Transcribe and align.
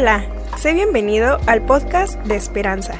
Hola, 0.00 0.24
sé 0.56 0.72
bienvenido 0.72 1.38
al 1.46 1.60
podcast 1.66 2.14
de 2.20 2.34
Esperanza. 2.34 2.94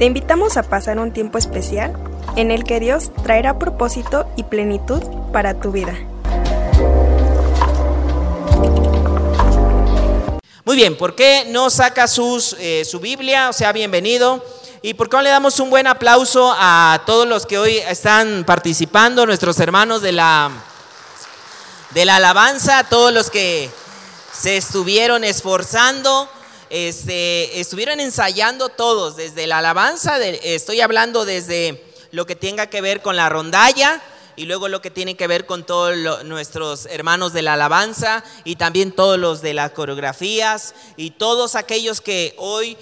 Te 0.00 0.06
invitamos 0.06 0.56
a 0.56 0.64
pasar 0.64 0.98
un 0.98 1.12
tiempo 1.12 1.38
especial 1.38 1.96
en 2.34 2.50
el 2.50 2.64
que 2.64 2.80
Dios 2.80 3.12
traerá 3.22 3.60
propósito 3.60 4.28
y 4.34 4.42
plenitud 4.42 5.00
para 5.32 5.60
tu 5.60 5.70
vida. 5.70 5.94
Muy 10.64 10.74
bien, 10.74 10.98
¿por 10.98 11.14
qué 11.14 11.44
no 11.46 11.70
saca 11.70 12.08
sus, 12.08 12.56
eh, 12.58 12.84
su 12.84 12.98
Biblia? 12.98 13.48
O 13.48 13.52
sea, 13.52 13.70
bienvenido. 13.70 14.44
¿Y 14.82 14.94
por 14.94 15.08
qué 15.08 15.18
no 15.18 15.22
le 15.22 15.30
damos 15.30 15.60
un 15.60 15.70
buen 15.70 15.86
aplauso 15.86 16.52
a 16.58 17.04
todos 17.06 17.28
los 17.28 17.46
que 17.46 17.58
hoy 17.58 17.76
están 17.76 18.42
participando, 18.42 19.26
nuestros 19.26 19.60
hermanos 19.60 20.02
de 20.02 20.10
la, 20.10 20.50
de 21.90 22.04
la 22.04 22.16
alabanza, 22.16 22.80
a 22.80 22.88
todos 22.88 23.12
los 23.12 23.30
que 23.30 23.70
se 24.32 24.56
estuvieron 24.56 25.24
esforzando, 25.24 26.28
este, 26.70 27.60
estuvieron 27.60 28.00
ensayando 28.00 28.70
todos, 28.70 29.16
desde 29.16 29.46
la 29.46 29.58
alabanza, 29.58 30.18
estoy 30.18 30.80
hablando 30.80 31.24
desde 31.24 31.84
lo 32.10 32.26
que 32.26 32.36
tenga 32.36 32.68
que 32.68 32.80
ver 32.80 33.02
con 33.02 33.16
la 33.16 33.28
rondalla, 33.28 34.02
y 34.36 34.46
luego 34.46 34.68
lo 34.68 34.80
que 34.80 34.90
tiene 34.90 35.14
que 35.14 35.26
ver 35.26 35.46
con 35.46 35.64
todos 35.64 36.24
nuestros 36.24 36.86
hermanos 36.86 37.32
de 37.32 37.42
la 37.42 37.52
alabanza 37.54 38.24
y 38.44 38.56
también 38.56 38.92
todos 38.92 39.18
los 39.18 39.42
de 39.42 39.54
las 39.54 39.72
coreografías 39.72 40.74
y 40.96 41.10
todos 41.10 41.54
aquellos 41.54 42.00
que 42.00 42.34
hoy 42.38 42.78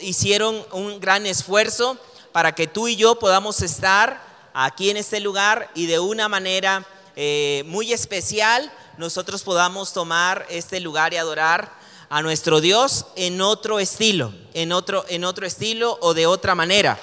hicieron 0.00 0.64
un 0.72 1.00
gran 1.00 1.26
esfuerzo 1.26 1.98
para 2.32 2.54
que 2.54 2.66
tú 2.68 2.86
y 2.86 2.96
yo 2.96 3.18
podamos 3.18 3.60
estar 3.62 4.22
aquí 4.54 4.90
en 4.90 4.96
este 4.96 5.20
lugar 5.20 5.70
y 5.74 5.86
de 5.86 5.98
una 5.98 6.28
manera 6.28 6.86
eh, 7.16 7.64
muy 7.66 7.92
especial 7.92 8.70
nosotros 8.98 9.44
podamos 9.44 9.92
tomar 9.92 10.44
este 10.50 10.80
lugar 10.80 11.14
y 11.14 11.18
adorar 11.18 11.72
a 12.10 12.20
nuestro 12.20 12.60
Dios 12.60 13.06
en 13.14 13.40
otro 13.40 13.78
estilo, 13.78 14.34
en 14.54 14.72
otro, 14.72 15.04
en 15.08 15.24
otro 15.24 15.46
estilo 15.46 15.96
o 16.00 16.14
de 16.14 16.26
otra 16.26 16.56
manera. 16.56 16.98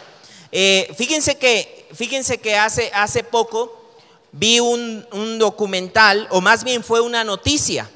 Eh, 0.52 0.93
fíjense 0.97 1.37
que, 1.37 1.87
fíjense 1.93 2.39
que 2.39 2.57
hace, 2.57 2.91
hace 2.93 3.23
poco 3.23 3.81
vi 4.33 4.59
un, 4.59 5.07
un, 5.13 5.39
documental, 5.39 6.27
o 6.31 6.41
más 6.41 6.65
bien 6.65 6.83
fue 6.83 6.99
una 6.99 7.23
noticia. 7.23 7.89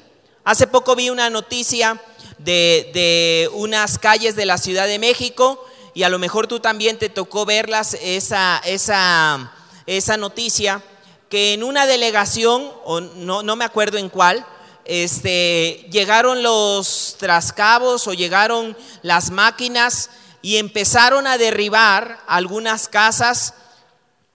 Hace 0.44 0.66
poco 0.66 0.96
vi 0.96 1.10
una 1.10 1.28
noticia 1.28 2.00
de, 2.38 2.90
de, 2.94 3.50
unas 3.52 3.98
calles 3.98 4.34
de 4.34 4.46
la 4.46 4.56
Ciudad 4.56 4.86
de 4.86 4.98
México 4.98 5.62
y 5.92 6.04
a 6.04 6.08
lo 6.08 6.18
mejor 6.18 6.46
tú 6.46 6.58
también 6.58 6.98
te 6.98 7.10
tocó 7.10 7.44
verlas, 7.44 7.98
esa, 8.00 8.62
esa, 8.64 9.52
esa 9.84 10.16
noticia 10.16 10.82
que 11.30 11.54
en 11.54 11.62
una 11.62 11.86
delegación, 11.86 12.70
o 12.84 13.00
no, 13.00 13.56
me 13.56 13.64
acuerdo 13.64 13.96
en 13.96 14.10
cuál, 14.10 14.44
este, 14.84 15.86
llegaron 15.90 16.42
los 16.42 17.16
trascabos 17.18 18.08
o 18.08 18.12
llegaron 18.12 18.76
las 19.02 19.30
máquinas 19.30 20.10
y 20.42 20.56
empezaron 20.56 21.28
a 21.28 21.38
derribar 21.38 22.18
algunas 22.26 22.88
casas 22.88 23.54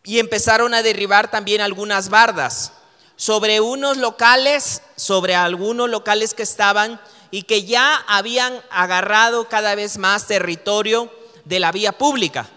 y 0.05 0.19
empezaron 0.19 0.73
a 0.73 0.83
derribar 0.83 1.29
también 1.29 1.59
algunas 1.59 2.07
bardas 2.09 2.71
sobre 3.17 3.59
unos 3.59 3.97
locales, 3.97 4.81
sobre 4.95 5.35
algunos 5.35 5.89
locales 5.89 6.33
que 6.33 6.43
estaban 6.43 7.01
y 7.29 7.43
que 7.43 7.65
ya 7.65 8.05
habían 8.07 8.61
agarrado 8.69 9.49
cada 9.49 9.75
vez 9.75 9.97
más 9.97 10.27
territorio 10.27 11.11
de 11.43 11.59
la 11.59 11.73
vía 11.73 11.91
pública. 11.91 12.49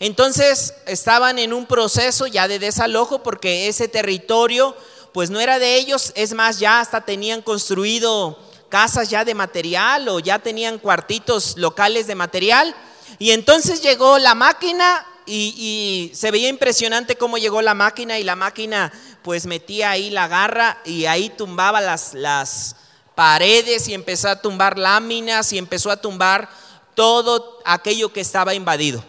Entonces 0.00 0.74
estaban 0.86 1.38
en 1.38 1.52
un 1.52 1.66
proceso 1.66 2.26
ya 2.26 2.46
de 2.46 2.58
desalojo 2.58 3.22
porque 3.22 3.68
ese 3.68 3.88
territorio 3.88 4.76
pues 5.12 5.30
no 5.30 5.40
era 5.40 5.58
de 5.58 5.74
ellos, 5.76 6.12
es 6.14 6.34
más, 6.34 6.60
ya 6.60 6.80
hasta 6.80 7.00
tenían 7.00 7.42
construido 7.42 8.38
casas 8.68 9.08
ya 9.08 9.24
de 9.24 9.34
material 9.34 10.08
o 10.08 10.20
ya 10.20 10.38
tenían 10.38 10.78
cuartitos 10.78 11.56
locales 11.56 12.06
de 12.06 12.14
material. 12.14 12.74
Y 13.18 13.30
entonces 13.32 13.82
llegó 13.82 14.18
la 14.18 14.34
máquina 14.34 15.04
y, 15.26 16.12
se 16.14 16.30
veía 16.30 16.48
impresionante 16.48 17.16
cómo 17.16 17.38
llegó 17.38 17.62
la 17.62 17.74
máquina 17.74 18.18
y 18.18 18.24
la 18.24 18.36
máquina 18.36 18.92
pues 19.22 19.46
metía 19.46 19.90
ahí 19.90 20.10
la 20.10 20.28
garra 20.28 20.78
y 20.84 21.06
ahí 21.06 21.30
tumbaba 21.30 21.80
las, 21.80 22.14
las 22.14 22.76
paredes 23.14 23.88
y 23.88 23.94
empezó 23.94 24.28
a 24.28 24.40
tumbar 24.40 24.78
láminas 24.78 25.52
y 25.52 25.58
empezó 25.58 25.90
a 25.90 26.00
tumbar 26.00 26.48
todo 26.94 27.58
aquello 27.64 28.12
que 28.12 28.20
estaba 28.20 28.54
invadido. 28.54 29.04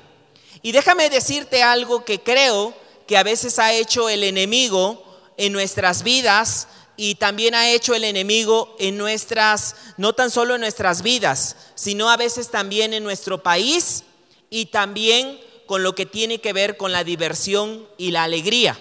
Y 0.62 0.72
déjame 0.72 1.09
decirte 1.09 1.64
algo 1.64 2.03
que 2.03 2.22
creo 2.22 2.74
que 3.08 3.18
a 3.18 3.24
veces 3.24 3.59
ha 3.59 3.74
hecho 3.74 4.09
el 4.09 4.24
enemigo 4.24 5.03
en 5.38 5.53
nuestras 5.53 6.03
vidas 6.03 6.68
y 6.97 7.16
también 7.16 7.56
ha 7.56 7.70
hecho 7.70 7.96
el 7.96 8.03
enemigo 8.03 8.75
en 8.78 8.98
nuestras, 8.98 9.75
no 9.96 10.14
tan 10.14 10.30
solo 10.30 10.56
en 10.56 10.62
nuestras 10.62 11.02
vidas, 11.02 11.56
sino 11.75 12.09
a 12.09 12.18
veces 12.18 12.52
también 12.52 12.94
en 12.94 13.03
nuestro 13.03 13.42
país 13.42 14.03
y 14.50 14.66
también 14.66 15.40
con 15.66 15.81
lo 15.81 15.96
que 15.96 16.06
tiene 16.06 16.42
que 16.42 16.52
ver 16.52 16.75
con 16.75 16.92
la 16.92 17.06
diversión 17.06 17.88
y 17.98 18.12
la 18.12 18.24
alegría. 18.24 18.78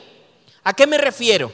¿A 0.65 0.75
qué 0.75 0.88
me 0.88 0.99
refiero? 0.99 1.53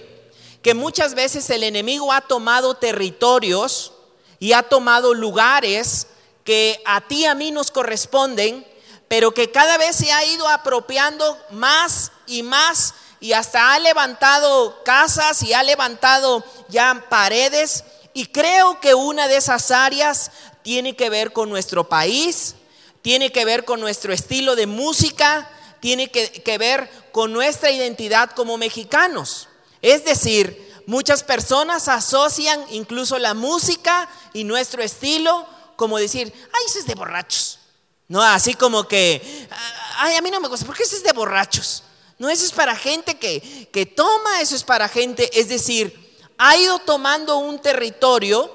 Que 0.63 0.73
muchas 0.73 1.15
veces 1.15 1.51
el 1.51 1.65
enemigo 1.65 2.13
ha 2.13 2.23
tomado 2.23 2.75
territorios 2.75 3.93
y 4.39 4.53
ha 4.53 4.63
tomado 4.63 5.13
lugares 5.13 6.07
que 6.45 6.81
a 6.87 7.07
ti 7.07 7.21
y 7.21 7.25
a 7.27 7.35
mí 7.35 7.51
nos 7.51 7.71
corresponden 7.71 8.67
pero 9.15 9.33
que 9.33 9.53
cada 9.53 9.79
vez 9.79 9.95
se 9.95 10.11
ha 10.11 10.25
ido 10.25 10.49
apropiando 10.49 11.41
más 11.51 12.11
y 12.27 12.43
más 12.43 12.95
y 13.21 13.33
hasta 13.33 13.73
ha 13.73 13.79
levantado 13.79 14.83
casas 14.83 15.41
y 15.45 15.53
ha 15.53 15.63
levantado 15.63 16.43
ya 16.69 17.07
paredes. 17.09 17.85
Y 18.13 18.27
creo 18.27 18.81
que 18.81 18.93
una 18.95 19.29
de 19.29 19.37
esas 19.37 19.71
áreas 19.71 20.33
tiene 20.63 20.97
que 20.97 21.11
ver 21.11 21.33
con 21.33 21.49
nuestro 21.49 21.89
país, 21.89 22.57
tiene 23.03 23.31
que 23.31 23.45
ver 23.45 23.65
con 23.65 23.79
nuestro 23.79 24.13
estilo 24.13 24.57
de 24.57 24.67
música, 24.67 25.49
tiene 25.79 26.11
que, 26.11 26.59
ver 26.59 26.91
con 27.13 27.33
nuestra 27.33 27.71
identidad 27.71 28.33
como 28.33 28.59
mexicanos. 28.59 29.47
Es 29.81 30.05
decir, 30.05 30.83
muchas 30.89 31.23
personas 31.23 31.87
asocian 31.87 32.65
incluso 32.71 33.21
la 33.21 33.35
música 33.35 34.09
y 34.33 34.43
nuestro 34.43 34.83
estilo 34.83 35.47
como 35.77 35.99
decir, 35.99 36.33
ay, 36.53 36.63
eso 36.67 36.81
es 36.81 36.87
de 36.87 36.97
borrachos. 36.97 37.61
No, 38.09 38.23
así 38.23 38.55
como 38.55 38.87
que, 38.87 39.49
ay, 39.97 40.17
a 40.17 40.23
mí 40.23 40.31
no 40.31 40.41
me 40.41 40.49
gusta, 40.49 40.67
porque 40.67 40.83
eso 40.83 40.97
es 40.97 41.03
de 41.03 41.13
borrachos. 41.13 41.83
No, 42.19 42.29
eso 42.29 42.45
es 42.45 42.53
para 42.53 42.77
gente 42.77 43.19
que, 43.19 43.69
que 43.73 43.87
toma, 43.87 44.41
eso 44.41 44.55
es 44.55 44.63
para 44.63 44.89
gente, 44.89 45.31
es 45.39 45.49
decir, 45.49 46.17
ha 46.39 46.57
ido 46.57 46.79
tomando 46.81 47.39
un 47.39 47.59
territorio 47.59 48.51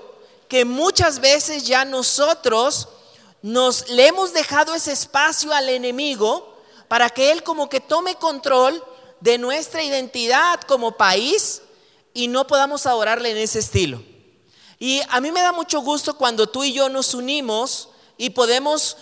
que 0.47 0.65
muchas 0.65 1.19
veces 1.19 1.65
ya 1.65 1.85
nosotros 1.85 2.87
nos 3.41 3.89
le 3.89 4.07
hemos 4.07 4.33
dejado 4.33 4.75
ese 4.75 4.91
espacio 4.91 5.53
al 5.53 5.69
enemigo 5.69 6.57
para 6.87 7.09
que 7.09 7.31
él 7.31 7.43
como 7.43 7.69
que 7.69 7.79
tome 7.79 8.15
control 8.15 8.83
de 9.19 9.37
nuestra 9.37 9.83
identidad 9.83 10.61
como 10.61 10.97
país 10.97 11.61
y 12.13 12.27
no 12.27 12.47
podamos 12.47 12.85
adorarle 12.85 13.31
en 13.31 13.37
ese 13.37 13.59
estilo. 13.59 14.01
Y 14.79 15.01
a 15.09 15.21
mí 15.21 15.31
me 15.31 15.41
da 15.41 15.51
mucho 15.51 15.81
gusto 15.81 16.15
cuando 16.15 16.47
tú 16.47 16.63
y 16.63 16.73
yo 16.73 16.89
nos 16.89 17.13
unimos 17.13 17.89
y 18.19 18.31
podemos 18.31 18.97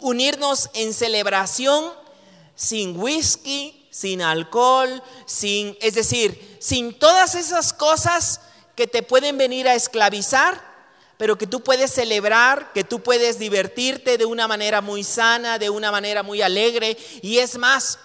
unirnos 0.00 0.70
en 0.72 0.94
celebración 0.94 1.92
sin 2.56 2.98
whisky, 2.98 3.86
sin 3.90 4.22
alcohol, 4.22 5.02
sin, 5.26 5.76
es 5.82 5.94
decir, 5.94 6.56
sin 6.58 6.98
todas 6.98 7.34
esas 7.34 7.74
cosas 7.74 8.40
que 8.74 8.86
te 8.86 9.02
pueden 9.02 9.36
venir 9.36 9.68
a 9.68 9.74
esclavizar, 9.74 10.58
pero 11.18 11.36
que 11.36 11.46
tú 11.46 11.62
puedes 11.62 11.92
celebrar, 11.92 12.72
que 12.72 12.82
tú 12.82 13.02
puedes 13.02 13.38
divertirte 13.38 14.16
de 14.16 14.24
una 14.24 14.48
manera 14.48 14.80
muy 14.80 15.04
sana, 15.04 15.58
de 15.58 15.68
una 15.68 15.92
manera 15.92 16.22
muy 16.22 16.40
alegre, 16.40 16.96
y 17.20 17.38
es 17.38 17.58
más, 17.58 17.98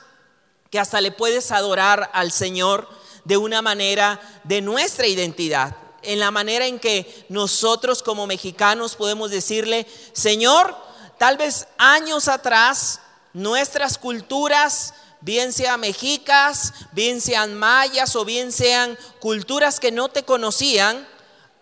que 0.70 0.80
hasta 0.80 1.00
le 1.00 1.14
puedes 1.14 1.50
adorar 1.52 2.12
al 2.12 2.34
Señor 2.34 2.90
de 3.24 3.38
una 3.38 3.62
manera 3.62 4.20
de 4.44 4.60
nuestra 4.60 5.08
identidad 5.08 5.87
en 6.08 6.20
la 6.20 6.32
manera 6.32 6.66
en 6.66 6.80
que 6.80 7.26
nosotros 7.28 8.02
como 8.02 8.28
mexicanos 8.28 8.96
podemos 8.96 9.30
decirle, 9.30 9.86
Señor, 10.14 10.76
tal 11.18 11.36
vez 11.38 11.68
años 11.78 12.30
atrás 12.30 13.02
nuestras 13.34 13.98
culturas, 13.98 14.94
bien 15.20 15.52
sean 15.52 15.82
mexicas, 15.82 16.74
bien 16.94 17.20
sean 17.20 17.56
mayas 17.56 18.16
o 18.16 18.24
bien 18.24 18.54
sean 18.54 18.98
culturas 19.20 19.82
que 19.82 19.92
no 19.92 20.08
te 20.08 20.24
conocían, 20.24 21.06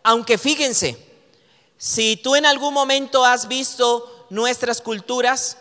aunque 0.03 0.37
fíjense, 0.37 1.03
si 1.79 2.15
tú 2.15 2.35
en 2.35 2.45
algún 2.45 2.73
momento 2.73 3.25
has 3.25 3.47
visto 3.47 4.27
nuestras 4.29 4.79
culturas, 4.79 5.57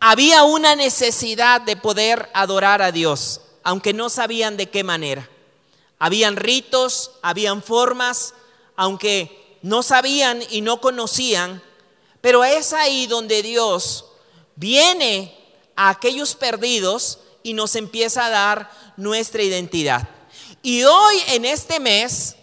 había 0.00 0.42
una 0.44 0.74
necesidad 0.74 1.60
de 1.60 1.76
poder 1.76 2.30
adorar 2.32 2.80
a 2.80 2.92
Dios, 2.92 3.42
aunque 3.62 3.92
no 3.92 4.08
sabían 4.08 4.56
de 4.56 4.70
qué 4.70 4.82
manera. 4.84 5.28
Habían 5.98 6.36
ritos, 6.36 7.12
habían 7.22 7.62
formas, 7.62 8.34
aunque 8.76 9.58
no 9.62 9.82
sabían 9.82 10.42
y 10.50 10.60
no 10.60 10.80
conocían, 10.80 11.62
pero 12.20 12.44
es 12.44 12.72
ahí 12.72 13.06
donde 13.06 13.42
Dios 13.42 14.04
viene 14.56 15.36
a 15.74 15.90
aquellos 15.90 16.34
perdidos 16.34 17.18
y 17.42 17.54
nos 17.54 17.76
empieza 17.76 18.26
a 18.26 18.30
dar 18.30 18.70
nuestra 18.96 19.42
identidad. 19.42 20.08
Y 20.62 20.84
hoy 20.84 21.16
en 21.28 21.44
este 21.44 21.80
mes, 21.80 22.36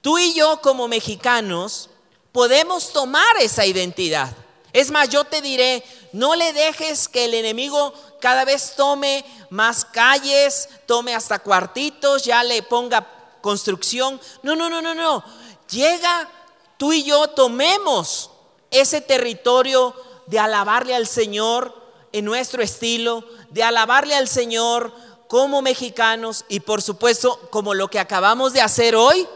tú 0.00 0.18
y 0.18 0.34
yo 0.34 0.60
como 0.60 0.86
mexicanos 0.88 1.88
podemos 2.32 2.92
tomar 2.92 3.36
esa 3.40 3.66
identidad. 3.66 4.36
Es 4.72 4.90
más, 4.90 5.08
yo 5.08 5.24
te 5.24 5.40
diré, 5.40 5.82
no 6.12 6.34
le 6.34 6.52
dejes 6.52 7.08
que 7.08 7.24
el 7.24 7.34
enemigo 7.34 7.92
cada 8.20 8.44
vez 8.44 8.74
tome 8.76 9.24
más 9.48 9.84
calles, 9.84 10.68
tome 10.86 11.14
hasta 11.14 11.38
cuartitos, 11.38 12.24
ya 12.24 12.44
le 12.44 12.62
ponga 12.62 13.06
construcción. 13.40 14.20
No, 14.42 14.54
no, 14.54 14.68
no, 14.70 14.80
no, 14.80 14.94
no. 14.94 15.24
Llega, 15.70 16.28
tú 16.76 16.92
y 16.92 17.02
yo 17.02 17.28
tomemos 17.28 18.30
ese 18.70 19.00
territorio 19.00 19.94
de 20.26 20.38
alabarle 20.38 20.94
al 20.94 21.06
Señor 21.06 21.74
en 22.12 22.24
nuestro 22.24 22.62
estilo, 22.62 23.24
de 23.50 23.62
alabarle 23.62 24.14
al 24.14 24.28
Señor 24.28 24.92
como 25.28 25.62
mexicanos 25.62 26.44
y 26.48 26.60
por 26.60 26.82
supuesto 26.82 27.38
como 27.50 27.74
lo 27.74 27.88
que 27.88 27.98
acabamos 27.98 28.52
de 28.52 28.60
hacer 28.60 28.96
hoy, 28.96 29.26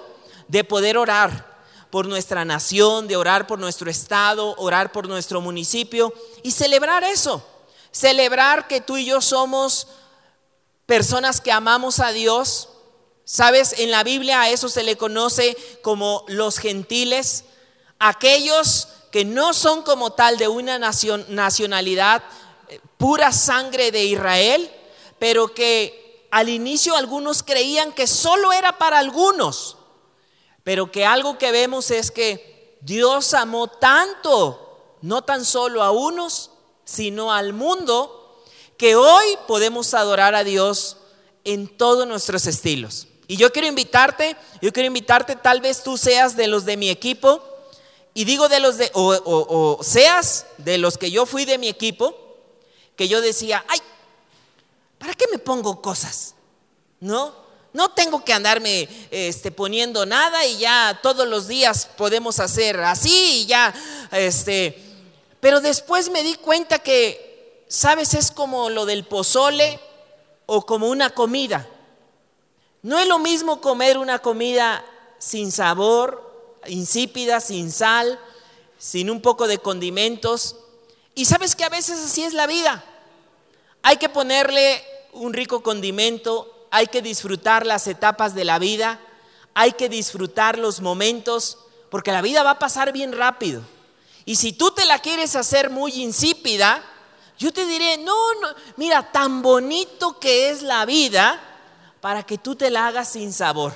de 0.49 0.65
poder 0.65 0.99
orar 0.99 1.54
por 1.95 2.09
nuestra 2.09 2.45
nación, 2.45 3.07
de 3.07 3.15
orar 3.15 3.47
por 3.47 3.61
nuestro 3.61 3.89
estado, 3.89 4.57
orar 4.59 4.91
por 4.91 5.07
nuestro 5.07 5.41
municipio 5.41 6.13
y 6.43 6.51
celebrar 6.51 7.05
eso. 7.05 7.41
Celebrar 7.93 8.67
que 8.67 8.81
tú 8.81 8.97
y 8.97 9.05
yo 9.05 9.21
somos 9.21 9.87
personas 10.87 11.41
que 11.41 11.53
amamos 11.53 12.01
a 12.01 12.11
Dios. 12.11 12.69
Sabes, 13.25 13.77
en 13.79 13.93
la 13.93 14.03
Biblia 14.03 14.41
a 14.41 14.51
eso 14.51 14.69
se 14.69 14.83
le 14.83 14.97
conoce 14.97 15.57
como 15.83 16.25
los 16.27 16.59
gentiles, 16.59 17.45
aquellos 18.01 18.89
que 19.13 19.25
no 19.25 19.55
son 19.55 19.83
como 19.83 20.15
tal 20.15 20.37
de 20.37 20.49
una 20.49 20.81
nacionalidad, 20.81 22.25
eh, 22.71 22.81
pura 22.97 23.31
sangre 23.31 23.93
de 23.93 24.03
Israel, 24.03 24.69
pero 25.21 25.55
que 25.55 26.27
al 26.33 26.49
inicio 26.49 26.97
algunos 26.97 27.45
creían 27.45 27.93
que 27.93 28.09
solo 28.09 28.53
era 28.53 28.79
para 28.79 28.99
algunos 28.99 29.77
pero 30.65 30.91
que 30.91 31.05
algo 31.05 31.39
que 31.39 31.53
vemos 31.53 31.91
es 31.91 32.11
que 32.11 32.79
Dios 32.81 33.35
amó 33.35 33.69
tanto, 33.69 34.97
no 35.03 35.23
tan 35.23 35.45
solo 35.45 35.83
a 35.83 35.91
unos, 35.91 36.51
sino 36.85 37.33
al 37.33 37.53
mundo, 37.53 38.43
que 38.79 38.97
hoy 38.97 39.25
podemos 39.47 39.95
adorar 39.95 40.35
a 40.35 40.43
Dios 40.43 40.97
en 41.45 41.69
todos 41.69 42.07
nuestros 42.07 42.47
estilos. 42.47 43.07
Y 43.27 43.37
yo 43.37 43.53
quiero 43.53 43.69
invitarte, 43.69 44.37
yo 44.61 44.73
quiero 44.73 44.87
invitarte, 44.87 45.37
tal 45.37 45.61
vez 45.61 45.83
tú 45.83 45.97
seas 45.97 46.35
de 46.37 46.47
los 46.47 46.65
de 46.65 46.77
mi 46.77 46.91
equipo, 46.91 47.43
y 48.15 48.25
digo 48.25 48.49
de 48.49 48.61
los 48.61 48.79
de, 48.79 48.91
o, 48.95 49.15
o 49.25 49.83
seas 49.83 50.47
de 50.59 50.79
los 50.79 50.97
que 50.99 51.11
yo 51.11 51.27
fui 51.27 51.45
de 51.45 51.59
mi 51.59 51.69
equipo, 51.69 52.15
que 52.97 53.09
yo 53.09 53.21
decía, 53.21 53.65
ay, 53.69 53.81
¿para 54.99 55.15
qué 55.15 55.27
me 55.31 55.39
pongo 55.39 55.83
cosas? 55.83 56.35
¿No? 57.01 57.44
No 57.75 57.91
tengo 57.91 58.25
que 58.25 58.33
andarme 58.33 58.89
este, 59.11 59.51
poniendo 59.51 60.07
nada 60.07 60.47
y 60.47 60.59
ya 60.59 61.01
todos 61.03 61.27
los 61.27 61.49
días 61.49 61.91
podemos 61.97 62.39
hacer 62.39 62.79
así 62.81 63.43
y 63.43 63.47
ya, 63.47 63.75
este, 64.13 64.81
pero 65.41 65.61
después 65.61 66.09
me 66.09 66.23
di 66.23 66.37
cuenta 66.37 66.79
que, 66.79 67.65
sabes, 67.69 68.15
es 68.15 68.31
como 68.31 68.71
lo 68.71 68.87
del 68.87 69.05
pozole 69.05 69.81
o 70.47 70.65
como 70.65 70.89
una 70.89 71.11
comida. 71.11 71.69
No 72.83 73.01
es 73.01 73.09
lo 73.09 73.19
mismo 73.19 73.61
comer 73.61 73.99
una 73.99 74.21
comida 74.21 74.85
sin 75.19 75.51
sabor, 75.51 76.61
insípida, 76.69 77.41
sin 77.41 77.73
sal, 77.73 78.21
sin 78.79 79.11
un 79.11 79.21
poco 79.21 79.49
de 79.49 79.59
condimentos. 79.59 80.55
Y 81.17 81.25
sabes 81.25 81.57
que 81.57 81.65
a 81.65 81.71
veces 81.71 81.99
así 81.99 82.23
es 82.23 82.35
la 82.35 82.47
vida. 82.47 82.85
Hay 83.83 83.97
que 83.97 84.09
ponerle 84.09 84.81
un 85.13 85.33
rico 85.33 85.61
condimento, 85.65 86.54
hay 86.75 86.89
que 86.89 87.03
disfrutar 87.03 87.65
las 87.65 87.87
etapas 87.87 88.35
de 88.35 88.45
la 88.45 88.59
vida, 88.59 88.99
hay 89.55 89.75
que 89.75 89.89
disfrutar 89.89 90.59
los 90.59 90.81
momentos, 90.81 91.57
porque 91.89 92.11
la 92.11 92.21
vida 92.21 92.43
va 92.43 92.51
a 92.51 92.59
pasar 92.59 92.91
bien 92.93 93.13
rápido. 93.13 93.63
Y 94.25 94.35
si 94.35 94.53
tú 94.53 94.73
te 94.73 94.85
la 94.85 94.99
quieres 94.99 95.37
hacer 95.37 95.71
muy 95.71 95.93
insípida, 96.03 96.83
yo 97.39 97.53
te 97.53 97.65
diré, 97.65 97.99
no, 97.99 98.17
no, 98.41 98.49
mira, 98.75 99.13
tan 99.13 99.41
bonito 99.41 100.19
que 100.19 100.51
es 100.51 100.63
la 100.63 100.85
vida 100.85 101.41
para 102.01 102.25
que 102.25 102.39
tú 102.39 102.57
te 102.57 102.71
la 102.71 102.89
hagas 102.89 103.11
sin 103.11 103.33
sabor. 103.33 103.73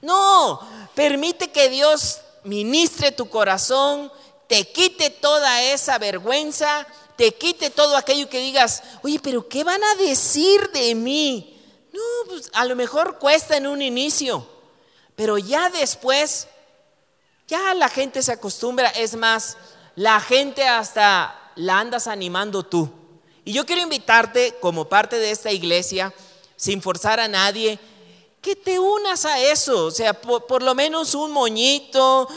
No, 0.00 0.58
permite 0.96 1.52
que 1.52 1.68
Dios 1.68 2.20
ministre 2.42 3.12
tu 3.12 3.28
corazón, 3.28 4.10
te 4.48 4.66
quite 4.72 5.10
toda 5.10 5.62
esa 5.62 5.98
vergüenza, 5.98 6.84
te 7.16 7.32
quite 7.32 7.70
todo 7.70 7.96
aquello 7.96 8.28
que 8.28 8.40
digas, 8.40 8.82
oye, 9.04 9.20
pero 9.22 9.48
¿qué 9.48 9.62
van 9.62 9.84
a 9.84 9.94
decir 9.94 10.68
de 10.72 10.96
mí? 10.96 11.51
No, 11.92 12.00
pues 12.28 12.50
a 12.54 12.64
lo 12.64 12.74
mejor 12.74 13.18
cuesta 13.18 13.56
en 13.56 13.66
un 13.66 13.82
inicio, 13.82 14.46
pero 15.14 15.36
ya 15.38 15.68
después, 15.68 16.48
ya 17.46 17.74
la 17.74 17.88
gente 17.88 18.22
se 18.22 18.32
acostumbra. 18.32 18.88
Es 18.88 19.14
más, 19.14 19.56
la 19.94 20.20
gente 20.20 20.66
hasta 20.66 21.52
la 21.56 21.78
andas 21.78 22.06
animando 22.06 22.62
tú. 22.62 22.90
Y 23.44 23.52
yo 23.52 23.66
quiero 23.66 23.82
invitarte 23.82 24.56
como 24.60 24.88
parte 24.88 25.18
de 25.18 25.30
esta 25.30 25.50
iglesia, 25.50 26.14
sin 26.56 26.80
forzar 26.80 27.20
a 27.20 27.28
nadie, 27.28 27.78
que 28.40 28.56
te 28.56 28.78
unas 28.78 29.24
a 29.24 29.38
eso, 29.38 29.86
o 29.86 29.90
sea, 29.92 30.14
por, 30.14 30.62
lo 30.62 30.74
menos 30.74 31.14
un 31.14 31.30
moñito, 31.30 32.28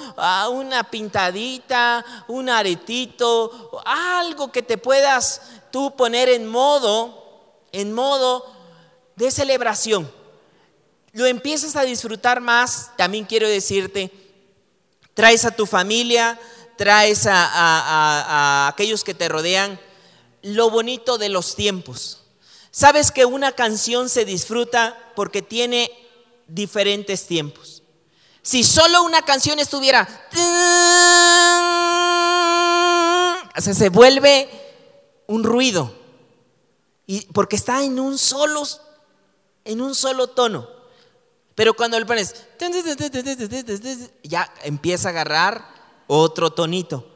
una 0.52 0.84
pintadita, 0.84 2.06
un 2.28 2.50
aretito, 2.50 3.82
algo 3.86 4.52
que 4.52 4.62
te 4.62 4.78
puedas 4.78 5.42
tú 5.72 5.96
poner 5.96 6.30
en 6.30 6.46
modo, 6.46 7.24
en 7.72 7.92
modo 7.92 8.55
de 9.16 9.32
celebración. 9.32 10.12
Lo 11.12 11.26
empiezas 11.26 11.76
a 11.76 11.84
disfrutar 11.84 12.42
más, 12.42 12.92
también 12.98 13.26
quiero 13.26 13.48
decirte, 13.48 14.12
traes 15.14 15.46
a 15.46 15.52
tu 15.52 15.66
familia, 15.66 16.40
traes 16.78 17.26
a, 17.28 18.68
aquellos 18.68 19.04
que 19.04 19.14
te 19.14 19.30
rodean, 19.30 19.80
lo 20.42 20.70
bonito 20.70 21.18
de 21.18 21.30
los 21.30 21.56
tiempos. 21.56 22.22
Sabes 22.70 23.12
que 23.12 23.26
una 23.26 23.54
canción 23.54 24.10
se 24.10 24.26
disfruta 24.26 24.98
porque 25.16 25.42
tiene 25.42 25.90
diferentes 26.48 27.26
tiempos. 27.26 27.82
Si 28.42 28.64
solo 28.64 29.02
una 29.04 29.24
canción 29.24 29.58
estuviera, 29.60 30.08
se 33.56 33.90
vuelve 33.90 34.50
un 35.28 35.44
ruido. 35.44 35.96
Y 37.08 37.22
porque 37.28 37.56
está 37.56 37.84
en 37.84 38.00
un 38.00 38.18
solo 38.18 38.64
en 39.66 39.82
un 39.82 39.94
solo 39.94 40.28
tono. 40.28 40.68
Pero 41.56 41.74
cuando 41.74 42.00
le 42.00 42.06
pones, 42.06 42.36
ya 44.24 44.54
empieza 44.64 45.08
a 45.08 45.12
agarrar 45.12 45.66
otro 46.08 46.52
tonito. 46.52 47.08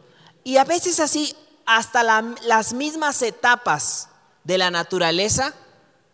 Y 0.43 0.57
a 0.57 0.63
veces 0.63 0.99
así, 0.99 1.35
hasta 1.65 2.03
las 2.03 2.73
mismas 2.73 3.21
etapas 3.21 4.09
de 4.43 4.57
la 4.57 4.71
naturaleza, 4.71 5.53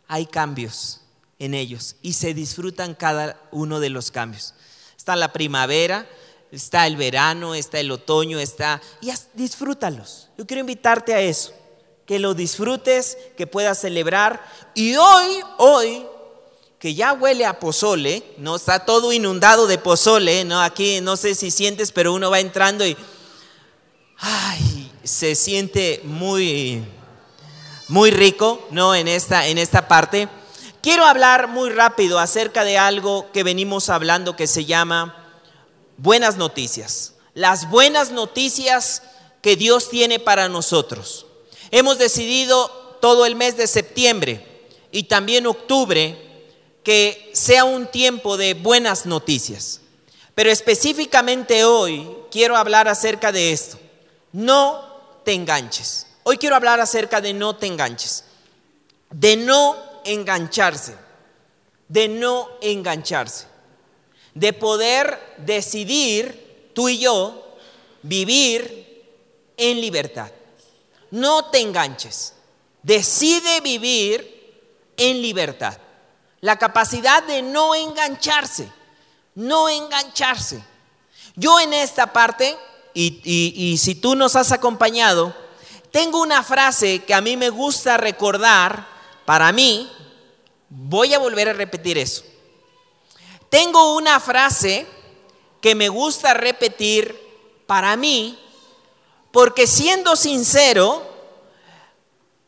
hay 0.07 0.25
cambios 0.25 1.01
en 1.39 1.53
ellos 1.53 1.95
y 2.01 2.13
se 2.13 2.33
disfrutan 2.33 2.95
cada 2.95 3.39
uno 3.51 3.79
de 3.79 3.89
los 3.89 4.11
cambios. 4.11 4.53
Está 4.97 5.15
la 5.15 5.31
primavera, 5.33 6.07
está 6.51 6.87
el 6.87 6.97
verano, 6.97 7.53
está 7.53 7.79
el 7.79 7.91
otoño, 7.91 8.39
está... 8.39 8.81
Y 9.01 9.11
disfrútalos. 9.33 10.29
Yo 10.37 10.47
quiero 10.47 10.61
invitarte 10.61 11.13
a 11.13 11.21
eso, 11.21 11.53
que 12.05 12.17
lo 12.17 12.33
disfrutes, 12.33 13.17
que 13.37 13.45
puedas 13.45 13.79
celebrar. 13.79 14.43
Y 14.73 14.95
hoy, 14.95 15.41
hoy, 15.57 16.05
que 16.79 16.93
ya 16.93 17.13
huele 17.13 17.45
a 17.45 17.59
pozole, 17.59 18.23
¿no? 18.37 18.55
Está 18.55 18.79
todo 18.79 19.13
inundado 19.13 19.67
de 19.67 19.77
pozole, 19.77 20.43
¿no? 20.43 20.61
Aquí 20.61 21.01
no 21.01 21.17
sé 21.17 21.35
si 21.35 21.51
sientes, 21.51 21.91
pero 21.91 22.13
uno 22.13 22.29
va 22.29 22.39
entrando 22.39 22.85
y 22.85 22.97
ay, 24.17 24.91
se 25.03 25.35
siente 25.35 26.01
muy 26.03 26.83
muy 27.87 28.11
rico, 28.11 28.65
¿no? 28.71 28.95
En 28.95 29.07
esta 29.07 29.47
en 29.47 29.57
esta 29.57 29.87
parte. 29.87 30.27
Quiero 30.81 31.05
hablar 31.05 31.47
muy 31.47 31.69
rápido 31.69 32.19
acerca 32.19 32.63
de 32.63 32.77
algo 32.77 33.31
que 33.31 33.43
venimos 33.43 33.89
hablando 33.89 34.35
que 34.35 34.45
se 34.45 34.65
llama 34.65 35.15
buenas 35.97 36.37
noticias. 36.37 37.13
Las 37.33 37.69
buenas 37.69 38.11
noticias 38.11 39.01
que 39.41 39.55
Dios 39.55 39.89
tiene 39.89 40.19
para 40.19 40.49
nosotros. 40.49 41.25
Hemos 41.71 41.97
decidido 41.97 42.67
todo 43.01 43.25
el 43.25 43.35
mes 43.35 43.57
de 43.57 43.67
septiembre 43.67 44.67
y 44.91 45.03
también 45.03 45.47
octubre 45.47 46.24
que 46.85 47.31
sea 47.33 47.65
un 47.65 47.87
tiempo 47.87 48.37
de 48.37 48.53
buenas 48.53 49.07
noticias. 49.07 49.81
Pero 50.35 50.51
específicamente 50.51 51.65
hoy 51.65 52.07
quiero 52.29 52.55
hablar 52.55 52.87
acerca 52.87 53.31
de 53.31 53.51
esto. 53.51 53.79
No 54.31 54.85
te 55.25 55.33
enganches. 55.33 56.05
Hoy 56.23 56.37
quiero 56.37 56.55
hablar 56.55 56.79
acerca 56.79 57.21
de 57.21 57.33
no 57.33 57.55
te 57.55 57.65
enganches. 57.65 58.25
De 59.09 59.35
no 59.35 59.75
engancharse. 60.05 60.95
De 61.87 62.07
no 62.07 62.49
engancharse. 62.61 63.47
De 64.35 64.53
poder 64.53 65.19
decidir 65.37 66.69
tú 66.73 66.87
y 66.87 66.99
yo 66.99 67.57
vivir 68.03 69.07
en 69.57 69.81
libertad. 69.81 70.31
No 71.09 71.45
te 71.45 71.61
enganches. 71.61 72.33
Decide 72.83 73.61
vivir 73.61 74.53
en 74.97 75.21
libertad. 75.23 75.79
La 76.45 76.59
capacidad 76.59 77.23
de 77.23 77.41
no 77.41 77.73
engancharse, 77.73 78.69
no 79.33 79.67
engancharse. 79.67 80.63
Yo 81.35 81.59
en 81.59 81.73
esta 81.73 82.13
parte, 82.13 82.55
y, 82.93 83.19
y 83.23 83.75
si 83.79 83.95
tú 83.95 84.13
nos 84.15 84.35
has 84.35 84.51
acompañado, 84.51 85.35
tengo 85.89 86.21
una 86.21 86.43
frase 86.43 87.03
que 87.03 87.15
a 87.15 87.21
mí 87.21 87.35
me 87.35 87.49
gusta 87.49 87.97
recordar 87.97 88.87
para 89.25 89.51
mí. 89.51 89.91
Voy 90.69 91.15
a 91.15 91.17
volver 91.17 91.49
a 91.49 91.53
repetir 91.53 91.97
eso. 91.97 92.23
Tengo 93.49 93.95
una 93.95 94.19
frase 94.19 94.85
que 95.61 95.73
me 95.73 95.89
gusta 95.89 96.35
repetir 96.35 97.19
para 97.65 97.95
mí, 97.95 98.37
porque 99.31 99.65
siendo 99.65 100.15
sincero, 100.15 101.01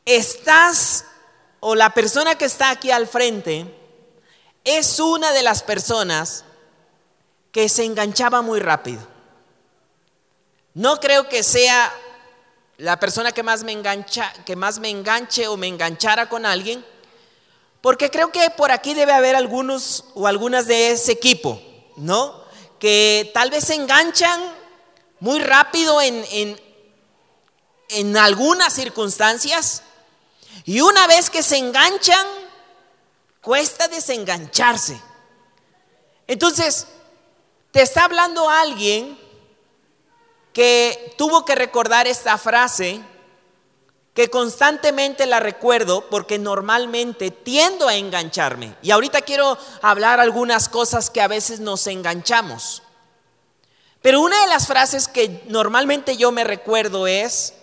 estás 0.06 1.06
o 1.62 1.74
la 1.74 1.96
persona 1.96 2.36
que 2.36 2.46
está 2.46 2.70
aquí 2.70 2.92
al 2.92 3.08
frente 3.08 3.74
es 4.67 5.00
una 5.00 5.31
de 5.31 5.43
las 5.43 5.63
personas 5.63 6.43
que 7.53 7.69
se 7.69 7.86
enganchaba 7.86 8.41
muy 8.41 8.59
rápido. 8.59 9.00
No 10.74 11.00
creo 11.00 11.29
que 11.29 11.41
sea 11.41 11.89
la 12.75 13.00
persona 13.00 13.31
que 13.31 13.43
más 13.43 13.63
me 13.63 13.71
engancha, 13.71 14.33
que 14.45 14.57
más 14.57 14.79
me 14.79 14.89
enganche 14.89 15.47
o 15.47 15.55
me 15.55 15.67
enganchara 15.67 16.27
con 16.27 16.45
alguien, 16.45 16.86
porque 17.79 18.12
creo 18.12 18.33
que 18.33 18.50
por 18.50 18.71
aquí 18.71 18.93
debe 18.93 19.13
haber 19.13 19.38
algunos 19.38 20.03
o 20.15 20.27
algunas 20.27 20.67
de 20.67 20.91
ese 20.91 21.13
equipo, 21.13 21.62
¿no? 21.95 22.43
Que 22.77 23.31
tal 23.33 23.50
vez 23.50 23.63
se 23.63 23.75
enganchan 23.75 24.53
muy 25.21 25.39
rápido 25.39 26.01
en, 26.01 26.25
en, 26.29 26.62
en 27.88 28.17
algunas 28.17 28.74
circunstancias 28.74 29.81
y 30.65 30.81
una 30.81 31.07
vez 31.07 31.29
que 31.29 31.41
se 31.41 31.55
enganchan, 31.55 32.27
cuesta 33.48 33.88
desengancharse. 33.88 35.01
Entonces, 36.27 36.86
te 37.72 37.82
está 37.82 38.04
hablando 38.04 38.50
alguien 38.50 39.18
que 40.51 41.16
tuvo 41.18 41.46
que 41.46 41.56
recordar 41.56 42.08
esta 42.08 42.38
frase, 42.38 43.00
que 44.13 44.30
constantemente 44.30 45.25
la 45.25 45.39
recuerdo 45.39 46.10
porque 46.10 46.38
normalmente 46.38 47.32
tiendo 47.32 47.88
a 47.88 47.96
engancharme. 47.96 48.75
Y 48.82 48.92
ahorita 48.92 49.22
quiero 49.22 49.58
hablar 49.82 50.20
algunas 50.20 50.68
cosas 50.68 51.10
que 51.10 51.22
a 51.22 51.30
veces 51.30 51.62
nos 51.62 51.88
enganchamos. 51.88 52.84
Pero 54.01 54.20
una 54.20 54.42
de 54.42 54.48
las 54.48 54.68
frases 54.68 55.08
que 55.08 55.46
normalmente 55.48 56.18
yo 56.18 56.34
me 56.34 56.44
recuerdo 56.44 57.08
es, 57.08 57.54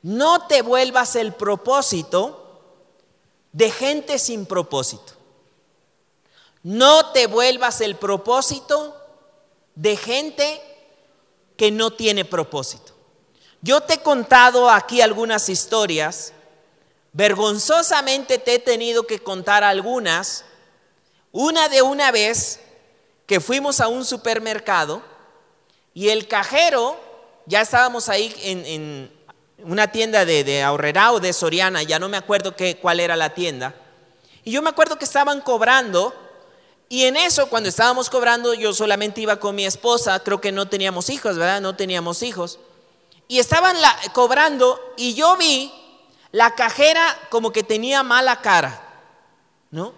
no 0.00 0.46
te 0.46 0.62
vuelvas 0.62 1.14
el 1.14 1.34
propósito 1.34 2.47
de 3.58 3.72
gente 3.72 4.20
sin 4.20 4.46
propósito. 4.46 5.14
No 6.62 7.10
te 7.10 7.26
vuelvas 7.26 7.80
el 7.80 7.96
propósito 7.96 8.96
de 9.74 9.96
gente 9.96 10.62
que 11.56 11.72
no 11.72 11.92
tiene 11.92 12.24
propósito. 12.24 12.92
Yo 13.60 13.80
te 13.80 13.94
he 13.94 13.98
contado 14.00 14.70
aquí 14.70 15.00
algunas 15.00 15.48
historias, 15.48 16.32
vergonzosamente 17.12 18.38
te 18.38 18.54
he 18.54 18.58
tenido 18.60 19.08
que 19.08 19.18
contar 19.18 19.64
algunas. 19.64 20.44
Una 21.32 21.68
de 21.68 21.82
una 21.82 22.12
vez 22.12 22.60
que 23.26 23.40
fuimos 23.40 23.80
a 23.80 23.88
un 23.88 24.04
supermercado 24.04 25.02
y 25.94 26.10
el 26.10 26.28
cajero, 26.28 26.96
ya 27.46 27.62
estábamos 27.62 28.08
ahí 28.08 28.32
en, 28.40 29.12
una 29.62 29.90
tienda 29.90 30.24
de, 30.24 30.44
de 30.44 30.66
o 30.66 31.20
de 31.20 31.32
Soriana, 31.32 31.82
ya 31.82 31.98
no 31.98 32.08
me 32.08 32.16
acuerdo 32.16 32.54
qué, 32.54 32.76
cuál 32.76 33.00
era 33.00 33.16
la 33.16 33.34
tienda, 33.34 33.74
y 34.44 34.52
yo 34.52 34.62
me 34.62 34.70
acuerdo 34.70 34.98
que 34.98 35.04
estaban 35.04 35.40
cobrando 35.40 36.14
y 36.88 37.04
en 37.04 37.16
eso, 37.16 37.50
cuando 37.50 37.68
estábamos 37.68 38.08
cobrando, 38.08 38.54
yo 38.54 38.72
solamente 38.72 39.20
iba 39.20 39.36
con 39.36 39.54
mi 39.54 39.66
esposa, 39.66 40.18
creo 40.20 40.40
que 40.40 40.52
no 40.52 40.68
teníamos 40.68 41.10
hijos, 41.10 41.36
¿verdad? 41.36 41.60
No 41.60 41.76
teníamos 41.76 42.22
hijos. 42.22 42.58
Y 43.28 43.38
estaban 43.38 43.76
cobrando 44.14 44.80
y 44.96 45.12
yo 45.12 45.36
vi 45.36 45.70
la 46.32 46.54
cajera 46.54 47.02
como 47.28 47.52
que 47.52 47.62
tenía 47.62 48.02
mala 48.02 48.40
cara, 48.40 48.82
¿no? 49.70 49.92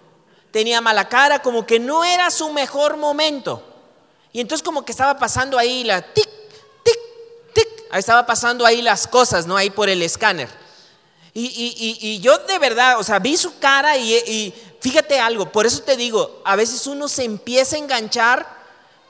Tenía 0.50 0.81
mala 0.81 1.09
cara, 1.09 1.43
como 1.43 1.64
que 1.64 1.79
no 1.79 2.02
era 2.02 2.29
su 2.33 2.52
mejor 2.52 2.97
momento. 2.97 3.62
Y 4.33 4.40
entonces 4.40 4.64
como 4.64 4.85
que 4.85 4.90
estaba 4.90 5.17
pasando 5.17 5.59
ahí 5.59 5.85
la 5.85 6.02
tic, 6.02 6.29
estaba 7.93 8.27
pasando 8.27 8.67
ahí 8.67 8.83
las 8.83 9.07
cosas, 9.07 9.47
¿no? 9.47 9.57
Ahí 9.57 9.71
por 9.71 9.89
el 9.89 10.03
escáner. 10.03 10.49
Y, 11.33 12.19
yo 12.21 12.39
de 12.39 12.59
verdad, 12.59 12.99
o 12.99 13.05
sea, 13.05 13.19
vi 13.19 13.37
su 13.37 13.59
cara 13.59 13.97
y 13.97 14.53
Fíjate 14.81 15.21
algo, 15.21 15.53
por 15.53 15.67
eso 15.67 15.83
te 15.83 15.95
digo, 15.95 16.41
a 16.43 16.57
veces 16.57 16.87
uno 16.87 17.07
se 17.07 17.25
empieza 17.25 17.77
a 17.77 17.79
enganchar 17.79 18.47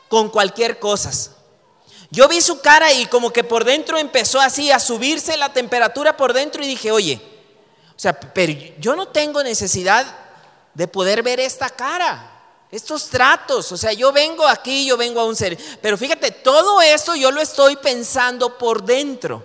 con 0.08 0.28
cualquier 0.28 0.80
cosa. 0.80 1.12
Yo 2.10 2.26
vi 2.26 2.40
su 2.40 2.60
cara 2.60 2.92
y 2.92 3.06
como 3.06 3.32
que 3.32 3.44
por 3.44 3.64
dentro 3.64 3.96
empezó 3.96 4.40
así 4.40 4.72
a 4.72 4.80
subirse 4.80 5.36
la 5.36 5.52
temperatura 5.52 6.16
por 6.16 6.32
dentro 6.32 6.64
y 6.64 6.66
dije, 6.66 6.90
oye, 6.90 7.20
o 7.90 7.98
sea, 8.00 8.18
pero 8.18 8.52
yo 8.80 8.96
no 8.96 9.06
tengo 9.06 9.44
necesidad 9.44 10.04
de 10.74 10.88
poder 10.88 11.22
ver 11.22 11.38
esta 11.38 11.70
cara, 11.70 12.29
estos 12.70 13.08
tratos, 13.08 13.72
o 13.72 13.76
sea, 13.76 13.92
yo 13.92 14.12
vengo 14.12 14.46
aquí, 14.46 14.86
yo 14.86 14.96
vengo 14.96 15.20
a 15.20 15.24
un 15.24 15.34
ser, 15.34 15.58
pero 15.82 15.98
fíjate, 15.98 16.30
todo 16.30 16.80
eso 16.80 17.16
yo 17.16 17.30
lo 17.30 17.40
estoy 17.40 17.76
pensando 17.76 18.56
por 18.58 18.84
dentro, 18.84 19.42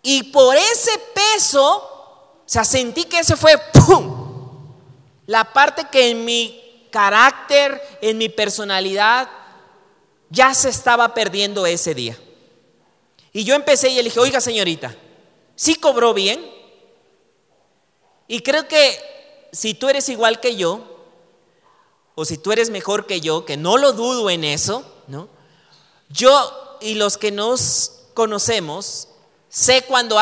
y 0.01 0.23
por 0.23 0.55
ese 0.55 0.91
peso, 1.13 1.77
o 1.77 2.43
sea, 2.45 2.63
sentí 2.63 3.05
que 3.05 3.19
ese 3.19 3.35
fue 3.35 3.57
¡pum! 3.73 4.19
la 5.25 5.51
parte 5.51 5.87
que 5.91 6.11
en 6.11 6.25
mi 6.25 6.87
carácter, 6.91 7.81
en 8.01 8.17
mi 8.17 8.29
personalidad, 8.29 9.29
ya 10.29 10.53
se 10.53 10.69
estaba 10.69 11.13
perdiendo 11.13 11.65
ese 11.65 11.95
día. 11.95 12.17
Y 13.33 13.43
yo 13.43 13.55
empecé 13.55 13.89
y 13.89 13.95
le 13.95 14.03
dije, 14.03 14.19
oiga 14.19 14.41
señorita, 14.41 14.95
sí 15.59 15.75
cobró 15.75 16.13
bien. 16.13 16.49
Y 18.29 18.41
creo 18.43 18.65
que 18.69 19.49
si 19.51 19.73
tú 19.73 19.89
eres 19.89 20.07
igual 20.07 20.39
que 20.39 20.55
yo, 20.55 20.79
o 22.15 22.23
si 22.23 22.37
tú 22.37 22.53
eres 22.53 22.69
mejor 22.69 23.05
que 23.05 23.19
yo, 23.19 23.43
que 23.43 23.57
no 23.57 23.75
lo 23.77 23.91
dudo 23.91 24.29
en 24.29 24.45
eso, 24.45 24.85
¿no? 25.07 25.27
Yo 26.07 26.77
y 26.79 26.95
los 26.95 27.17
que 27.17 27.31
nos 27.31 28.05
conocemos, 28.13 29.09
sé 29.49 29.81
cuando 29.81 30.17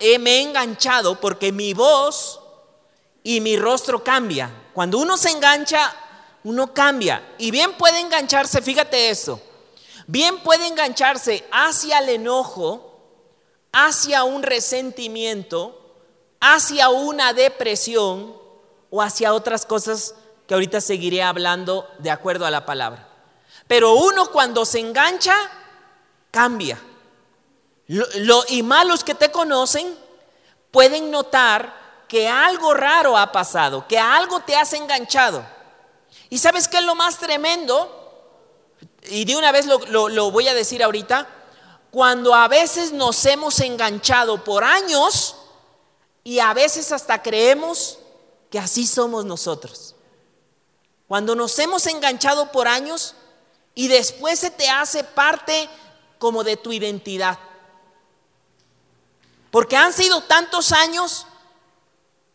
me 0.00 0.30
he 0.30 0.42
enganchado 0.42 1.20
porque 1.20 1.50
mi 1.50 1.74
voz 1.74 2.38
y 3.24 3.40
mi 3.40 3.56
rostro 3.56 4.04
cambia. 4.04 4.52
Cuando 4.72 4.98
uno 4.98 5.16
se 5.16 5.30
engancha, 5.30 5.92
uno 6.44 6.72
cambia. 6.72 7.34
Y 7.38 7.50
bien 7.50 7.72
puede 7.72 7.98
engancharse, 7.98 8.62
fíjate 8.62 9.10
esto, 9.10 9.40
bien 10.06 10.38
puede 10.44 10.68
engancharse 10.68 11.44
hacia 11.50 11.98
el 11.98 12.10
enojo, 12.10 12.87
hacia 13.86 14.24
un 14.24 14.42
resentimiento, 14.42 15.78
hacia 16.40 16.88
una 16.88 17.32
depresión 17.32 18.36
o 18.90 19.02
hacia 19.02 19.32
otras 19.32 19.64
cosas 19.66 20.14
que 20.46 20.54
ahorita 20.54 20.80
seguiré 20.80 21.22
hablando 21.22 21.88
de 21.98 22.10
acuerdo 22.10 22.44
a 22.44 22.50
la 22.50 22.66
palabra. 22.66 23.08
Pero 23.68 23.94
uno 23.94 24.32
cuando 24.32 24.64
se 24.64 24.80
engancha, 24.80 25.36
cambia. 26.30 26.80
Y 28.48 28.62
malos 28.62 29.04
que 29.04 29.14
te 29.14 29.30
conocen 29.30 29.96
pueden 30.70 31.10
notar 31.10 32.04
que 32.08 32.28
algo 32.28 32.74
raro 32.74 33.16
ha 33.16 33.30
pasado, 33.30 33.86
que 33.86 33.98
algo 33.98 34.40
te 34.40 34.56
has 34.56 34.72
enganchado. 34.72 35.46
¿Y 36.30 36.38
sabes 36.38 36.66
qué 36.66 36.78
es 36.78 36.84
lo 36.84 36.94
más 36.94 37.18
tremendo? 37.18 37.94
Y 39.02 39.24
de 39.24 39.36
una 39.36 39.52
vez 39.52 39.66
lo, 39.66 40.08
lo 40.08 40.30
voy 40.30 40.48
a 40.48 40.54
decir 40.54 40.82
ahorita. 40.82 41.28
Cuando 41.90 42.34
a 42.34 42.48
veces 42.48 42.92
nos 42.92 43.24
hemos 43.24 43.60
enganchado 43.60 44.44
por 44.44 44.64
años 44.64 45.36
y 46.22 46.38
a 46.40 46.52
veces 46.52 46.92
hasta 46.92 47.22
creemos 47.22 47.98
que 48.50 48.58
así 48.58 48.86
somos 48.86 49.24
nosotros. 49.24 49.94
Cuando 51.06 51.34
nos 51.34 51.58
hemos 51.58 51.86
enganchado 51.86 52.52
por 52.52 52.68
años 52.68 53.14
y 53.74 53.88
después 53.88 54.38
se 54.38 54.50
te 54.50 54.68
hace 54.68 55.04
parte 55.04 55.68
como 56.18 56.44
de 56.44 56.56
tu 56.56 56.72
identidad. 56.72 57.38
Porque 59.50 59.76
han 59.76 59.94
sido 59.94 60.22
tantos 60.22 60.72
años 60.72 61.26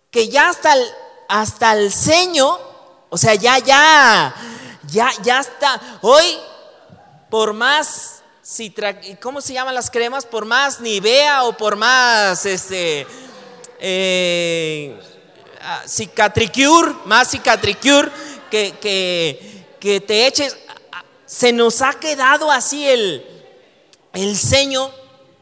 que 0.10 0.30
ya 0.30 0.50
hasta 0.50 0.74
el, 0.74 0.92
hasta 1.30 1.74
el 1.74 1.94
ceño, 1.94 2.58
o 3.10 3.18
sea, 3.18 3.36
ya, 3.36 3.60
ya, 3.60 4.34
ya, 4.88 5.12
ya 5.22 5.40
está. 5.40 6.00
Hoy, 6.02 6.40
por 7.30 7.54
más, 7.54 8.23
¿cómo 9.22 9.40
se 9.40 9.54
llaman 9.54 9.74
las 9.74 9.90
cremas? 9.90 10.26
Por 10.26 10.46
más 10.46 10.82
Nivea 10.82 11.44
o 11.46 11.56
por 11.56 11.78
más, 11.78 12.46
este, 12.46 13.08
eh, 13.80 15.00
ah, 15.62 15.84
cicatricure, 15.88 16.94
más 17.06 17.30
cicatricure 17.32 18.12
que, 18.52 18.76
que, 18.82 19.66
que 19.80 20.02
te 20.02 20.28
eches. 20.28 20.58
Se 21.26 21.54
nos 21.54 21.82
ha 21.82 21.94
quedado 21.94 22.52
así 22.52 22.88
el, 22.88 23.26
el 24.12 24.38
ceño 24.38 24.92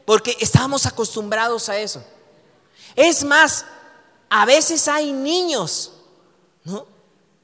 porque 0.04 0.36
estábamos 0.40 0.86
acostumbrados 0.86 1.68
a 1.68 1.78
eso. 1.78 2.04
Es 2.94 3.24
más, 3.24 3.64
a 4.30 4.44
veces 4.46 4.86
hay 4.86 5.12
niños, 5.12 5.92
¿no? 6.64 6.86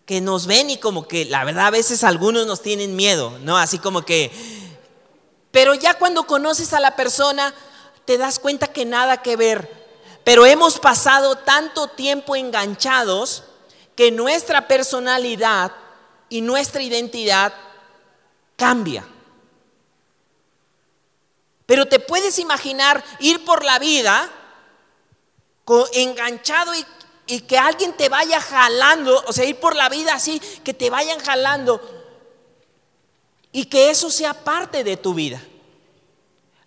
Que 0.07 0.21
nos 0.21 0.47
ven 0.47 0.71
y 0.71 0.79
como 0.79 1.07
que, 1.07 1.25
la 1.25 1.45
verdad, 1.45 1.67
a 1.67 1.71
veces 1.71 2.05
algunos 2.05 2.47
nos 2.47 2.63
tienen 2.63 2.97
miedo, 2.97 3.37
¿no? 3.43 3.59
Así 3.59 3.79
como 3.79 4.03
que, 4.03 4.31
pero 5.59 5.75
ya 5.75 5.95
cuando 5.95 6.23
conoces 6.23 6.73
a 6.73 6.79
la 6.79 6.95
persona, 6.95 7.53
te 8.05 8.17
das 8.17 8.39
cuenta 8.39 8.69
que 8.69 8.85
nada 8.85 9.23
que 9.23 9.35
ver. 9.35 9.69
Pero 10.23 10.47
hemos 10.47 10.79
pasado 10.79 11.35
tanto 11.39 11.89
tiempo 11.89 12.37
enganchados 12.37 13.43
que 13.97 14.13
nuestra 14.13 14.69
personalidad 14.69 15.73
y 16.29 16.43
nuestra 16.43 16.81
identidad 16.81 17.53
cambia. 18.55 19.05
Pero 21.67 21.87
te 21.87 21.99
puedes 21.99 22.39
imaginar 22.39 23.03
ir 23.19 23.45
por 23.45 23.65
la 23.65 23.81
vida 23.81 24.31
enganchado 25.93 26.73
y, 27.27 27.41
que 27.41 27.59
alguien 27.59 27.95
te 27.95 28.09
vaya 28.09 28.41
jalando, 28.41 29.25
o 29.27 29.33
sea, 29.33 29.45
ir 29.45 29.59
por 29.59 29.75
la 29.75 29.89
vida 29.89 30.15
así, 30.15 30.39
que 30.63 30.73
te 30.73 30.89
vayan 30.89 31.19
jalando 31.19 31.98
y 33.59 33.65
que 33.65 33.91
eso 33.91 34.09
sea 34.09 34.35
parte 34.35 34.85
de 34.85 34.97
tu 34.97 35.15
vida. 35.15 35.43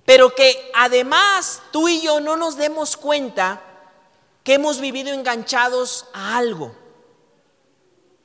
Pero 0.03 0.35
que 0.35 0.71
además 0.75 1.61
tú 1.71 1.87
y 1.87 2.01
yo 2.01 2.19
no 2.19 2.35
nos 2.35 2.57
demos 2.57 2.97
cuenta 2.97 3.61
que 4.43 4.55
hemos 4.55 4.81
vivido 4.81 5.13
enganchados 5.13 6.07
a 6.11 6.35
algo. 6.35 6.75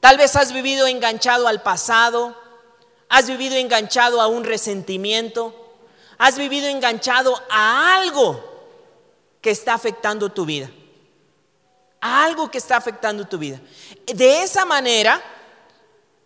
Tal 0.01 0.17
vez 0.19 0.35
has 0.35 0.53
vivido 0.53 0.89
enganchado 0.89 1.47
al 1.47 1.63
pasado, 1.63 2.37
has 3.09 3.29
vivido 3.29 3.55
enganchado 3.55 4.21
a 4.21 4.27
un 4.27 4.43
resentimiento, 4.43 5.55
has 6.19 6.37
vivido 6.37 6.67
enganchado 6.67 7.41
a 7.49 7.95
algo 7.95 8.43
que 9.43 9.53
está 9.53 9.75
afectando 9.75 10.33
tu 10.33 10.45
vida. 10.45 10.73
A 12.01 12.25
algo 12.25 12.51
que 12.51 12.59
está 12.59 12.77
afectando 12.77 13.29
tu 13.29 13.39
vida. 13.39 13.61
De 14.07 14.43
esa 14.43 14.65
manera, 14.65 15.23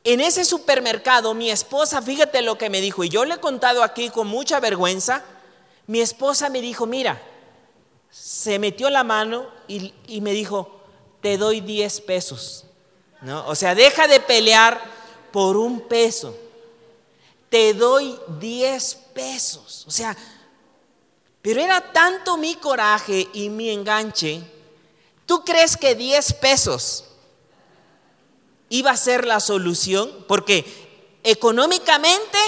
en 0.05 0.21
ese 0.21 0.45
supermercado, 0.45 1.35
mi 1.35 1.51
esposa, 1.51 2.01
fíjate 2.01 2.43
lo 2.43 2.57
que 2.57 2.71
me 2.71 2.81
dijo, 2.81 3.05
y 3.05 3.09
yo 3.09 3.25
le 3.25 3.35
he 3.35 3.41
contado 3.41 3.83
aquí 3.83 4.09
con 4.09 4.27
mucha 4.27 4.59
vergüenza, 4.59 5.23
mi 5.87 6.01
esposa 6.01 6.49
me 6.49 6.61
dijo, 6.61 6.87
mira, 6.87 7.21
se 8.11 8.59
metió 8.59 8.91
la 8.91 9.05
mano 9.05 9.49
y, 9.69 9.93
me 10.21 10.33
dijo, 10.33 10.81
te 11.21 11.37
doy 11.37 11.61
10 11.61 12.01
pesos. 12.03 12.65
¿No? 13.23 13.47
O 13.47 13.55
sea, 13.55 13.75
deja 13.75 14.09
de 14.09 14.19
pelear 14.21 14.81
por 15.31 15.57
un 15.57 15.83
peso. 15.83 16.35
Te 17.51 17.75
doy 17.75 18.19
10 18.39 18.95
pesos. 19.13 19.85
O 19.87 19.91
sea, 19.91 20.17
pero 21.43 21.61
era 21.61 21.93
tanto 21.93 22.37
mi 22.37 22.55
coraje 22.55 23.29
y 23.35 23.51
mi 23.51 23.71
enganche. 23.71 24.43
¿Tú 25.27 25.45
crees 25.45 25.77
que 25.77 25.95
10 25.95 26.33
pesos 26.35 27.05
iba 28.71 28.91
a 28.91 28.97
ser 28.97 29.27
la 29.27 29.41
solución? 29.41 30.25
Porque 30.27 30.65
económicamente 31.23 32.39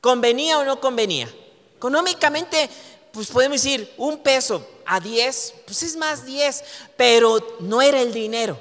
convenía 0.00 0.58
o 0.58 0.64
no 0.64 0.80
convenía. 0.80 1.32
Económicamente, 1.76 2.68
pues 3.12 3.28
podemos 3.28 3.62
decir 3.62 3.92
un 3.96 4.18
peso 4.18 4.66
a 4.84 4.98
10, 4.98 5.54
pues 5.66 5.82
es 5.84 5.96
más 5.96 6.24
10, 6.24 6.64
pero 6.96 7.56
no 7.60 7.80
era 7.80 8.00
el 8.00 8.12
dinero. 8.12 8.58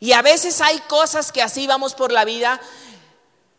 Y 0.00 0.12
a 0.12 0.22
veces 0.22 0.60
hay 0.60 0.78
cosas 0.80 1.30
que 1.30 1.42
así 1.42 1.66
vamos 1.66 1.94
por 1.94 2.10
la 2.10 2.24
vida 2.24 2.60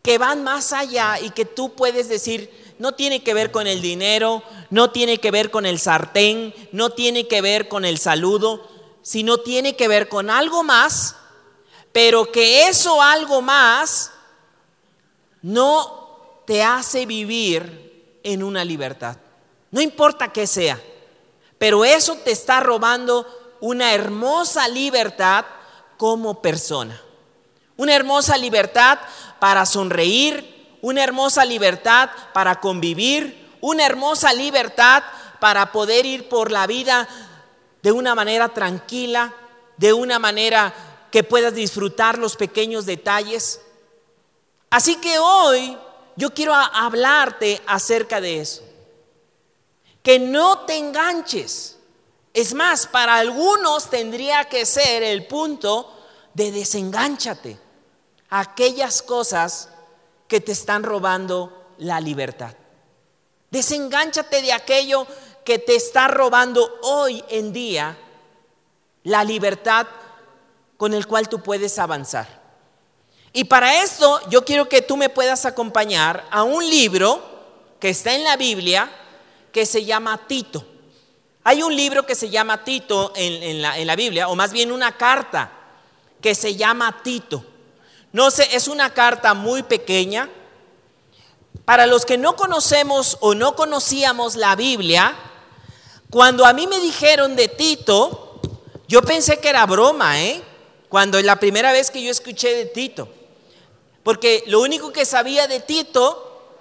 que 0.02 0.18
van 0.18 0.44
más 0.44 0.74
allá 0.74 1.18
y 1.18 1.30
que 1.30 1.46
tú 1.46 1.74
puedes 1.74 2.10
decir, 2.10 2.74
no 2.78 2.92
tiene 2.92 3.22
que 3.22 3.32
ver 3.32 3.50
con 3.50 3.66
el 3.66 3.80
dinero, 3.80 4.42
no 4.68 4.90
tiene 4.90 5.18
que 5.18 5.30
ver 5.30 5.50
con 5.50 5.64
el 5.64 5.78
sartén, 5.78 6.54
no 6.72 6.90
tiene 6.90 7.26
que 7.26 7.40
ver 7.40 7.68
con 7.68 7.86
el 7.86 7.96
saludo, 7.96 8.68
sino 9.04 9.36
tiene 9.36 9.76
que 9.76 9.86
ver 9.86 10.08
con 10.08 10.30
algo 10.30 10.64
más, 10.64 11.14
pero 11.92 12.32
que 12.32 12.66
eso 12.66 13.02
algo 13.02 13.42
más 13.42 14.10
no 15.42 16.40
te 16.46 16.62
hace 16.64 17.04
vivir 17.04 18.18
en 18.22 18.42
una 18.42 18.64
libertad. 18.64 19.18
No 19.70 19.82
importa 19.82 20.32
qué 20.32 20.46
sea, 20.46 20.80
pero 21.58 21.84
eso 21.84 22.16
te 22.24 22.32
está 22.32 22.60
robando 22.60 23.26
una 23.60 23.92
hermosa 23.92 24.66
libertad 24.68 25.44
como 25.98 26.40
persona. 26.40 26.98
Una 27.76 27.94
hermosa 27.94 28.38
libertad 28.38 28.98
para 29.38 29.66
sonreír, 29.66 30.78
una 30.80 31.04
hermosa 31.04 31.44
libertad 31.44 32.08
para 32.32 32.58
convivir, 32.58 33.50
una 33.60 33.84
hermosa 33.84 34.32
libertad 34.32 35.02
para 35.40 35.72
poder 35.72 36.06
ir 36.06 36.26
por 36.26 36.50
la 36.50 36.66
vida 36.66 37.06
de 37.84 37.92
una 37.92 38.14
manera 38.14 38.48
tranquila, 38.48 39.34
de 39.76 39.92
una 39.92 40.18
manera 40.18 40.72
que 41.10 41.22
puedas 41.22 41.54
disfrutar 41.54 42.16
los 42.16 42.34
pequeños 42.34 42.86
detalles. 42.86 43.60
Así 44.70 44.96
que 44.96 45.18
hoy 45.18 45.76
yo 46.16 46.32
quiero 46.32 46.54
hablarte 46.54 47.60
acerca 47.66 48.22
de 48.22 48.40
eso. 48.40 48.62
Que 50.02 50.18
no 50.18 50.60
te 50.60 50.78
enganches. 50.78 51.76
Es 52.32 52.54
más, 52.54 52.86
para 52.86 53.16
algunos 53.16 53.90
tendría 53.90 54.44
que 54.46 54.64
ser 54.64 55.02
el 55.02 55.26
punto 55.26 55.94
de 56.32 56.52
desengánchate 56.52 57.58
aquellas 58.30 59.02
cosas 59.02 59.68
que 60.26 60.40
te 60.40 60.52
están 60.52 60.84
robando 60.84 61.74
la 61.76 62.00
libertad. 62.00 62.54
Desengánchate 63.50 64.40
de 64.40 64.54
aquello 64.54 65.06
que 65.44 65.58
te 65.58 65.76
está 65.76 66.08
robando 66.08 66.78
hoy 66.82 67.22
en 67.28 67.52
día 67.52 67.96
la 69.04 69.22
libertad 69.24 69.86
con 70.76 70.94
el 70.94 71.06
cual 71.06 71.28
tú 71.28 71.42
puedes 71.42 71.78
avanzar. 71.78 72.42
Y 73.32 73.44
para 73.44 73.82
esto 73.82 74.20
yo 74.28 74.44
quiero 74.44 74.68
que 74.68 74.82
tú 74.82 74.96
me 74.96 75.08
puedas 75.08 75.44
acompañar 75.44 76.24
a 76.30 76.42
un 76.42 76.68
libro 76.68 77.22
que 77.80 77.90
está 77.90 78.14
en 78.14 78.24
la 78.24 78.36
Biblia 78.36 78.90
que 79.52 79.66
se 79.66 79.84
llama 79.84 80.26
Tito. 80.26 80.64
Hay 81.42 81.62
un 81.62 81.76
libro 81.76 82.06
que 82.06 82.14
se 82.14 82.30
llama 82.30 82.64
Tito 82.64 83.12
en, 83.14 83.60
la, 83.60 83.78
en 83.78 83.86
la 83.86 83.96
Biblia, 83.96 84.28
o 84.28 84.34
más 84.34 84.52
bien 84.52 84.72
una 84.72 84.96
carta 84.96 85.50
que 86.20 86.34
se 86.34 86.56
llama 86.56 87.02
Tito. 87.02 87.44
No 88.12 88.30
sé, 88.30 88.48
es 88.56 88.68
una 88.68 88.94
carta 88.94 89.34
muy 89.34 89.62
pequeña. 89.62 90.30
Para 91.64 91.86
los 91.86 92.06
que 92.06 92.16
no 92.16 92.36
conocemos 92.36 93.18
o 93.20 93.34
no 93.34 93.56
conocíamos 93.56 94.36
la 94.36 94.56
Biblia, 94.56 95.14
cuando 96.14 96.46
a 96.46 96.52
mí 96.52 96.68
me 96.68 96.78
dijeron 96.78 97.34
de 97.34 97.48
Tito, 97.48 98.40
yo 98.86 99.02
pensé 99.02 99.40
que 99.40 99.48
era 99.48 99.66
broma, 99.66 100.22
¿eh? 100.22 100.40
Cuando 100.88 101.20
la 101.20 101.40
primera 101.40 101.72
vez 101.72 101.90
que 101.90 102.00
yo 102.00 102.08
escuché 102.08 102.54
de 102.54 102.66
Tito. 102.66 103.08
Porque 104.04 104.44
lo 104.46 104.60
único 104.60 104.92
que 104.92 105.06
sabía 105.06 105.48
de 105.48 105.58
Tito 105.58 106.52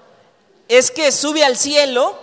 es 0.67 0.89
que 0.89 1.11
sube 1.11 1.43
al 1.43 1.55
cielo 1.55 2.17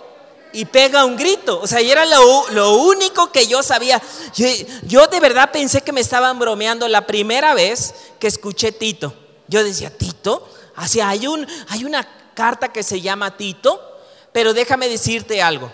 y 0.51 0.65
pega 0.65 1.05
un 1.05 1.15
grito. 1.15 1.61
O 1.61 1.67
sea, 1.67 1.79
y 1.79 1.89
era 1.89 2.05
lo, 2.05 2.75
único 2.75 3.31
que 3.31 3.47
yo 3.47 3.63
sabía. 3.63 4.01
Yo, 4.35 4.47
yo, 4.83 5.07
de 5.07 5.21
verdad 5.21 5.53
pensé 5.53 5.79
que 5.79 5.93
me 5.93 6.01
estaban 6.01 6.37
bromeando 6.37 6.85
la 6.89 7.07
primera 7.07 7.53
vez 7.53 7.93
que 8.19 8.27
escuché 8.27 8.73
Tito. 8.73 9.13
Yo 9.47 9.63
decía, 9.63 9.97
Tito, 9.97 10.49
así 10.75 10.99
hay, 10.99 11.27
un, 11.27 11.47
hay 11.69 11.85
una 11.85 12.33
carta 12.33 12.73
que 12.73 12.83
se 12.83 12.99
llama 12.99 13.37
Tito, 13.37 14.01
pero 14.33 14.53
déjame 14.53 14.89
decirte 14.89 15.41
algo. 15.41 15.71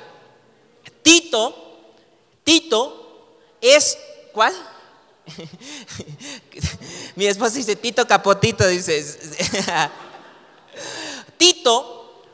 Tito, 1.08 1.56
Tito 2.44 3.30
es, 3.62 3.98
¿cuál? 4.34 4.54
Mi 7.16 7.28
esposa 7.28 7.56
dice, 7.56 7.78
Tito 7.78 8.06
Capotito, 8.06 8.68
dice. 8.68 9.06
Tito, 11.38 12.26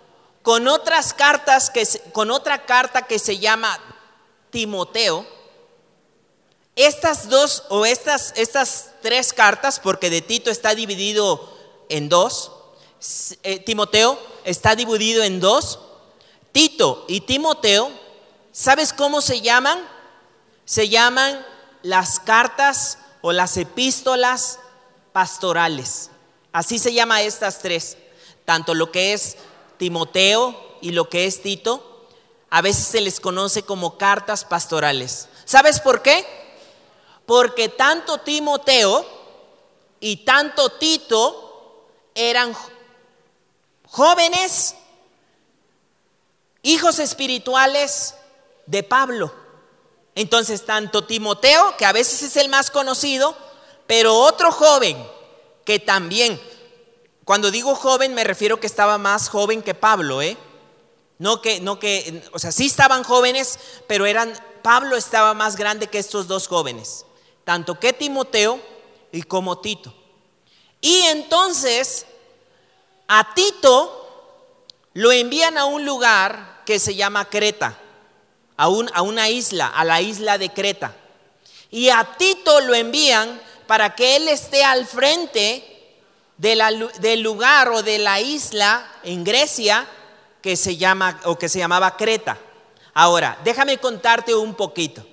con 0.41 0.67
otras 0.67 1.13
cartas, 1.13 1.69
que, 1.69 1.87
con 2.13 2.31
otra 2.31 2.65
carta 2.65 3.03
que 3.03 3.19
se 3.19 3.37
llama 3.37 3.79
Timoteo, 4.49 5.23
estas 6.75 7.29
dos 7.29 7.65
o 7.69 7.85
estas, 7.85 8.33
estas 8.35 8.89
tres 9.03 9.33
cartas, 9.33 9.79
porque 9.79 10.09
de 10.09 10.23
Tito 10.23 10.49
está 10.49 10.73
dividido 10.73 11.47
en 11.89 12.09
dos, 12.09 12.51
eh, 13.43 13.59
Timoteo 13.59 14.19
está 14.45 14.75
dividido 14.75 15.21
en 15.21 15.39
dos, 15.39 15.77
Tito 16.51 17.05
y 17.07 17.21
Timoteo, 17.21 18.01
¿sabes 18.53 18.93
cómo 18.93 19.19
se 19.19 19.41
llaman? 19.41 19.77
Se 20.63 20.87
llaman 20.87 21.45
las 21.81 22.21
cartas 22.21 22.99
o 23.21 23.33
las 23.33 23.57
epístolas 23.57 24.59
pastorales. 25.11 26.09
Así 26.53 26.79
se 26.79 26.93
llama 26.93 27.21
estas 27.23 27.59
tres. 27.59 27.97
Tanto 28.45 28.73
lo 28.73 28.91
que 28.91 29.11
es 29.11 29.35
Timoteo 29.77 30.77
y 30.81 30.91
lo 30.91 31.09
que 31.09 31.25
es 31.25 31.41
Tito, 31.41 32.07
a 32.49 32.61
veces 32.61 32.85
se 32.85 33.01
les 33.01 33.19
conoce 33.19 33.63
como 33.63 33.97
cartas 33.97 34.45
pastorales. 34.45 35.27
¿Sabes 35.43 35.79
por 35.79 36.01
qué? 36.01 36.25
Porque 37.25 37.69
tanto 37.69 38.19
Timoteo 38.19 39.05
y 39.99 40.17
tanto 40.17 40.69
Tito 40.73 41.89
eran 42.13 42.53
jóvenes, 43.87 44.75
hijos 46.61 46.99
espirituales 46.99 48.15
de 48.65 48.83
Pablo. 48.83 49.33
Entonces, 50.15 50.65
tanto 50.65 51.05
Timoteo, 51.05 51.75
que 51.77 51.85
a 51.85 51.91
veces 51.91 52.21
es 52.21 52.37
el 52.37 52.49
más 52.49 52.69
conocido, 52.69 53.35
pero 53.87 54.15
otro 54.15 54.51
joven 54.51 54.97
que 55.65 55.79
también, 55.79 56.39
cuando 57.25 57.51
digo 57.51 57.75
joven 57.75 58.13
me 58.13 58.23
refiero 58.23 58.59
que 58.59 58.67
estaba 58.67 58.97
más 58.97 59.29
joven 59.29 59.61
que 59.61 59.73
Pablo, 59.73 60.21
¿eh? 60.21 60.37
No 61.19 61.41
que, 61.41 61.61
no 61.61 61.79
que, 61.79 62.23
o 62.33 62.39
sea, 62.39 62.51
sí 62.51 62.65
estaban 62.65 63.03
jóvenes, 63.03 63.59
pero 63.87 64.05
eran, 64.05 64.33
Pablo 64.61 64.95
estaba 64.97 65.33
más 65.33 65.55
grande 65.55 65.87
que 65.87 65.99
estos 65.99 66.27
dos 66.27 66.47
jóvenes, 66.47 67.05
tanto 67.43 67.79
que 67.79 67.93
Timoteo 67.93 68.59
y 69.11 69.23
como 69.23 69.59
Tito. 69.59 69.93
Y 70.81 71.01
entonces, 71.03 72.05
a 73.07 73.33
Tito 73.33 73.99
lo 74.93 75.11
envían 75.11 75.57
a 75.57 75.65
un 75.65 75.85
lugar 75.85 76.63
que 76.65 76.77
se 76.77 76.95
llama 76.95 77.29
Creta 77.29 77.79
a, 78.57 78.67
una 78.67 79.29
isla, 79.29 79.67
a 79.67 79.83
la 79.83 80.01
isla 80.01 80.37
de 80.37 80.49
Creta. 80.49 80.95
Y 81.71 81.89
a 81.89 82.03
Tito 82.17 82.61
lo 82.61 82.75
envían 82.75 83.41
para 83.67 83.95
que 83.95 84.15
él 84.15 84.27
esté 84.27 84.63
al 84.63 84.85
frente 84.85 85.69
del 86.37 87.21
lugar 87.21 87.69
o 87.69 87.81
de 87.81 87.99
la 87.99 88.19
isla 88.19 88.85
en 89.03 89.23
Grecia 89.23 89.87
que 90.41 90.55
se 90.57 90.75
llama 90.77 91.19
o 91.23 91.37
que 91.37 91.49
se 91.49 91.59
llamaba 91.59 91.95
Creta. 91.95 92.37
Ahora, 92.93 93.39
déjame 93.43 93.77
contarte 93.77 94.35
un 94.35 94.53
poquito. 94.53 95.05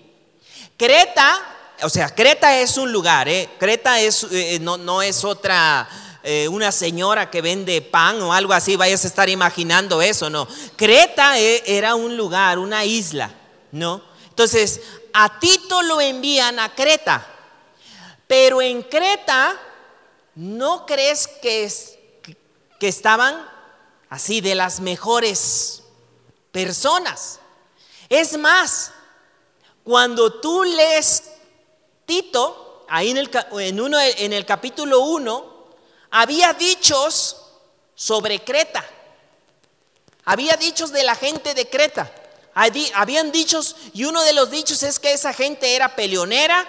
Creta, 0.76 1.40
o 1.82 1.88
sea, 1.88 2.14
Creta 2.14 2.58
es 2.58 2.76
un 2.76 2.92
lugar, 2.92 3.28
¿eh? 3.28 3.48
Creta 3.58 4.00
es, 4.00 4.26
eh, 4.30 4.58
no, 4.60 4.76
no, 4.76 5.02
es 5.02 5.24
otra, 5.24 5.88
eh, 6.22 6.48
una 6.48 6.70
señora 6.70 7.30
que 7.30 7.40
vende 7.40 7.80
pan 7.80 8.20
o 8.20 8.32
algo 8.32 8.52
así, 8.52 8.76
vayas 8.76 9.04
a 9.04 9.08
estar 9.08 9.28
imaginando 9.28 10.02
eso, 10.02 10.28
no. 10.28 10.46
Creta 10.76 11.38
eh, 11.38 11.62
era 11.64 11.94
un 11.94 12.16
lugar, 12.16 12.58
una 12.58 12.84
isla, 12.84 13.32
¿no? 13.72 14.02
Entonces, 14.28 14.80
a 15.12 15.38
Tito 15.40 15.82
lo 15.82 16.00
envían 16.00 16.58
a 16.58 16.74
Creta, 16.74 17.26
pero 18.26 18.60
en 18.60 18.82
Creta, 18.82 19.58
¿no 20.34 20.84
crees 20.84 21.26
que, 21.26 21.72
que 22.78 22.88
estaban 22.88 23.42
así 24.08 24.40
de 24.40 24.54
las 24.54 24.80
mejores 24.80 25.82
personas? 26.52 27.40
Es 28.10 28.36
más, 28.36 28.92
cuando 29.84 30.40
tú 30.40 30.64
lees 30.64 31.24
Tito, 32.04 32.84
ahí 32.88 33.10
en 33.10 33.16
el, 33.16 33.30
en 33.58 33.80
uno, 33.80 33.98
en 34.00 34.32
el 34.32 34.44
capítulo 34.44 35.00
1, 35.00 35.49
había 36.10 36.52
dichos 36.52 37.36
sobre 37.94 38.42
Creta. 38.42 38.84
Había 40.24 40.56
dichos 40.56 40.92
de 40.92 41.02
la 41.02 41.14
gente 41.14 41.54
de 41.54 41.68
Creta. 41.68 42.12
Habían 42.54 43.32
dichos, 43.32 43.76
y 43.94 44.04
uno 44.04 44.22
de 44.22 44.32
los 44.32 44.50
dichos 44.50 44.82
es 44.82 44.98
que 44.98 45.12
esa 45.12 45.32
gente 45.32 45.74
era 45.74 45.94
peleonera, 45.94 46.66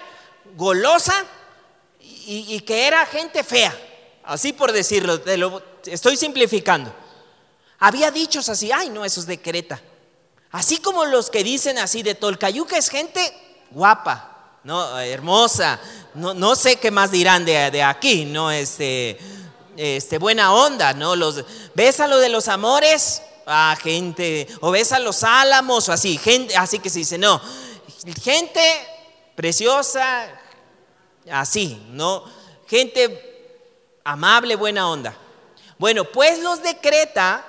golosa 0.56 1.26
y, 2.00 2.60
que 2.62 2.88
era 2.88 3.06
gente 3.06 3.44
fea. 3.44 3.76
Así 4.24 4.54
por 4.54 4.72
decirlo, 4.72 5.22
lo, 5.38 5.64
estoy 5.86 6.18
simplificando. 6.18 6.94
Había 7.80 8.12
dichos 8.12 8.48
así, 8.48 8.72
ay 8.72 8.90
no, 8.90 9.04
esos 9.04 9.26
de 9.26 9.42
Creta. 9.42 9.82
Así 10.52 10.78
como 10.78 11.06
los 11.06 11.30
que 11.30 11.44
dicen 11.44 11.80
así 11.80 12.04
de 12.04 12.14
Tolcayuca 12.14 12.78
es 12.78 12.90
gente 12.90 13.34
guapa, 13.72 14.60
no, 14.64 15.00
hermosa, 15.00 15.80
no, 16.14 16.34
no 16.34 16.56
sé 16.56 16.78
qué 16.78 16.92
más 16.92 17.12
dirán 17.12 17.46
de, 17.46 17.72
de 17.72 17.84
aquí, 17.84 18.26
no, 18.26 18.52
este, 18.52 19.18
este, 19.78 20.18
buena 20.18 20.54
onda, 20.54 20.94
¿no? 20.94 21.16
Los, 21.16 21.44
¿Ves 21.74 22.00
a 22.00 22.08
lo 22.08 22.20
de 22.20 22.30
los 22.30 22.48
amores? 22.48 23.22
Ah, 23.46 23.76
gente, 23.82 24.48
o 24.60 24.72
ves 24.72 24.92
a 24.92 25.00
los 25.00 25.24
álamos, 25.24 25.90
o 25.90 25.92
así, 25.92 26.18
gente, 26.18 26.56
así 26.56 26.80
que 26.80 26.90
se 26.90 27.00
dice, 27.00 27.18
no, 27.18 27.42
gente 28.22 28.62
preciosa, 29.36 30.28
así, 31.32 31.82
¿no? 31.92 32.24
Gente 32.68 34.00
amable, 34.04 34.56
buena 34.56 34.90
onda. 34.90 35.16
Bueno, 35.78 36.06
pues 36.06 36.40
los 36.40 36.62
de 36.62 36.78
Creta 36.78 37.46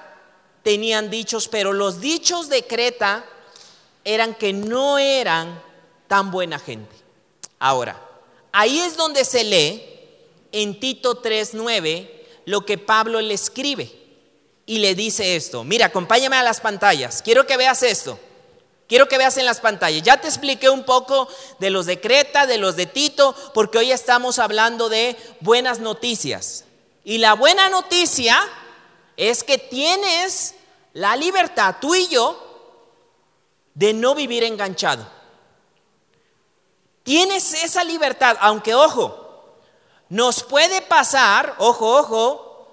tenían 0.63 1.11
dichos, 1.11 1.49
pero 1.49 1.73
los 1.73 2.01
dichos 2.01 2.49
de 2.49 2.67
Creta 2.67 3.25
eran 4.05 4.35
que 4.35 4.53
no 4.53 4.99
eran 4.99 5.63
tan 6.09 6.31
buena 6.31 6.59
gente. 6.59 6.95
Ahora, 7.59 8.01
ahí 8.53 8.81
es 8.81 8.97
donde 8.97 9.25
se 9.25 9.45
lee 9.45 9.83
en 10.53 10.79
Tito 10.79 11.21
3:9 11.21 12.09
lo 12.45 12.65
que 12.65 12.79
Pablo 12.79 13.21
le 13.21 13.35
escribe 13.35 13.91
y 14.67 14.79
le 14.79 14.95
dice 14.95 15.37
esto. 15.37 15.65
Mira, 15.65 15.87
acompáñame 15.87 16.37
a 16.37 16.43
las 16.43 16.61
pantallas. 16.61 17.23
Quiero 17.23 17.47
que 17.47 17.57
veas 17.57 17.83
esto. 17.83 18.19
Quiero 18.89 19.09
que 19.09 19.19
veas 19.19 19.37
en 19.39 19.47
las 19.47 19.61
pantallas. 19.61 20.03
Ya 20.03 20.21
te 20.21 20.29
expliqué 20.29 20.69
un 20.69 20.85
poco 20.85 21.29
de 21.59 21.71
los 21.71 21.87
de 21.87 22.01
Creta, 22.01 22.47
de 22.47 22.59
los 22.59 22.77
de 22.77 22.87
Tito, 22.87 23.35
porque 23.55 23.79
hoy 23.79 23.91
estamos 23.91 24.39
hablando 24.39 24.89
de 24.89 25.17
buenas 25.41 25.81
noticias. 25.81 26.65
Y 27.05 27.19
la 27.19 27.35
buena 27.35 27.69
noticia 27.71 28.39
es 29.17 29.45
que 29.45 29.59
tienes 29.59 30.55
la 30.93 31.17
libertad, 31.17 31.77
tú 31.81 31.95
y 31.95 32.07
yo, 32.09 32.39
de 33.75 33.95
no 33.95 34.15
vivir 34.15 34.45
enganchado. 34.45 35.09
Tienes 37.03 37.55
esa 37.55 37.83
libertad, 37.85 38.37
aunque 38.41 38.75
ojo, 38.75 39.57
nos 40.09 40.43
puede 40.43 40.83
pasar, 40.83 41.55
ojo, 41.59 41.97
ojo, 41.99 42.69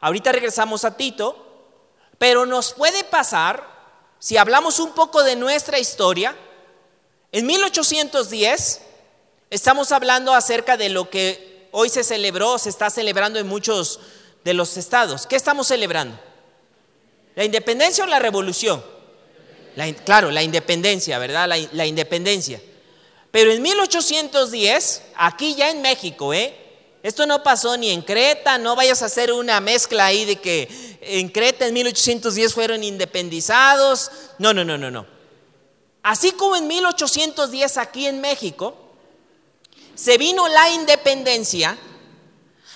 ahorita 0.00 0.32
regresamos 0.32 0.84
a 0.84 0.96
Tito, 0.96 1.36
pero 2.16 2.46
nos 2.46 2.72
puede 2.72 3.04
pasar, 3.04 3.66
si 4.18 4.36
hablamos 4.36 4.78
un 4.78 4.92
poco 4.92 5.22
de 5.22 5.36
nuestra 5.36 5.78
historia, 5.78 6.34
en 7.32 7.44
1810 7.44 8.80
estamos 9.50 9.92
hablando 9.92 10.32
acerca 10.32 10.76
de 10.76 10.88
lo 10.88 11.10
que 11.10 11.68
hoy 11.72 11.88
se 11.90 12.04
celebró, 12.04 12.58
se 12.58 12.70
está 12.70 12.88
celebrando 12.88 13.38
en 13.38 13.46
muchos 13.46 14.00
de 14.44 14.54
los 14.54 14.76
estados. 14.76 15.26
¿Qué 15.26 15.36
estamos 15.36 15.66
celebrando? 15.66 16.18
¿La 17.34 17.44
independencia 17.44 18.04
o 18.04 18.06
la 18.06 18.18
revolución? 18.18 18.82
claro, 20.06 20.30
la 20.30 20.42
independencia, 20.42 21.18
¿verdad? 21.18 21.46
La, 21.46 21.58
la 21.72 21.84
independencia. 21.84 22.62
Pero 23.30 23.52
en 23.52 23.62
1810, 23.62 25.02
aquí 25.16 25.54
ya 25.54 25.70
en 25.70 25.82
México, 25.82 26.32
¿eh? 26.32 26.54
Esto 27.02 27.24
no 27.24 27.42
pasó 27.42 27.76
ni 27.76 27.90
en 27.90 28.02
Creta, 28.02 28.58
no 28.58 28.74
vayas 28.74 29.00
a 29.02 29.06
hacer 29.06 29.32
una 29.32 29.60
mezcla 29.60 30.06
ahí 30.06 30.24
de 30.24 30.36
que 30.36 30.98
en 31.00 31.28
Creta 31.28 31.66
en 31.66 31.74
1810 31.74 32.52
fueron 32.52 32.82
independizados. 32.82 34.10
No, 34.38 34.52
no, 34.52 34.64
no, 34.64 34.76
no, 34.76 34.90
no. 34.90 35.06
Así 36.02 36.32
como 36.32 36.56
en 36.56 36.66
1810 36.66 37.76
aquí 37.76 38.06
en 38.06 38.20
México 38.20 38.76
se 39.94 40.18
vino 40.18 40.46
la 40.48 40.68
independencia, 40.70 41.78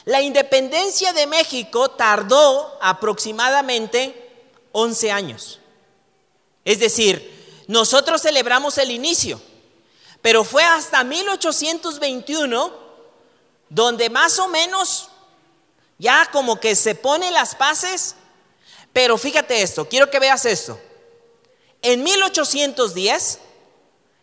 la 0.04 0.22
independencia 0.22 1.12
de 1.12 1.26
México 1.26 1.90
tardó 1.90 2.78
aproximadamente 2.80 4.30
11 4.72 5.10
años. 5.10 5.60
Es 6.64 6.78
decir, 6.78 7.64
nosotros 7.66 8.22
celebramos 8.22 8.78
el 8.78 8.90
inicio, 8.90 9.40
pero 10.22 10.44
fue 10.44 10.64
hasta 10.64 11.04
1821 11.04 12.72
donde 13.68 14.10
más 14.10 14.38
o 14.38 14.48
menos 14.48 15.08
ya 15.98 16.28
como 16.32 16.58
que 16.58 16.74
se 16.74 16.94
ponen 16.94 17.32
las 17.34 17.54
paces, 17.54 18.16
pero 18.92 19.16
fíjate 19.18 19.62
esto, 19.62 19.88
quiero 19.88 20.10
que 20.10 20.18
veas 20.18 20.44
esto. 20.44 20.80
En 21.82 22.02
1810, 22.02 23.38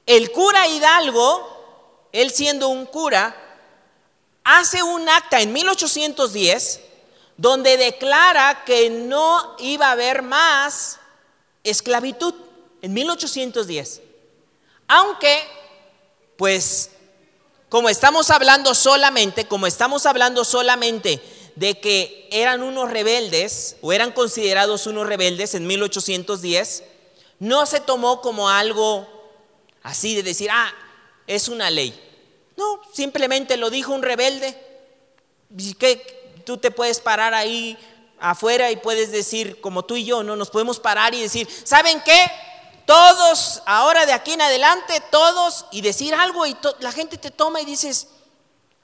el 0.05 0.31
cura 0.31 0.67
Hidalgo 0.67 1.57
él 2.11 2.31
siendo 2.31 2.69
un 2.69 2.85
cura, 2.85 3.35
hace 4.43 4.81
un 4.81 5.07
acta 5.07 5.39
en 5.41 5.53
1810 5.53 6.81
donde 7.35 7.77
declara 7.77 8.63
que 8.65 8.89
no 8.89 9.55
iba 9.59 9.87
a 9.87 9.91
haber 9.91 10.23
más 10.23 10.99
esclavitud 11.63 12.33
en 12.81 12.93
1810. 12.93 14.01
Aunque, 14.87 15.47
pues, 16.37 16.91
como 17.69 17.89
estamos 17.89 18.29
hablando 18.29 18.73
solamente, 18.73 19.45
como 19.45 19.67
estamos 19.67 20.05
hablando 20.05 20.45
solamente 20.45 21.21
de 21.55 21.79
que 21.79 22.29
eran 22.31 22.61
unos 22.61 22.91
rebeldes 22.91 23.77
o 23.81 23.91
eran 23.91 24.11
considerados 24.11 24.85
unos 24.85 25.07
rebeldes 25.07 25.55
en 25.55 25.65
1810, 25.65 26.83
no 27.39 27.65
se 27.65 27.79
tomó 27.79 28.21
como 28.21 28.49
algo 28.49 29.07
así 29.83 30.15
de 30.15 30.23
decir, 30.23 30.49
ah, 30.51 30.71
es 31.25 31.47
una 31.47 31.69
ley. 31.69 31.99
No, 32.55 32.81
simplemente 32.93 33.57
lo 33.57 33.69
dijo 33.69 33.93
un 33.93 34.03
rebelde. 34.03 34.55
Que 35.79 36.41
tú 36.45 36.57
te 36.57 36.71
puedes 36.71 36.99
parar 36.99 37.33
ahí 37.33 37.77
afuera 38.19 38.71
y 38.71 38.77
puedes 38.77 39.11
decir, 39.11 39.61
como 39.61 39.85
tú 39.85 39.95
y 39.95 40.05
yo, 40.05 40.23
no 40.23 40.35
nos 40.35 40.49
podemos 40.49 40.79
parar 40.79 41.13
y 41.13 41.21
decir, 41.21 41.47
¿saben 41.63 42.01
qué? 42.03 42.25
Todos, 42.87 43.61
ahora 43.65 44.05
de 44.05 44.13
aquí 44.13 44.31
en 44.31 44.41
adelante, 44.41 45.03
todos, 45.11 45.65
y 45.71 45.81
decir 45.81 46.15
algo 46.15 46.45
y 46.45 46.55
la 46.79 46.93
gente 46.93 47.17
te 47.17 47.31
toma 47.31 47.59
y 47.59 47.65
dices, 47.65 48.07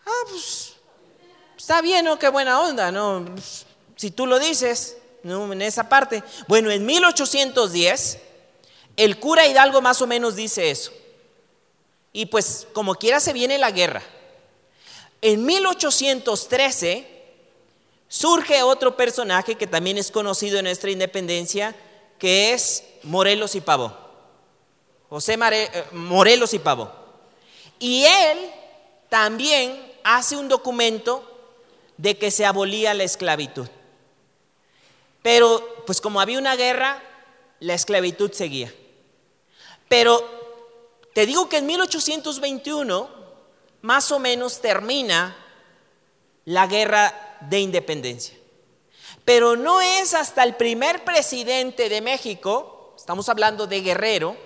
ah, 0.06 0.26
pues, 0.30 0.74
está 1.58 1.80
bien, 1.80 2.04
¿no? 2.04 2.20
Qué 2.20 2.28
buena 2.28 2.60
onda, 2.60 2.92
¿no? 2.92 3.24
Si 3.96 4.12
tú 4.12 4.28
lo 4.28 4.40
dices, 4.40 4.98
¿no? 5.24 5.54
En 5.54 5.62
esa 5.62 5.88
parte. 5.88 6.22
Bueno, 6.50 6.70
en 6.70 6.86
1810, 6.86 8.18
el 8.98 9.22
cura 9.22 9.48
Hidalgo 9.48 9.82
más 9.82 10.02
o 10.02 10.08
menos 10.08 10.36
dice 10.36 10.70
eso. 10.70 10.92
Y 12.12 12.26
pues, 12.26 12.68
como 12.74 12.96
quiera, 12.96 13.22
se 13.22 13.32
viene 13.32 13.58
la 13.58 13.72
guerra. 13.72 14.04
En 15.22 15.46
1813 15.46 17.08
surge 18.10 18.64
otro 18.64 18.98
personaje 18.98 19.56
que 19.56 19.66
también 19.66 19.98
es 19.98 20.12
conocido 20.12 20.60
en 20.60 20.66
nuestra 20.66 20.92
independencia, 20.92 21.74
que 22.20 22.52
es 22.52 22.84
Morelos 23.04 23.56
y 23.56 23.62
Pavón. 23.62 23.96
José 25.10 25.38
eh, 25.52 25.84
Morelos 25.92 26.54
y 26.54 26.60
Pavón. 26.60 26.90
Y 27.80 28.06
él 28.06 28.52
también 29.10 29.94
hace 30.04 30.36
un 30.36 30.48
documento 30.48 31.30
de 31.98 32.18
que 32.18 32.32
se 32.32 32.46
abolía 32.46 32.94
la 32.94 33.04
esclavitud. 33.04 33.68
Pero 35.22 35.84
pues 35.86 36.02
como 36.02 36.20
había 36.20 36.40
una 36.40 36.56
guerra, 36.56 37.02
la 37.60 37.74
esclavitud 37.74 38.32
seguía. 38.32 38.74
Pero 39.88 40.22
te 41.14 41.26
digo 41.26 41.48
que 41.48 41.58
en 41.58 41.66
1821 41.66 43.10
más 43.82 44.12
o 44.12 44.20
menos 44.20 44.62
termina 44.62 45.36
la 46.46 46.68
guerra 46.68 47.38
de 47.42 47.60
independencia. 47.60 48.36
Pero 49.26 49.56
no 49.56 49.82
es 49.82 50.14
hasta 50.14 50.44
el 50.44 50.56
primer 50.56 51.04
presidente 51.04 51.88
de 51.90 52.02
México, 52.02 52.73
estamos 53.04 53.28
hablando 53.28 53.68
de 53.68 53.82
Guerrero, 53.82 54.38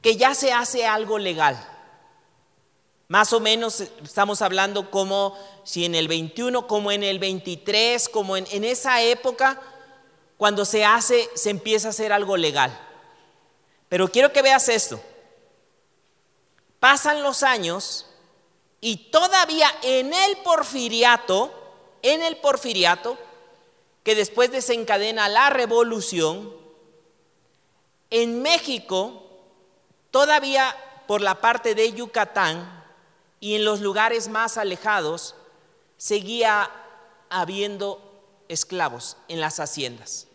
que 0.00 0.16
ya 0.16 0.36
se 0.36 0.52
hace 0.52 0.86
algo 0.86 1.18
legal. 1.18 1.58
Más 3.08 3.32
o 3.32 3.40
menos 3.40 3.80
estamos 3.80 4.40
hablando 4.40 4.88
como 4.88 5.36
si 5.64 5.84
en 5.84 5.96
el 5.96 6.06
21, 6.06 6.68
como 6.68 6.92
en 6.92 7.02
el 7.02 7.18
23, 7.18 8.08
como 8.08 8.36
en, 8.36 8.46
esa 8.62 9.02
época, 9.02 9.60
cuando 10.36 10.64
se 10.64 10.84
hace, 10.84 11.28
se 11.34 11.50
empieza 11.50 11.88
a 11.88 11.90
hacer 11.90 12.12
algo 12.12 12.36
legal. 12.36 12.70
Pero 13.88 14.06
quiero 14.12 14.32
que 14.32 14.42
veas 14.42 14.68
esto. 14.68 15.00
Pasan 16.78 17.24
los 17.24 17.42
años 17.42 18.06
y 18.80 19.10
todavía 19.10 19.68
en 19.82 20.14
el 20.14 20.36
porfiriato, 20.44 21.52
en 22.02 22.22
el 22.22 22.36
porfiriato, 22.36 23.18
que 24.04 24.14
después 24.14 24.52
desencadena 24.52 25.28
la 25.28 25.50
revolución, 25.50 26.64
en 28.10 28.42
México, 28.42 29.22
todavía 30.10 30.74
por 31.06 31.20
la 31.20 31.40
parte 31.40 31.74
de 31.74 31.92
Yucatán 31.92 32.84
y 33.40 33.54
en 33.54 33.64
los 33.64 33.80
lugares 33.80 34.28
más 34.28 34.56
alejados, 34.58 35.34
seguía 35.96 36.70
habiendo 37.30 38.00
esclavos 38.48 39.16
en 39.28 39.40
las 39.40 39.60
haciendas. 39.60 40.26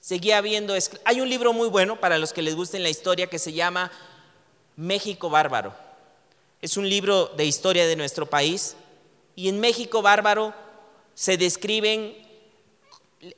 Seguía 0.00 0.38
habiendo 0.38 0.74
Hay 1.04 1.20
un 1.20 1.28
libro 1.28 1.52
muy 1.52 1.68
bueno 1.68 1.98
para 1.98 2.18
los 2.18 2.32
que 2.32 2.42
les 2.42 2.54
gusten 2.54 2.82
la 2.82 2.88
historia 2.88 3.26
que 3.26 3.38
se 3.38 3.52
llama 3.52 3.90
México 4.76 5.30
Bárbaro. 5.30 5.74
Es 6.62 6.76
un 6.76 6.88
libro 6.88 7.26
de 7.36 7.44
historia 7.44 7.86
de 7.86 7.96
nuestro 7.96 8.26
país 8.26 8.76
y 9.34 9.48
en 9.48 9.60
México 9.60 10.02
Bárbaro 10.02 10.54
se 11.14 11.36
describen 11.36 12.25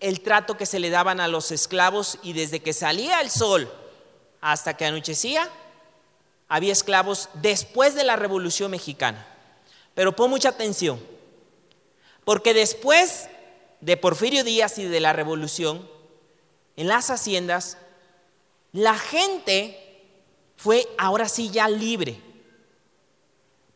el 0.01 0.21
trato 0.21 0.57
que 0.57 0.67
se 0.67 0.79
le 0.79 0.91
daban 0.91 1.21
a 1.21 1.29
los 1.29 1.51
esclavos 1.51 2.19
y 2.23 2.33
desde 2.33 2.61
que 2.61 2.73
salía 2.73 3.21
el 3.21 3.31
sol 3.31 3.73
hasta 4.41 4.77
que 4.77 4.85
anochecía, 4.85 5.49
había 6.49 6.73
esclavos 6.73 7.29
después 7.35 7.95
de 7.95 8.05
la 8.05 8.17
Revolución 8.17 8.71
Mexicana. 8.71 9.27
Pero 9.95 10.15
pon 10.15 10.31
mucha 10.31 10.51
atención, 10.51 11.01
porque 12.25 12.55
después 12.55 13.29
de 13.81 13.97
Porfirio 13.97 14.45
Díaz 14.45 14.79
y 14.79 14.85
de 14.85 15.01
la 15.01 15.13
Revolución, 15.13 15.89
en 16.77 16.89
las 16.89 17.11
haciendas, 17.11 17.77
la 18.73 18.99
gente 18.99 20.05
fue 20.57 20.87
ahora 20.99 21.29
sí 21.29 21.51
ya 21.51 21.69
libre. 21.69 22.21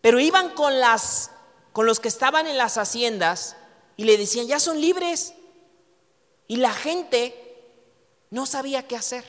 Pero 0.00 0.20
iban 0.20 0.50
con 0.50 0.80
las 0.80 1.30
con 1.72 1.86
los 1.86 2.00
que 2.00 2.08
estaban 2.08 2.46
en 2.46 2.58
las 2.58 2.76
haciendas 2.76 3.56
y 3.96 4.04
le 4.04 4.18
decían, 4.18 4.46
"Ya 4.46 4.60
son 4.60 4.80
libres." 4.80 5.34
Y 6.48 6.56
la 6.56 6.72
gente 6.72 7.34
no 8.30 8.46
sabía 8.46 8.86
qué 8.86 8.96
hacer. 8.96 9.24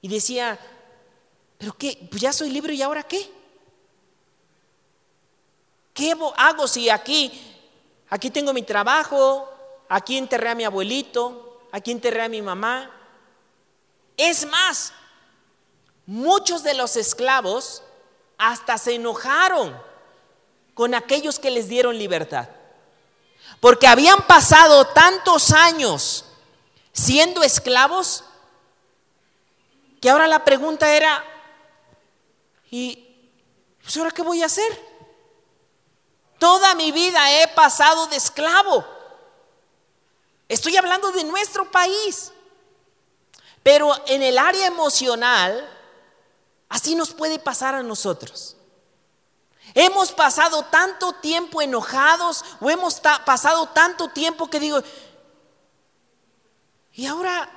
Y 0.00 0.08
decía, 0.08 0.58
"¿Pero 1.58 1.72
qué? 1.76 2.06
Pues 2.10 2.22
ya 2.22 2.32
soy 2.32 2.50
libre 2.50 2.74
y 2.74 2.82
ahora 2.82 3.02
qué?" 3.02 3.30
¿Qué 5.94 6.14
hago 6.36 6.68
si 6.68 6.90
aquí 6.90 7.54
aquí 8.10 8.30
tengo 8.30 8.52
mi 8.52 8.62
trabajo, 8.62 9.48
aquí 9.88 10.18
enterré 10.18 10.50
a 10.50 10.54
mi 10.54 10.64
abuelito, 10.64 11.62
aquí 11.72 11.90
enterré 11.90 12.22
a 12.22 12.28
mi 12.28 12.42
mamá? 12.42 12.90
Es 14.16 14.46
más, 14.46 14.92
muchos 16.06 16.62
de 16.62 16.74
los 16.74 16.96
esclavos 16.96 17.82
hasta 18.38 18.78
se 18.78 18.94
enojaron 18.94 19.76
con 20.74 20.94
aquellos 20.94 21.38
que 21.38 21.50
les 21.50 21.68
dieron 21.68 21.98
libertad. 21.98 22.48
Porque 23.60 23.86
habían 23.86 24.26
pasado 24.26 24.86
tantos 24.88 25.52
años 25.52 26.24
siendo 26.92 27.42
esclavos 27.42 28.24
que 30.00 30.10
ahora 30.10 30.26
la 30.26 30.44
pregunta 30.44 30.94
era, 30.94 31.24
¿y 32.70 33.18
pues 33.82 33.96
ahora 33.96 34.10
qué 34.10 34.22
voy 34.22 34.42
a 34.42 34.46
hacer? 34.46 34.96
Toda 36.38 36.74
mi 36.74 36.92
vida 36.92 37.42
he 37.42 37.48
pasado 37.48 38.06
de 38.08 38.16
esclavo. 38.16 38.84
Estoy 40.48 40.76
hablando 40.76 41.10
de 41.12 41.24
nuestro 41.24 41.70
país. 41.70 42.32
Pero 43.62 43.92
en 44.06 44.22
el 44.22 44.38
área 44.38 44.66
emocional, 44.66 45.76
Así 46.68 46.94
nos 46.94 47.12
puede 47.12 47.38
pasar 47.38 47.74
a 47.74 47.82
nosotros. 47.82 48.55
Hemos 49.78 50.10
pasado 50.10 50.62
tanto 50.64 51.12
tiempo 51.12 51.60
enojados 51.60 52.42
o 52.60 52.70
hemos 52.70 52.98
pasado 52.98 53.66
tanto 53.68 54.08
tiempo 54.08 54.48
que 54.48 54.58
digo, 54.58 54.82
y 56.94 57.04
ahora, 57.04 57.48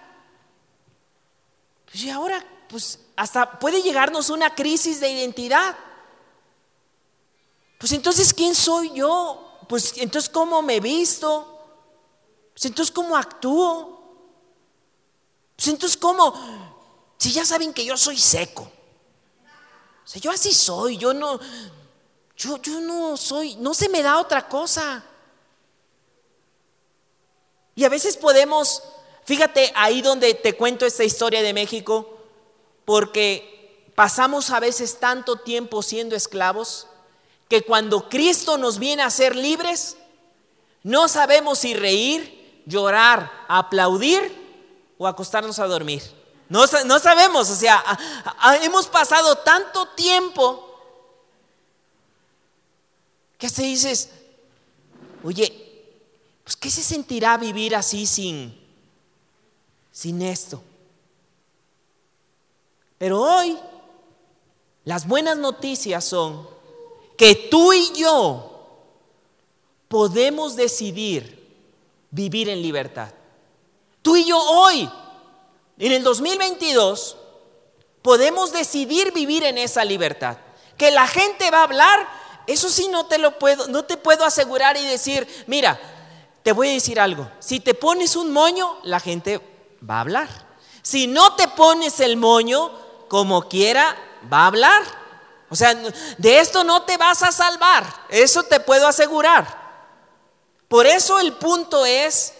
pues 1.85 2.03
y 2.03 2.09
ahora, 2.09 2.45
pues 2.67 2.99
hasta 3.15 3.57
puede 3.57 3.81
llegarnos 3.81 4.29
una 4.29 4.53
crisis 4.53 4.99
de 4.99 5.09
identidad. 5.09 5.77
Pues 7.77 7.93
entonces, 7.93 8.33
¿quién 8.33 8.53
soy 8.53 8.91
yo? 8.93 9.57
Pues 9.69 9.93
entonces, 9.95 10.29
¿cómo 10.29 10.61
me 10.61 10.81
visto? 10.81 11.57
Pues 12.51 12.65
entonces, 12.65 12.93
¿cómo 12.93 13.15
actúo? 13.15 13.97
Pues 15.55 15.69
entonces, 15.69 15.97
¿cómo? 15.97 16.33
Si 17.17 17.31
ya 17.31 17.45
saben 17.45 17.73
que 17.73 17.85
yo 17.85 17.95
soy 17.95 18.17
seco 18.17 18.69
sea, 20.09 20.21
yo 20.21 20.31
así 20.31 20.53
soy, 20.53 20.97
yo 20.97 21.13
no, 21.13 21.39
yo, 22.39 22.57
yo 22.61 22.79
no 22.79 23.17
soy, 23.17 23.57
no 23.57 23.73
se 23.73 23.89
me 23.89 24.01
da 24.01 24.17
otra 24.17 24.47
cosa. 24.47 25.03
Y 27.75 27.83
a 27.83 27.89
veces 27.89 28.15
podemos, 28.15 28.81
fíjate 29.25 29.71
ahí 29.75 30.01
donde 30.01 30.33
te 30.33 30.55
cuento 30.55 30.85
esta 30.85 31.03
historia 31.03 31.41
de 31.41 31.53
México, 31.53 32.17
porque 32.85 33.91
pasamos 33.93 34.51
a 34.51 34.61
veces 34.61 34.99
tanto 34.99 35.35
tiempo 35.35 35.83
siendo 35.83 36.15
esclavos, 36.15 36.87
que 37.49 37.61
cuando 37.63 38.07
Cristo 38.07 38.57
nos 38.57 38.79
viene 38.79 39.03
a 39.03 39.09
ser 39.09 39.35
libres, 39.35 39.97
no 40.83 41.09
sabemos 41.09 41.59
si 41.59 41.73
reír, 41.73 42.63
llorar, 42.65 43.31
aplaudir 43.49 44.93
o 44.97 45.07
acostarnos 45.07 45.59
a 45.59 45.67
dormir. 45.67 46.03
No, 46.47 46.67
sabemos, 46.67 47.49
o 47.49 47.55
sea, 47.55 47.83
hemos 48.61 48.87
pasado 48.87 49.35
tanto 49.37 49.87
tiempo 49.89 50.68
Que 53.39 53.47
hasta 53.47 53.63
dices, 53.63 54.09
oye, 55.23 55.51
pues 56.43 56.55
¿qué 56.55 56.69
se 56.69 56.83
sentirá 56.83 57.37
vivir 57.37 57.75
así 57.75 58.05
sin, 58.05 58.55
sin 59.91 60.21
esto? 60.21 60.61
Pero 62.99 63.21
hoy 63.21 63.57
las 64.83 65.07
buenas 65.07 65.37
noticias 65.37 66.03
son 66.03 66.47
que 67.17 67.33
tú 67.49 67.73
y 67.73 67.91
yo 67.93 68.49
podemos 69.87 70.55
decidir 70.55 71.39
vivir 72.11 72.49
en 72.49 72.61
libertad. 72.61 73.09
Tú 74.01 74.15
y 74.15 74.25
yo 74.25 74.37
hoy, 74.37 74.89
en 75.77 75.91
el 75.91 76.03
2022, 76.03 77.17
podemos 78.01 78.51
decidir 78.51 79.11
vivir 79.13 79.43
en 79.43 79.57
esa 79.57 79.83
libertad. 79.85 80.37
Que 80.77 80.91
la 80.91 81.07
gente 81.07 81.51
va 81.51 81.59
a 81.59 81.63
hablar, 81.63 82.07
eso 82.53 82.69
sí 82.69 82.87
no 82.89 83.05
te 83.05 83.17
lo 83.17 83.37
puedo, 83.37 83.67
no 83.67 83.85
te 83.85 83.97
puedo 83.97 84.25
asegurar 84.25 84.75
y 84.77 84.85
decir, 84.85 85.27
mira, 85.47 85.79
te 86.43 86.51
voy 86.51 86.69
a 86.69 86.73
decir 86.73 86.99
algo, 86.99 87.29
si 87.39 87.59
te 87.59 87.73
pones 87.73 88.15
un 88.15 88.31
moño, 88.31 88.77
la 88.83 88.99
gente 88.99 89.39
va 89.87 89.97
a 89.97 90.01
hablar. 90.01 90.29
Si 90.81 91.07
no 91.07 91.35
te 91.35 91.47
pones 91.47 91.99
el 91.99 92.17
moño, 92.17 92.71
como 93.07 93.47
quiera, 93.47 93.95
va 94.31 94.43
a 94.43 94.47
hablar. 94.47 94.81
O 95.49 95.55
sea, 95.55 95.75
de 95.75 96.39
esto 96.39 96.63
no 96.63 96.83
te 96.83 96.97
vas 96.97 97.23
a 97.23 97.31
salvar, 97.31 97.85
eso 98.09 98.43
te 98.43 98.59
puedo 98.59 98.87
asegurar. 98.87 99.59
Por 100.67 100.85
eso 100.85 101.19
el 101.19 101.33
punto 101.33 101.85
es, 101.85 102.33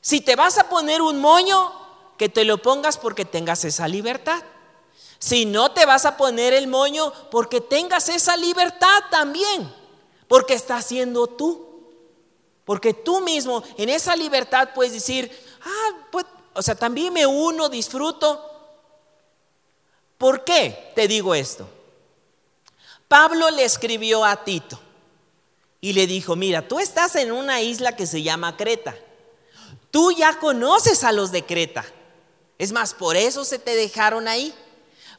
si 0.00 0.20
te 0.20 0.36
vas 0.36 0.58
a 0.58 0.68
poner 0.68 1.02
un 1.02 1.20
moño, 1.20 1.72
que 2.18 2.28
te 2.28 2.44
lo 2.44 2.58
pongas 2.58 2.98
porque 2.98 3.24
tengas 3.24 3.64
esa 3.64 3.88
libertad. 3.88 4.42
Si 5.18 5.44
no 5.44 5.72
te 5.72 5.84
vas 5.84 6.04
a 6.04 6.16
poner 6.16 6.54
el 6.54 6.68
moño 6.68 7.12
porque 7.30 7.60
tengas 7.60 8.08
esa 8.08 8.36
libertad 8.36 9.02
también, 9.10 9.72
porque 10.28 10.54
estás 10.54 10.86
siendo 10.86 11.26
tú. 11.26 11.66
Porque 12.64 12.92
tú 12.92 13.20
mismo 13.20 13.62
en 13.78 13.88
esa 13.88 14.14
libertad 14.14 14.70
puedes 14.74 14.92
decir, 14.92 15.30
ah, 15.64 16.06
pues, 16.12 16.26
o 16.52 16.62
sea, 16.62 16.74
también 16.74 17.12
me 17.12 17.26
uno, 17.26 17.68
disfruto. 17.68 18.44
¿Por 20.18 20.44
qué 20.44 20.92
te 20.94 21.08
digo 21.08 21.34
esto? 21.34 21.68
Pablo 23.08 23.48
le 23.50 23.64
escribió 23.64 24.24
a 24.24 24.44
Tito 24.44 24.78
y 25.80 25.94
le 25.94 26.06
dijo, 26.06 26.36
mira, 26.36 26.68
tú 26.68 26.78
estás 26.78 27.16
en 27.16 27.32
una 27.32 27.62
isla 27.62 27.96
que 27.96 28.06
se 28.06 28.22
llama 28.22 28.56
Creta. 28.56 28.94
Tú 29.90 30.12
ya 30.12 30.38
conoces 30.38 31.04
a 31.04 31.12
los 31.12 31.32
de 31.32 31.46
Creta. 31.46 31.84
Es 32.58 32.72
más, 32.72 32.92
por 32.92 33.16
eso 33.16 33.44
se 33.44 33.58
te 33.58 33.74
dejaron 33.74 34.28
ahí. 34.28 34.54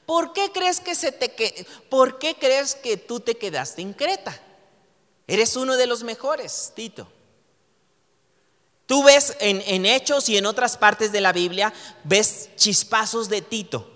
¿Por 0.10 0.34
qué 0.34 0.52
crees 0.52 0.80
que 0.80 0.96
se 0.96 1.12
te 1.12 1.68
por 1.88 2.18
qué 2.18 2.34
crees 2.34 2.74
que 2.74 2.98
tú 2.98 3.20
te 3.20 3.38
quedaste 3.38 3.84
en 3.84 3.94
Creta? 3.94 4.42
Eres 5.28 5.56
uno 5.56 5.78
de 5.78 5.86
los 5.86 6.02
mejores, 6.02 6.74
Tito. 6.76 7.08
Tú 8.88 9.04
ves 9.04 9.38
en, 9.40 9.62
en 9.68 9.86
Hechos 9.86 10.28
y 10.28 10.36
en 10.36 10.48
otras 10.48 10.78
partes 10.78 11.12
de 11.12 11.22
la 11.22 11.32
Biblia, 11.32 11.72
ves 12.04 12.50
chispazos 12.56 13.30
de 13.30 13.44
Tito. 13.44 13.88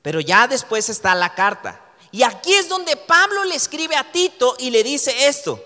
Pero 0.00 0.20
ya 0.20 0.48
después 0.48 0.88
está 0.88 1.14
la 1.14 1.34
carta. 1.34 1.92
Y 2.10 2.22
aquí 2.22 2.54
es 2.54 2.70
donde 2.70 2.96
Pablo 2.96 3.44
le 3.44 3.56
escribe 3.56 3.96
a 3.96 4.10
Tito 4.10 4.56
y 4.58 4.70
le 4.70 4.82
dice 4.82 5.26
esto. 5.26 5.62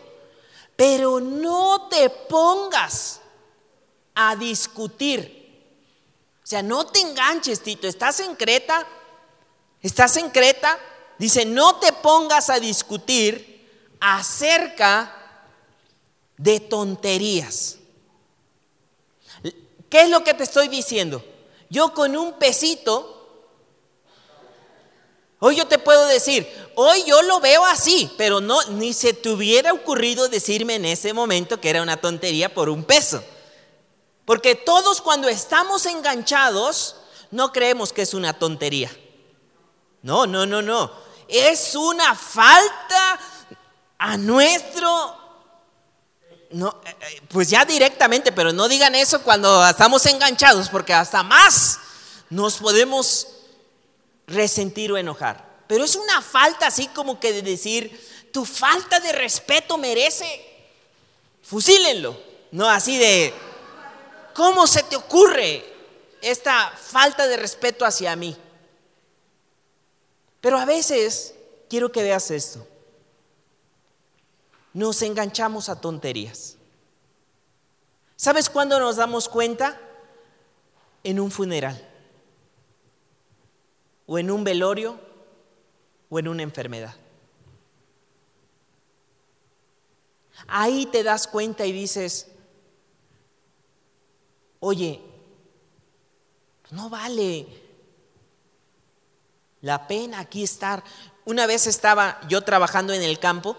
Pero 0.75 1.21
no 1.21 1.87
te 1.89 2.11
pongas 2.11 3.21
a 4.17 4.35
discutir 4.35 5.45
o 6.45 6.47
sea, 6.47 6.63
no 6.63 6.87
te 6.87 7.01
enganches, 7.01 7.63
Tito. 7.63 7.89
Estás 7.89 8.21
en 8.21 8.35
Creta, 8.37 8.87
estás 9.85 10.17
en 10.17 10.31
Creta. 10.31 10.79
Dice, 11.19 11.45
no 11.45 11.77
te 11.77 11.93
pongas 11.93 12.51
a 12.51 12.59
discutir 12.59 13.95
acerca 14.01 15.15
de 16.37 16.59
tonterías. 16.59 17.77
¿Qué 19.89 20.03
es 20.03 20.11
lo 20.11 20.25
que 20.25 20.35
te 20.35 20.43
estoy 20.43 20.67
diciendo? 20.67 21.25
Yo 21.71 21.95
con 21.95 22.17
un 22.17 22.33
pesito, 22.35 23.55
hoy 25.39 25.57
yo 25.57 25.69
te 25.69 25.79
puedo 25.79 26.07
decir, 26.07 26.49
hoy 26.75 27.05
yo 27.07 27.23
lo 27.23 27.39
veo 27.39 27.65
así, 27.65 28.11
pero 28.19 28.41
no, 28.41 28.61
ni 28.71 28.93
se 28.93 29.13
te 29.13 29.29
hubiera 29.29 29.73
ocurrido 29.73 30.29
decirme 30.29 30.75
en 30.75 30.87
ese 30.87 31.13
momento 31.13 31.61
que 31.61 31.71
era 31.71 31.83
una 31.83 32.01
tontería 32.01 32.53
por 32.53 32.69
un 32.69 32.83
peso. 32.83 33.23
Porque 34.25 34.55
todos 34.55 35.01
cuando 35.01 35.29
estamos 35.29 35.87
enganchados 35.87 36.97
no 37.31 37.53
creemos 37.53 37.93
que 37.93 38.03
es 38.03 38.15
una 38.15 38.33
tontería. 38.33 38.91
No, 40.05 40.27
no, 40.27 40.47
no, 40.47 40.63
no. 40.63 40.93
Es 41.27 41.75
una 41.75 42.15
falta 42.15 43.19
a 43.99 44.17
nuestro... 44.17 45.23
No, 46.53 46.81
eh, 46.85 46.97
eh, 47.01 47.23
pues 47.29 47.51
ya 47.51 47.65
directamente, 47.65 48.31
pero 48.31 48.53
no 48.53 48.69
digan 48.69 48.95
eso 48.95 49.21
cuando 49.23 49.67
estamos 49.69 50.07
enganchados, 50.07 50.69
porque 50.69 50.95
hasta 50.95 51.25
más 51.25 51.81
nos 52.31 52.59
podemos 52.59 53.27
resentir 54.29 54.93
o 54.93 54.97
enojar. 54.97 55.45
Pero 55.67 55.83
es 55.83 55.97
una 55.97 56.23
falta 56.23 56.69
así 56.69 56.87
como 56.89 57.19
que 57.19 57.33
de 57.33 57.43
decir, 57.43 58.31
tu 58.33 58.45
falta 58.45 59.01
de 59.01 59.11
respeto 59.11 59.77
merece, 59.77 60.25
fusílenlo. 61.43 62.17
No 62.53 62.71
así 62.71 62.97
de, 62.99 63.35
¿Cómo 64.35 64.67
se 64.67 64.83
te 64.83 64.97
ocurre 64.97 65.65
esta 66.21 66.71
falta 66.71 67.29
de 67.29 67.37
respeto 67.37 67.87
hacia 67.87 68.17
mí? 68.17 68.37
Pero 70.45 70.59
a 70.59 70.67
veces, 70.67 71.35
quiero 71.71 71.91
que 71.91 72.03
veas 72.03 72.31
esto, 72.31 72.69
nos 74.75 75.01
enganchamos 75.01 75.71
a 75.71 75.81
tonterías. 75.81 76.59
¿Sabes 78.17 78.51
cuándo 78.51 78.79
nos 78.79 78.97
damos 78.97 79.27
cuenta? 79.27 79.81
En 81.03 81.19
un 81.19 81.31
funeral, 81.31 81.83
o 84.05 84.19
en 84.19 84.31
un 84.31 84.45
velorio, 84.45 85.01
o 86.11 86.19
en 86.19 86.29
una 86.29 86.43
enfermedad. 86.43 86.95
Ahí 90.47 90.85
te 90.85 91.03
das 91.03 91.27
cuenta 91.27 91.65
y 91.65 91.73
dices, 91.73 92.31
oye, 94.61 95.01
no 96.71 96.91
vale 96.91 97.64
la 99.65 99.89
pena 99.89 100.21
aquí 100.21 100.43
estar. 100.43 100.85
Una 101.25 101.47
vez 101.47 101.67
estaba 101.67 102.21
yo 102.29 102.43
trabajando 102.43 102.93
en 102.93 103.03
el 103.03 103.19
campo 103.19 103.57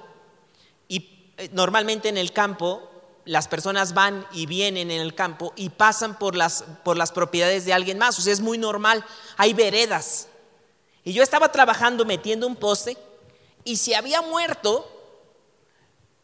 y 0.87 1.31
eh, 1.37 1.49
normalmente 1.51 2.09
en 2.09 2.17
el 2.17 2.31
campo 2.31 2.91
las 3.25 3.47
personas 3.47 3.95
van 3.95 4.23
y 4.31 4.45
vienen 4.45 4.91
en 4.91 5.01
el 5.01 5.15
campo 5.15 5.51
y 5.55 5.69
pasan 5.69 6.19
por 6.19 6.35
las, 6.35 6.63
por 6.83 6.95
las 6.95 7.11
propiedades 7.11 7.65
de 7.65 7.73
alguien 7.73 7.97
más. 7.97 8.19
O 8.19 8.21
sea, 8.21 8.31
es 8.33 8.39
muy 8.39 8.59
normal. 8.59 9.03
Hay 9.35 9.55
veredas. 9.55 10.27
Y 11.03 11.13
yo 11.13 11.23
estaba 11.23 11.51
trabajando 11.51 12.05
metiendo 12.05 12.45
un 12.45 12.55
poste 12.55 12.97
y 13.63 13.77
se 13.77 13.95
había 13.95 14.21
muerto 14.21 14.87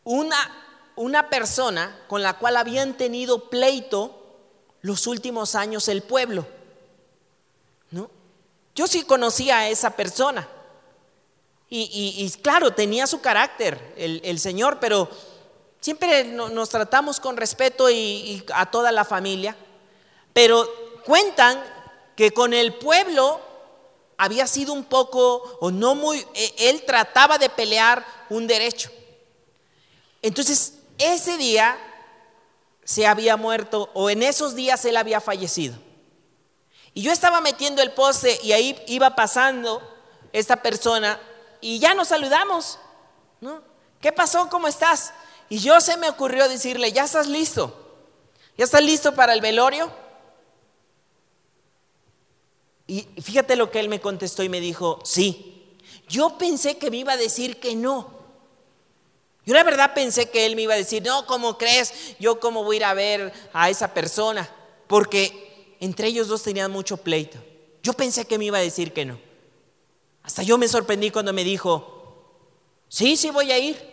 una, 0.03 0.37
una 0.95 1.27
persona 1.27 1.97
con 2.07 2.21
la 2.21 2.37
cual 2.37 2.57
habían 2.57 2.93
tenido 2.93 3.49
pleito 3.49 4.15
los 4.81 5.07
últimos 5.07 5.55
años 5.55 5.87
el 5.87 6.03
pueblo. 6.03 6.45
Yo 8.75 8.88
sí 8.88 9.03
conocía 9.03 9.60
a 9.60 9.69
esa 9.69 9.91
persona. 9.91 10.47
Y, 11.73 12.30
claro, 12.41 12.74
tenía 12.74 13.07
su 13.07 13.22
carácter 13.22 13.93
el, 13.95 14.39
Señor, 14.39 14.80
pero 14.82 15.09
siempre 15.80 16.26
nos 16.26 16.69
tratamos 16.69 17.22
con 17.22 17.38
respeto 17.38 17.89
y, 17.89 18.43
a 18.53 18.69
toda 18.69 18.91
la 18.91 19.05
familia. 19.05 19.55
Pero 20.34 20.69
cuentan 21.05 21.61
que 22.17 22.32
con 22.32 22.53
el 22.53 22.74
pueblo 22.74 23.39
había 24.17 24.47
sido 24.47 24.74
un 24.74 24.84
poco, 24.84 25.57
o 25.61 25.72
no 25.72 25.95
muy, 25.95 26.19
e, 26.34 26.69
él 26.69 26.84
trataba 26.86 27.38
de 27.38 27.49
pelear 27.49 28.05
un 28.30 28.47
derecho. 28.47 28.91
Entonces, 30.22 30.74
ese 30.97 31.38
día 31.38 31.78
se 32.84 33.07
había 33.07 33.38
muerto 33.38 33.89
o 33.93 34.09
en 34.09 34.24
esos 34.24 34.55
días 34.55 34.84
él 34.86 34.97
había 34.97 35.22
fallecido. 35.22 35.76
Y 36.93 37.03
yo 37.03 37.11
estaba 37.11 37.41
metiendo 37.41 37.81
el 37.81 37.91
poste 37.91 38.39
y 38.43 38.51
ahí 38.51 38.81
iba 38.87 39.15
pasando 39.15 39.81
esta 40.33 40.61
persona 40.61 41.19
y 41.61 41.79
ya 41.79 41.93
nos 41.93 42.09
saludamos. 42.09 42.79
¿no? 43.39 43.61
¿Qué 44.01 44.11
pasó? 44.11 44.49
¿Cómo 44.49 44.67
estás? 44.67 45.13
Y 45.49 45.59
yo 45.59 45.79
se 45.81 45.97
me 45.97 46.09
ocurrió 46.09 46.47
decirle, 46.49 46.91
¿ya 46.91 47.03
estás 47.03 47.27
listo? 47.27 47.77
¿Ya 48.57 48.65
estás 48.65 48.83
listo 48.83 49.13
para 49.15 49.33
el 49.33 49.41
velorio? 49.41 49.91
Y 52.87 53.07
fíjate 53.21 53.55
lo 53.55 53.71
que 53.71 53.79
él 53.79 53.87
me 53.89 54.01
contestó 54.01 54.43
y 54.43 54.49
me 54.49 54.59
dijo, 54.59 54.99
sí. 55.03 55.77
Yo 56.07 56.37
pensé 56.37 56.77
que 56.77 56.91
me 56.91 56.97
iba 56.97 57.13
a 57.13 57.17
decir 57.17 57.59
que 57.59 57.75
no. 57.75 58.21
Yo 59.45 59.53
la 59.53 59.63
verdad 59.63 59.93
pensé 59.93 60.29
que 60.29 60.45
él 60.45 60.55
me 60.55 60.63
iba 60.63 60.73
a 60.73 60.77
decir, 60.77 61.01
no, 61.03 61.25
¿cómo 61.25 61.57
crees? 61.57 61.93
Yo 62.19 62.39
cómo 62.39 62.63
voy 62.63 62.75
a 62.75 62.77
ir 62.77 62.85
a 62.85 62.93
ver 62.93 63.33
a 63.53 63.69
esa 63.69 63.93
persona. 63.93 64.49
Porque 64.87 65.51
entre 65.82 66.07
ellos 66.07 66.27
dos 66.29 66.43
tenían 66.43 66.71
mucho 66.71 66.95
pleito. 66.95 67.38
Yo 67.84 67.93
pensé 67.93 68.25
que 68.25 68.38
me 68.38 68.45
iba 68.45 68.59
a 68.59 68.61
decir 68.61 68.93
que 68.93 69.03
no. 69.03 69.19
Hasta 70.23 70.43
yo 70.43 70.57
me 70.57 70.67
sorprendí 70.67 71.09
cuando 71.09 71.34
me 71.34 71.43
dijo, 71.43 72.45
sí, 72.88 73.17
sí 73.17 73.32
voy 73.32 73.51
a 73.51 73.57
ir. 73.57 73.91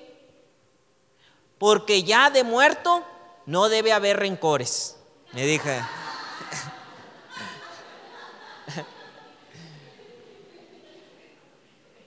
porque 1.56 2.04
ya 2.04 2.30
de 2.30 2.44
muerto 2.44 3.04
no 3.46 3.68
debe 3.68 3.92
haber 3.92 4.18
rencores. 4.18 4.94
Me 5.32 5.44
dije. 5.44 5.80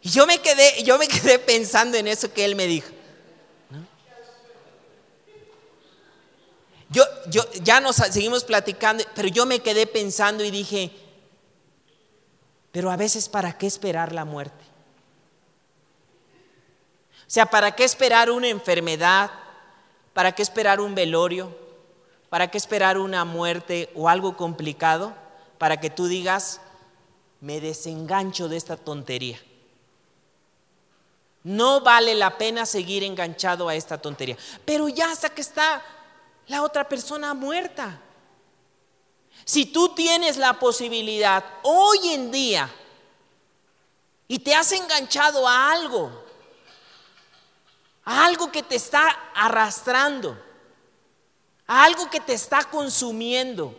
Y 0.04 0.10
yo 0.10 0.26
me 0.26 0.40
quedé, 0.40 0.82
yo 0.84 0.98
me 0.98 1.08
quedé 1.08 1.38
pensando 1.38 1.96
en 1.96 2.08
eso 2.08 2.34
que 2.34 2.44
él 2.44 2.56
me 2.56 2.66
dijo. 2.66 2.90
Yo, 6.92 7.06
yo, 7.28 7.50
ya 7.64 7.80
nos 7.80 7.96
seguimos 7.96 8.44
platicando, 8.44 9.06
pero 9.16 9.30
yo 9.30 9.46
me 9.46 9.62
quedé 9.62 9.88
pensando 9.88 10.44
y 10.44 10.52
dije, 10.52 10.92
pero 12.74 12.92
a 12.92 12.98
veces, 12.98 13.30
¿para 13.30 13.58
qué 13.58 13.66
esperar 13.66 14.12
la 14.12 14.26
muerte? 14.26 14.66
O 17.22 17.34
sea, 17.34 17.46
¿para 17.46 17.72
qué 17.72 17.86
esperar 17.86 18.30
una 18.30 18.50
enfermedad? 18.50 19.32
¿Para 20.12 20.34
qué 20.34 20.42
esperar 20.42 20.82
un 20.82 20.94
velorio? 20.94 21.58
¿Para 22.30 22.52
qué 22.52 22.58
esperar 22.58 22.98
una 22.98 23.24
muerte 23.24 23.90
o 23.96 24.10
algo 24.10 24.36
complicado? 24.36 25.16
Para 25.58 25.80
que 25.80 25.90
tú 25.90 26.08
digas, 26.08 26.60
me 27.40 27.62
desengancho 27.62 28.50
de 28.50 28.58
esta 28.58 28.76
tontería. 28.76 29.40
No 31.46 31.80
vale 31.80 32.16
la 32.16 32.38
pena 32.38 32.66
seguir 32.66 33.06
enganchado 33.06 33.70
a 33.70 33.76
esta 33.76 33.98
tontería. 33.98 34.36
Pero 34.66 34.90
ya 34.90 35.10
hasta 35.10 35.30
que 35.30 35.40
está 35.40 35.82
la 36.48 36.64
otra 36.64 36.88
persona 36.88 37.34
muerta. 37.34 38.00
Si 39.46 39.66
tú 39.66 39.90
tienes 39.96 40.38
la 40.38 40.60
posibilidad 40.60 41.44
hoy 41.64 42.10
en 42.14 42.32
día 42.32 42.70
y 44.28 44.40
te 44.40 44.54
has 44.54 44.72
enganchado 44.72 45.48
a 45.48 45.72
algo, 45.72 46.12
a 48.04 48.26
algo 48.26 48.52
que 48.52 48.64
te 48.64 48.76
está 48.76 49.08
arrastrando, 49.34 50.38
a 51.68 51.84
algo 51.84 52.10
que 52.10 52.20
te 52.20 52.34
está 52.34 52.64
consumiendo, 52.66 53.76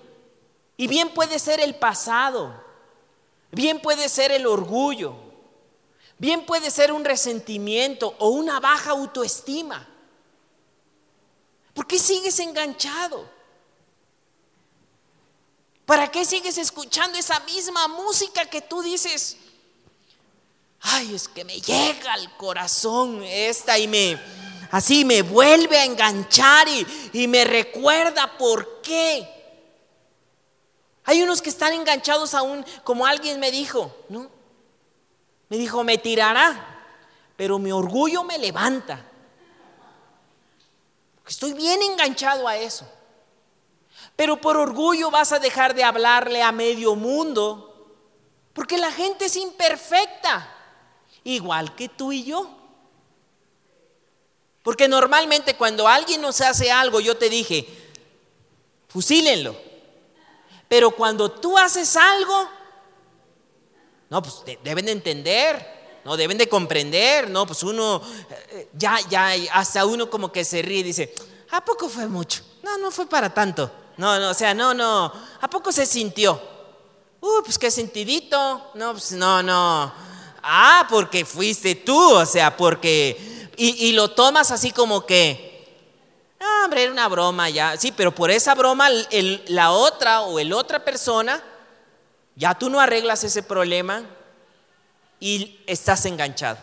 y 0.77 0.89
bien 0.89 1.11
puede 1.11 1.39
ser 1.39 1.61
el 1.61 1.75
pasado, 1.75 2.53
bien 3.51 3.81
puede 3.81 4.09
ser 4.09 4.33
el 4.33 4.47
orgullo, 4.47 5.15
bien 6.19 6.45
puede 6.45 6.71
ser 6.71 6.93
un 6.93 7.05
resentimiento 7.05 8.15
o 8.19 8.29
una 8.29 8.59
baja 8.61 8.91
autoestima. 8.91 9.89
¿Por 11.75 11.87
qué 11.87 11.99
sigues 11.99 12.39
enganchado? 12.39 13.29
¿Para 15.87 16.11
qué 16.11 16.25
sigues 16.25 16.59
escuchando 16.59 17.19
esa 17.19 17.41
misma 17.41 17.89
música 17.89 18.47
que 18.47 18.61
tú 18.61 18.83
dices? 18.83 19.37
Ay, 20.81 21.15
es 21.15 21.29
que 21.29 21.45
me 21.45 21.61
llega 21.61 22.13
al 22.13 22.37
corazón 22.37 23.23
esta 23.23 23.79
y 23.79 23.87
me 23.87 24.19
así 24.71 25.05
me 25.05 25.23
vuelve 25.23 25.79
a 25.79 25.85
enganchar 25.85 26.67
y, 26.69 26.87
y 27.13 27.29
me 27.29 27.45
recuerda 27.45 28.39
por 28.39 28.81
qué. 28.81 29.29
Hay 31.05 31.23
unos 31.23 31.43
que 31.43 31.51
están 31.51 31.73
enganchados 31.73 32.35
aún, 32.35 32.65
como 32.85 33.07
alguien 33.07 33.39
me 33.39 33.51
dijo, 33.51 33.95
¿no? 34.09 34.31
Me 35.49 35.59
dijo, 35.59 35.85
me 35.85 35.99
tirará, 35.99 36.87
pero 37.37 37.59
mi 37.59 37.71
orgullo 37.71 38.25
me 38.25 38.39
levanta. 38.39 39.05
Estoy 41.27 41.53
bien 41.53 41.81
enganchado 41.83 42.49
a 42.49 42.57
eso. 42.57 42.87
Pero 44.17 44.41
por 44.41 44.57
orgullo 44.57 45.11
vas 45.11 45.33
a 45.33 45.39
dejar 45.39 45.75
de 45.75 45.85
hablarle 45.85 46.43
a 46.43 46.53
medio 46.53 46.95
mundo, 46.95 47.69
porque 48.53 48.77
la 48.77 48.93
gente 48.93 49.27
es 49.27 49.37
imperfecta, 49.37 50.49
igual 51.25 51.75
que 51.75 51.89
tú 51.89 52.13
y 52.13 52.25
yo. 52.25 52.51
Porque 54.63 54.87
normalmente 54.87 55.57
cuando 55.57 55.89
alguien 55.89 56.21
nos 56.21 56.41
hace 56.41 56.71
algo, 56.71 57.01
yo 57.01 57.17
te 57.17 57.29
dije, 57.29 57.67
fusílenlo. 58.89 59.57
Pero 60.69 60.91
cuando 60.93 61.31
tú 61.31 61.59
haces 61.59 61.97
algo, 61.97 62.49
no, 64.09 64.23
pues 64.23 64.43
deben 64.63 64.87
de 64.87 64.93
entender. 64.93 65.82
No, 66.05 66.17
deben 66.17 66.37
de 66.37 66.49
comprender, 66.49 67.31
¿no? 67.31 67.47
Pues 67.47 67.63
uno, 67.63 68.03
eh, 68.51 68.69
ya, 68.73 68.99
ya, 69.09 69.31
hasta 69.53 69.87
uno 69.87 70.11
como 70.11 70.33
que 70.33 70.45
se 70.45 70.61
ríe 70.61 70.81
y 70.81 70.83
dice, 70.83 71.15
¿a 71.51 71.65
poco 71.65 71.89
fue 71.89 72.09
mucho? 72.09 72.43
No, 72.63 72.77
no 72.79 72.91
fue 72.91 73.07
para 73.07 73.33
tanto. 73.33 73.71
No, 73.97 74.19
no, 74.19 74.31
o 74.31 74.35
sea, 74.35 74.53
no, 74.53 74.75
no, 74.75 75.13
¿a 75.41 75.51
poco 75.51 75.71
se 75.71 75.87
sintió? 75.87 76.41
Uh, 77.21 77.43
pues 77.45 77.57
qué 77.57 77.71
sentidito. 77.71 78.73
No, 78.75 78.93
pues 78.93 79.13
no, 79.13 79.43
no. 79.43 79.93
Ah, 80.43 80.87
porque 80.91 81.25
fuiste 81.25 81.77
tú, 81.77 82.15
o 82.15 82.27
sea, 82.27 82.57
porque... 82.57 83.31
Y, 83.57 83.93
lo 83.93 84.11
tomas 84.11 84.51
así 84.51 84.73
como 84.73 85.07
que, 85.07 85.69
ah, 86.41 86.63
hombre, 86.65 86.83
era 86.83 86.91
una 86.91 87.07
broma 87.07 87.49
ya. 87.49 87.77
Sí, 87.77 87.93
pero 87.93 88.13
por 88.13 88.31
esa 88.33 88.57
broma 88.57 88.89
la 89.47 89.71
otra 89.71 90.23
o 90.23 90.41
el 90.41 90.53
otra 90.53 90.85
persona, 90.85 91.41
ya 92.35 92.59
tú 92.59 92.71
no 92.71 92.81
arreglas 92.81 93.23
ese 93.23 93.45
problema 93.45 94.05
y 95.23 95.63
estás 95.69 96.05
enganchado. 96.07 96.59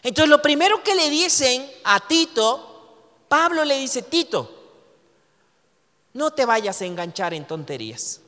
Entonces 0.00 0.30
lo 0.30 0.40
primero 0.40 0.84
que 0.84 0.94
le 0.94 1.10
dicen 1.10 1.68
a 1.82 2.06
Tito, 2.06 3.24
Pablo 3.26 3.64
le 3.64 3.76
dice, 3.78 4.02
Tito, 4.02 4.48
no 6.12 6.30
te 6.30 6.46
vayas 6.46 6.80
a 6.80 6.84
enganchar 6.84 7.34
en 7.34 7.44
tonterías. 7.44 8.20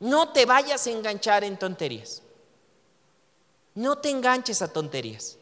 No 0.00 0.30
te 0.30 0.46
vayas 0.46 0.84
a 0.88 0.90
enganchar 0.90 1.44
en 1.44 1.56
tonterías. 1.56 2.22
No 3.76 3.98
te 3.98 4.10
enganches 4.10 4.62
a 4.62 4.72
tonterías. 4.72 5.38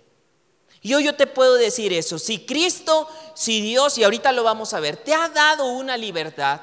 Y 0.82 0.92
hoy 0.92 1.04
yo 1.04 1.16
te 1.16 1.26
puedo 1.26 1.54
decir 1.54 1.94
eso, 1.94 2.18
si 2.18 2.44
Cristo, 2.44 3.08
si 3.32 3.62
Dios, 3.62 3.96
y 3.96 4.04
ahorita 4.04 4.32
lo 4.32 4.42
vamos 4.42 4.74
a 4.74 4.80
ver, 4.80 4.98
te 4.98 5.14
ha 5.14 5.30
dado 5.30 5.64
una 5.64 5.96
libertad, 5.96 6.60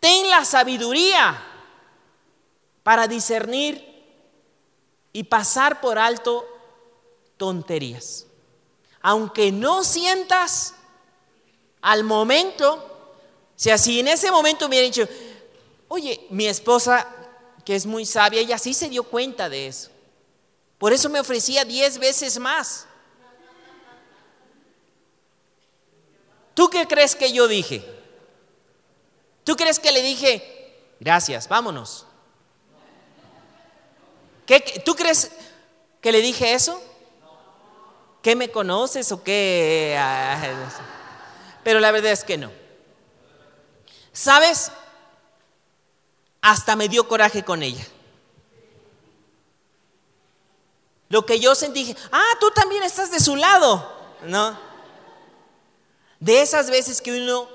ten 0.00 0.30
la 0.30 0.42
sabiduría 0.46 1.38
para 2.82 3.06
discernir 3.06 3.93
y 5.14 5.22
pasar 5.22 5.80
por 5.80 5.98
alto 5.98 6.46
tonterías. 7.38 8.26
Aunque 9.00 9.52
no 9.52 9.84
sientas 9.84 10.74
al 11.80 12.02
momento, 12.02 13.14
si 13.54 13.70
así 13.70 14.00
en 14.00 14.08
ese 14.08 14.30
momento 14.30 14.68
me 14.68 14.76
hubieran 14.76 14.90
dicho, 14.90 15.08
oye, 15.86 16.26
mi 16.30 16.46
esposa, 16.46 17.06
que 17.64 17.76
es 17.76 17.86
muy 17.86 18.04
sabia, 18.04 18.40
ella 18.40 18.58
sí 18.58 18.74
se 18.74 18.88
dio 18.88 19.04
cuenta 19.04 19.48
de 19.48 19.68
eso. 19.68 19.90
Por 20.78 20.92
eso 20.92 21.08
me 21.08 21.20
ofrecía 21.20 21.64
diez 21.64 21.96
veces 21.98 22.38
más. 22.40 22.86
¿Tú 26.54 26.68
qué 26.68 26.88
crees 26.88 27.14
que 27.14 27.32
yo 27.32 27.46
dije? 27.46 27.84
¿Tú 29.44 29.54
crees 29.54 29.78
que 29.78 29.92
le 29.92 30.02
dije, 30.02 30.74
gracias, 30.98 31.48
vámonos? 31.48 32.06
¿Tú 34.84 34.94
crees 34.94 35.30
que 36.00 36.12
le 36.12 36.20
dije 36.20 36.52
eso? 36.52 36.80
¿Qué 38.22 38.36
me 38.36 38.50
conoces 38.50 39.12
o 39.12 39.22
qué? 39.22 39.98
Pero 41.62 41.80
la 41.80 41.90
verdad 41.90 42.12
es 42.12 42.24
que 42.24 42.38
no. 42.38 42.50
¿Sabes? 44.12 44.70
Hasta 46.40 46.76
me 46.76 46.88
dio 46.88 47.08
coraje 47.08 47.42
con 47.42 47.62
ella. 47.62 47.86
Lo 51.08 51.24
que 51.26 51.38
yo 51.38 51.54
sentí, 51.54 51.94
ah, 52.12 52.32
tú 52.40 52.50
también 52.50 52.82
estás 52.82 53.10
de 53.10 53.20
su 53.20 53.36
lado, 53.36 53.90
¿no? 54.24 54.58
De 56.18 56.42
esas 56.42 56.70
veces 56.70 57.02
que 57.02 57.12
uno, 57.12 57.48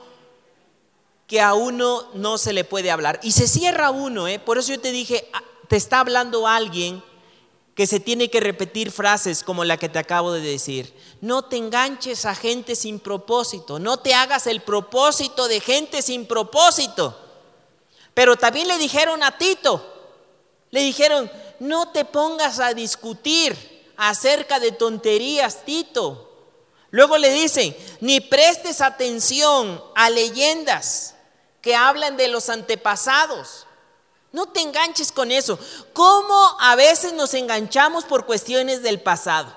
que 1.27 1.41
a 1.41 1.53
uno 1.55 2.09
no 2.13 2.37
se 2.37 2.53
le 2.53 2.63
puede 2.63 2.91
hablar. 2.91 3.19
Y 3.23 3.31
se 3.31 3.47
cierra 3.47 3.89
uno, 3.89 4.27
¿eh? 4.27 4.39
Por 4.39 4.57
eso 4.57 4.73
yo 4.73 4.79
te 4.79 4.91
dije, 4.91 5.29
te 5.69 5.77
está 5.77 5.99
hablando 5.99 6.47
alguien 6.47 7.01
que 7.75 7.87
se 7.87 8.01
tiene 8.01 8.29
que 8.29 8.41
repetir 8.41 8.91
frases 8.91 9.43
como 9.43 9.63
la 9.63 9.77
que 9.77 9.87
te 9.87 9.99
acabo 9.99 10.33
de 10.33 10.41
decir. 10.41 10.93
No 11.21 11.43
te 11.43 11.55
enganches 11.55 12.25
a 12.25 12.35
gente 12.35 12.75
sin 12.75 12.99
propósito, 12.99 13.79
no 13.79 13.97
te 13.97 14.13
hagas 14.13 14.47
el 14.47 14.61
propósito 14.61 15.47
de 15.47 15.61
gente 15.61 16.01
sin 16.01 16.25
propósito. 16.25 17.17
Pero 18.13 18.35
también 18.35 18.67
le 18.67 18.77
dijeron 18.77 19.23
a 19.23 19.37
Tito, 19.37 19.81
le 20.71 20.81
dijeron, 20.81 21.31
no 21.59 21.89
te 21.89 22.03
pongas 22.03 22.59
a 22.59 22.73
discutir 22.73 23.55
acerca 23.95 24.59
de 24.59 24.73
tonterías, 24.73 25.63
Tito. 25.63 26.25
Luego 26.89 27.17
le 27.17 27.31
dicen, 27.31 27.77
ni 28.01 28.19
prestes 28.19 28.81
atención 28.81 29.81
a 29.95 30.09
leyendas 30.09 31.15
que 31.61 31.75
hablan 31.75 32.17
de 32.17 32.27
los 32.27 32.49
antepasados. 32.49 33.67
No 34.31 34.47
te 34.47 34.61
enganches 34.61 35.11
con 35.11 35.31
eso. 35.31 35.57
¿Cómo 35.93 36.57
a 36.59 36.75
veces 36.75 37.13
nos 37.13 37.33
enganchamos 37.33 38.05
por 38.05 38.25
cuestiones 38.25 38.83
del 38.83 39.01
pasado? 39.01 39.55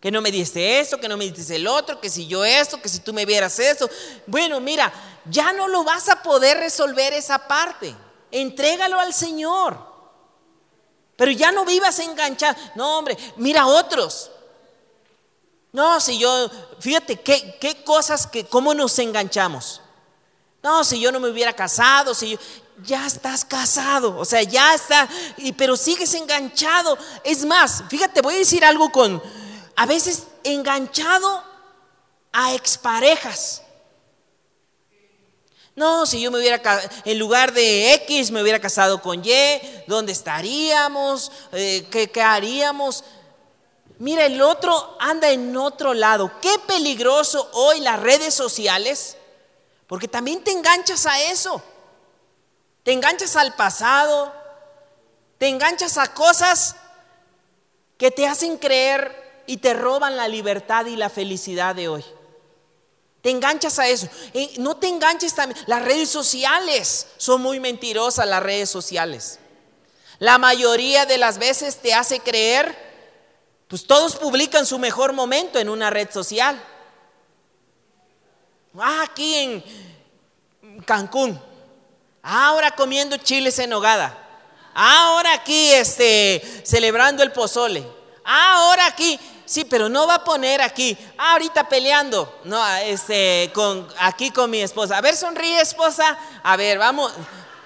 Que 0.00 0.10
no 0.10 0.22
me 0.22 0.30
diste 0.30 0.80
esto, 0.80 0.98
que 0.98 1.08
no 1.08 1.16
me 1.16 1.30
diste 1.30 1.56
el 1.56 1.66
otro, 1.66 2.00
que 2.00 2.08
si 2.08 2.26
yo 2.26 2.44
esto, 2.44 2.80
que 2.80 2.88
si 2.88 3.00
tú 3.00 3.12
me 3.12 3.26
vieras 3.26 3.58
esto. 3.58 3.90
Bueno, 4.26 4.60
mira, 4.60 4.92
ya 5.28 5.52
no 5.52 5.68
lo 5.68 5.84
vas 5.84 6.08
a 6.08 6.22
poder 6.22 6.58
resolver 6.58 7.12
esa 7.12 7.46
parte. 7.46 7.94
Entrégalo 8.30 8.98
al 8.98 9.12
Señor. 9.12 9.78
Pero 11.16 11.32
ya 11.32 11.50
no 11.50 11.64
vivas 11.64 11.98
enganchado. 11.98 12.56
No, 12.76 12.98
hombre, 12.98 13.18
mira 13.36 13.66
otros. 13.66 14.30
No, 15.72 16.00
si 16.00 16.18
yo, 16.18 16.48
fíjate 16.78 17.20
qué, 17.20 17.58
qué 17.60 17.82
cosas 17.84 18.26
que, 18.26 18.46
cómo 18.46 18.72
nos 18.72 18.98
enganchamos. 18.98 19.82
No, 20.62 20.82
si 20.84 21.00
yo 21.00 21.12
no 21.12 21.20
me 21.20 21.28
hubiera 21.28 21.52
casado, 21.52 22.14
si 22.14 22.30
yo, 22.30 22.38
ya 22.84 23.06
estás 23.06 23.44
casado, 23.44 24.16
o 24.18 24.24
sea, 24.24 24.42
ya 24.42 24.74
está, 24.74 25.08
pero 25.56 25.76
sigues 25.76 26.14
enganchado. 26.14 26.96
Es 27.24 27.44
más, 27.44 27.84
fíjate, 27.88 28.20
voy 28.20 28.34
a 28.34 28.38
decir 28.38 28.64
algo 28.64 28.90
con, 28.90 29.22
a 29.76 29.86
veces 29.86 30.24
enganchado 30.44 31.42
a 32.32 32.54
exparejas. 32.54 33.62
No, 35.74 36.06
si 36.06 36.20
yo 36.20 36.32
me 36.32 36.38
hubiera, 36.38 36.60
en 37.04 37.18
lugar 37.18 37.52
de 37.52 37.94
X, 37.94 38.32
me 38.32 38.42
hubiera 38.42 38.60
casado 38.60 39.00
con 39.00 39.24
Y, 39.24 39.60
¿dónde 39.86 40.10
estaríamos? 40.10 41.30
Eh, 41.52 41.86
¿qué, 41.90 42.10
¿Qué 42.10 42.20
haríamos? 42.20 43.04
Mira, 43.98 44.26
el 44.26 44.42
otro 44.42 44.96
anda 44.98 45.30
en 45.30 45.56
otro 45.56 45.94
lado. 45.94 46.32
Qué 46.40 46.58
peligroso 46.66 47.48
hoy 47.52 47.80
las 47.80 48.00
redes 48.00 48.34
sociales, 48.34 49.16
porque 49.86 50.08
también 50.08 50.42
te 50.42 50.50
enganchas 50.50 51.06
a 51.06 51.20
eso. 51.22 51.62
Te 52.88 52.94
enganchas 52.94 53.36
al 53.36 53.52
pasado, 53.52 54.32
te 55.36 55.46
enganchas 55.46 55.98
a 55.98 56.14
cosas 56.14 56.74
que 57.98 58.10
te 58.10 58.26
hacen 58.26 58.56
creer 58.56 59.42
y 59.46 59.58
te 59.58 59.74
roban 59.74 60.16
la 60.16 60.26
libertad 60.26 60.86
y 60.86 60.96
la 60.96 61.10
felicidad 61.10 61.74
de 61.74 61.88
hoy. 61.88 62.02
Te 63.20 63.28
enganchas 63.28 63.78
a 63.78 63.88
eso. 63.88 64.08
Eh, 64.32 64.54
no 64.56 64.78
te 64.78 64.88
enganches 64.88 65.34
también. 65.34 65.62
Las 65.66 65.84
redes 65.84 66.08
sociales 66.08 67.08
son 67.18 67.42
muy 67.42 67.60
mentirosas, 67.60 68.26
las 68.26 68.42
redes 68.42 68.70
sociales. 68.70 69.38
La 70.18 70.38
mayoría 70.38 71.04
de 71.04 71.18
las 71.18 71.36
veces 71.36 71.76
te 71.82 71.92
hace 71.92 72.20
creer, 72.20 72.74
pues 73.68 73.86
todos 73.86 74.16
publican 74.16 74.64
su 74.64 74.78
mejor 74.78 75.12
momento 75.12 75.58
en 75.58 75.68
una 75.68 75.90
red 75.90 76.10
social. 76.10 76.58
Ah, 78.78 79.02
aquí 79.02 79.34
en 79.34 80.82
Cancún. 80.86 81.38
Ahora 82.30 82.72
comiendo 82.72 83.16
chiles 83.16 83.58
en 83.58 83.72
hogada. 83.72 84.16
Ahora 84.74 85.32
aquí 85.32 85.70
este, 85.72 86.42
celebrando 86.62 87.22
el 87.22 87.32
pozole. 87.32 87.86
Ahora 88.22 88.84
aquí 88.84 89.18
Sí, 89.46 89.64
pero 89.64 89.88
no 89.88 90.06
va 90.06 90.16
a 90.16 90.24
poner 90.24 90.60
aquí, 90.60 90.94
ah, 91.16 91.32
ahorita 91.32 91.70
peleando, 91.70 92.38
no, 92.44 92.62
este, 92.76 93.50
con, 93.54 93.88
aquí 93.98 94.30
con 94.30 94.50
mi 94.50 94.60
esposa. 94.60 94.98
A 94.98 95.00
ver, 95.00 95.16
sonríe 95.16 95.58
esposa, 95.62 96.18
a 96.42 96.54
ver, 96.58 96.76
vamos. 96.76 97.10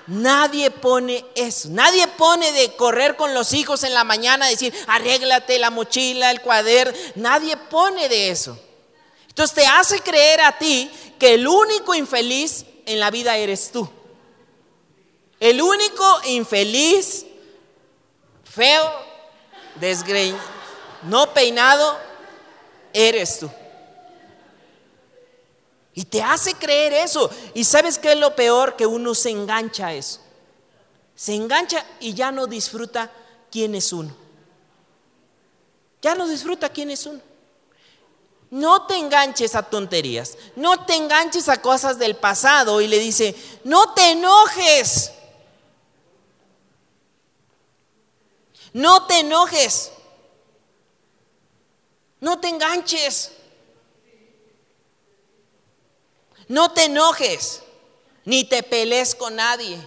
Nadie 0.07 0.71
pone 0.71 1.25
eso, 1.35 1.71
nadie 1.73 2.07
pone 2.07 2.53
de 2.53 2.77
correr 2.77 3.17
con 3.17 3.35
los 3.35 3.53
hijos 3.53 3.83
en 3.83 3.95
la 3.95 4.05
mañana, 4.05 4.47
decir, 4.47 4.73
arréglate 4.87 5.59
la 5.59 5.71
mochila, 5.71 6.31
el 6.31 6.41
cuaderno, 6.41 6.97
nadie 7.17 7.57
pone 7.57 8.09
de 8.09 8.31
eso. 8.31 8.57
Entonces 9.27 9.57
te 9.57 9.67
hace 9.67 9.99
creer 9.99 10.41
a 10.43 10.57
ti 10.59 10.89
que 11.19 11.35
el 11.35 11.49
único 11.49 11.97
infeliz 11.97 12.65
en 12.87 13.01
la 13.01 13.11
vida 13.11 13.37
eres 13.37 13.73
tú. 13.73 13.91
El 15.43 15.61
único 15.61 16.05
infeliz, 16.25 17.27
feo, 18.45 18.91
desgreñado 19.81 20.53
no 21.03 21.35
peinado, 21.35 21.97
eres 22.93 23.41
tú. 23.41 23.51
Y 25.95 26.05
te 26.05 26.23
hace 26.23 26.55
creer 26.55 26.93
eso. 26.93 27.31
¿Y 27.55 27.65
sabes 27.65 27.99
qué 27.99 28.13
es 28.13 28.19
lo 28.19 28.35
peor? 28.35 28.77
Que 28.77 28.87
uno 28.87 29.15
se 29.15 29.31
engancha 29.31 29.89
a 29.89 29.95
eso. 29.95 30.21
Se 31.15 31.35
engancha 31.35 31.85
y 32.01 32.15
ya 32.15 32.33
no 32.33 32.47
disfruta 32.47 33.11
quién 33.51 33.75
es 33.75 33.93
uno. 33.93 34.15
Ya 36.01 36.15
no 36.15 36.27
disfruta 36.27 36.71
quién 36.71 36.91
es 36.91 37.05
uno. 37.05 37.21
No 38.51 38.87
te 38.87 38.97
enganches 38.97 39.55
a 39.55 39.63
tonterías. 39.63 40.37
No 40.57 40.87
te 40.87 40.95
enganches 40.95 41.49
a 41.49 41.61
cosas 41.61 41.99
del 41.99 42.17
pasado 42.17 42.81
y 42.81 42.89
le 42.89 42.99
dice, 42.99 43.35
no 43.65 43.93
te 43.93 44.13
enojes. 44.13 45.13
No 48.73 49.07
te 49.07 49.21
enojes. 49.21 49.93
No 52.21 52.39
te 52.41 52.49
enganches. 52.49 53.33
No 56.49 56.71
te 56.73 56.85
enojes, 56.85 57.63
ni 58.25 58.45
te 58.45 58.63
pelees 58.63 59.15
con 59.15 59.37
nadie. 59.37 59.81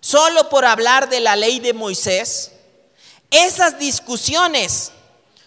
Solo 0.00 0.48
por 0.48 0.64
hablar 0.64 1.08
de 1.08 1.20
la 1.20 1.36
ley 1.36 1.60
de 1.60 1.72
Moisés, 1.72 2.52
esas 3.30 3.78
discusiones 3.78 4.92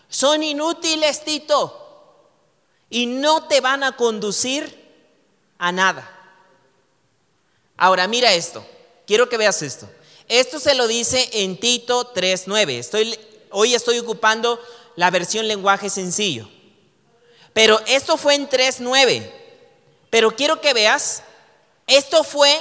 son 0.10 0.42
inútiles, 0.42 1.24
Tito, 1.24 2.26
y 2.90 3.06
no 3.06 3.48
te 3.48 3.62
van 3.62 3.84
a 3.84 3.96
conducir 3.96 4.84
a 5.58 5.72
nada. 5.72 6.10
Ahora 7.78 8.08
mira 8.08 8.34
esto, 8.34 8.66
quiero 9.06 9.30
que 9.30 9.38
veas 9.38 9.62
esto. 9.62 9.90
Esto 10.28 10.60
se 10.60 10.74
lo 10.76 10.88
dice 10.88 11.30
en 11.34 11.60
Tito 11.60 12.14
3.9. 12.14 12.70
Estoy 12.72 13.18
Hoy 13.58 13.74
estoy 13.74 13.98
ocupando 14.00 14.60
la 14.98 15.10
versión 15.12 15.48
lenguaje 15.48 15.90
sencillo. 15.90 16.50
Pero 17.54 17.80
esto 17.88 18.18
fue 18.18 18.36
en 18.36 18.50
3.9. 18.50 19.32
Pero 20.10 20.36
quiero 20.36 20.60
que 20.60 20.74
veas, 20.74 21.24
esto 21.88 22.26
fue 22.26 22.54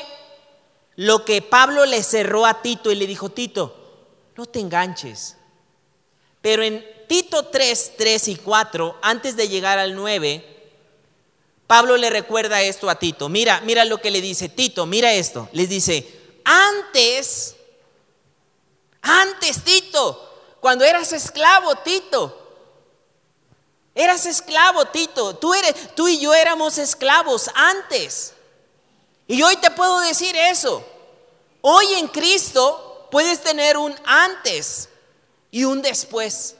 lo 0.94 1.24
que 1.24 1.42
Pablo 1.42 1.84
le 1.84 2.00
cerró 2.04 2.46
a 2.46 2.62
Tito 2.62 2.92
y 2.92 2.94
le 2.94 3.08
dijo, 3.08 3.28
Tito, 3.28 3.74
no 4.36 4.46
te 4.46 4.60
enganches. 4.60 5.36
Pero 6.40 6.62
en 6.62 6.86
Tito 7.08 7.46
3, 7.46 7.94
3 7.98 8.28
y 8.28 8.36
4, 8.36 8.98
antes 9.02 9.36
de 9.36 9.48
llegar 9.48 9.80
al 9.80 9.96
9, 9.96 10.44
Pablo 11.66 11.96
le 11.96 12.08
recuerda 12.08 12.62
esto 12.62 12.88
a 12.88 13.00
Tito. 13.00 13.28
Mira, 13.28 13.62
mira 13.64 13.84
lo 13.84 14.00
que 14.00 14.12
le 14.12 14.20
dice 14.20 14.48
Tito, 14.48 14.86
mira 14.86 15.12
esto. 15.12 15.48
Les 15.50 15.68
dice, 15.68 16.06
antes, 16.44 17.56
antes 19.02 19.64
Tito, 19.64 20.56
cuando 20.60 20.84
eras 20.84 21.12
esclavo, 21.12 21.76
Tito. 21.76 22.40
Eras 23.94 24.26
esclavo, 24.26 24.86
Tito. 24.86 25.36
Tú, 25.36 25.54
eres, 25.54 25.94
tú 25.94 26.08
y 26.08 26.18
yo 26.18 26.34
éramos 26.34 26.78
esclavos 26.78 27.50
antes. 27.54 28.34
Y 29.26 29.42
hoy 29.42 29.56
te 29.56 29.70
puedo 29.70 30.00
decir 30.00 30.34
eso. 30.36 30.84
Hoy 31.60 31.94
en 31.94 32.08
Cristo 32.08 33.08
puedes 33.10 33.40
tener 33.40 33.76
un 33.76 33.94
antes 34.04 34.88
y 35.50 35.64
un 35.64 35.80
después. 35.82 36.56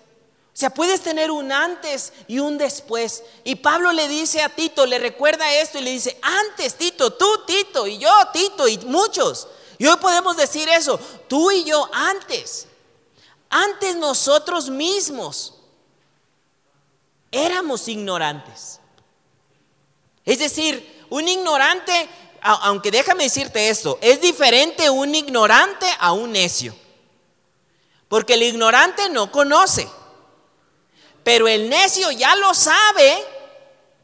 O 0.54 0.56
sea, 0.56 0.70
puedes 0.70 1.00
tener 1.00 1.32
un 1.32 1.50
antes 1.50 2.12
y 2.28 2.38
un 2.38 2.56
después. 2.56 3.24
Y 3.42 3.56
Pablo 3.56 3.90
le 3.92 4.06
dice 4.06 4.40
a 4.40 4.48
Tito, 4.48 4.86
le 4.86 5.00
recuerda 5.00 5.52
esto 5.56 5.78
y 5.78 5.82
le 5.82 5.90
dice, 5.90 6.16
antes 6.22 6.76
Tito, 6.76 7.12
tú 7.14 7.26
Tito 7.44 7.88
y 7.88 7.98
yo 7.98 8.10
Tito 8.32 8.68
y 8.68 8.78
muchos. 8.78 9.48
Y 9.84 9.86
hoy 9.86 9.98
podemos 9.98 10.34
decir 10.38 10.66
eso, 10.70 10.98
tú 11.28 11.50
y 11.50 11.62
yo 11.64 11.90
antes. 11.92 12.66
Antes 13.50 13.94
nosotros 13.96 14.70
mismos 14.70 15.56
éramos 17.30 17.86
ignorantes. 17.88 18.80
Es 20.24 20.38
decir, 20.38 21.04
un 21.10 21.28
ignorante, 21.28 22.08
aunque 22.40 22.90
déjame 22.90 23.24
decirte 23.24 23.68
esto, 23.68 23.98
es 24.00 24.22
diferente 24.22 24.88
un 24.88 25.14
ignorante 25.14 25.84
a 25.98 26.12
un 26.12 26.32
necio. 26.32 26.74
Porque 28.08 28.32
el 28.32 28.42
ignorante 28.42 29.10
no 29.10 29.30
conoce, 29.30 29.86
pero 31.22 31.46
el 31.46 31.68
necio 31.68 32.10
ya 32.10 32.34
lo 32.36 32.54
sabe 32.54 33.22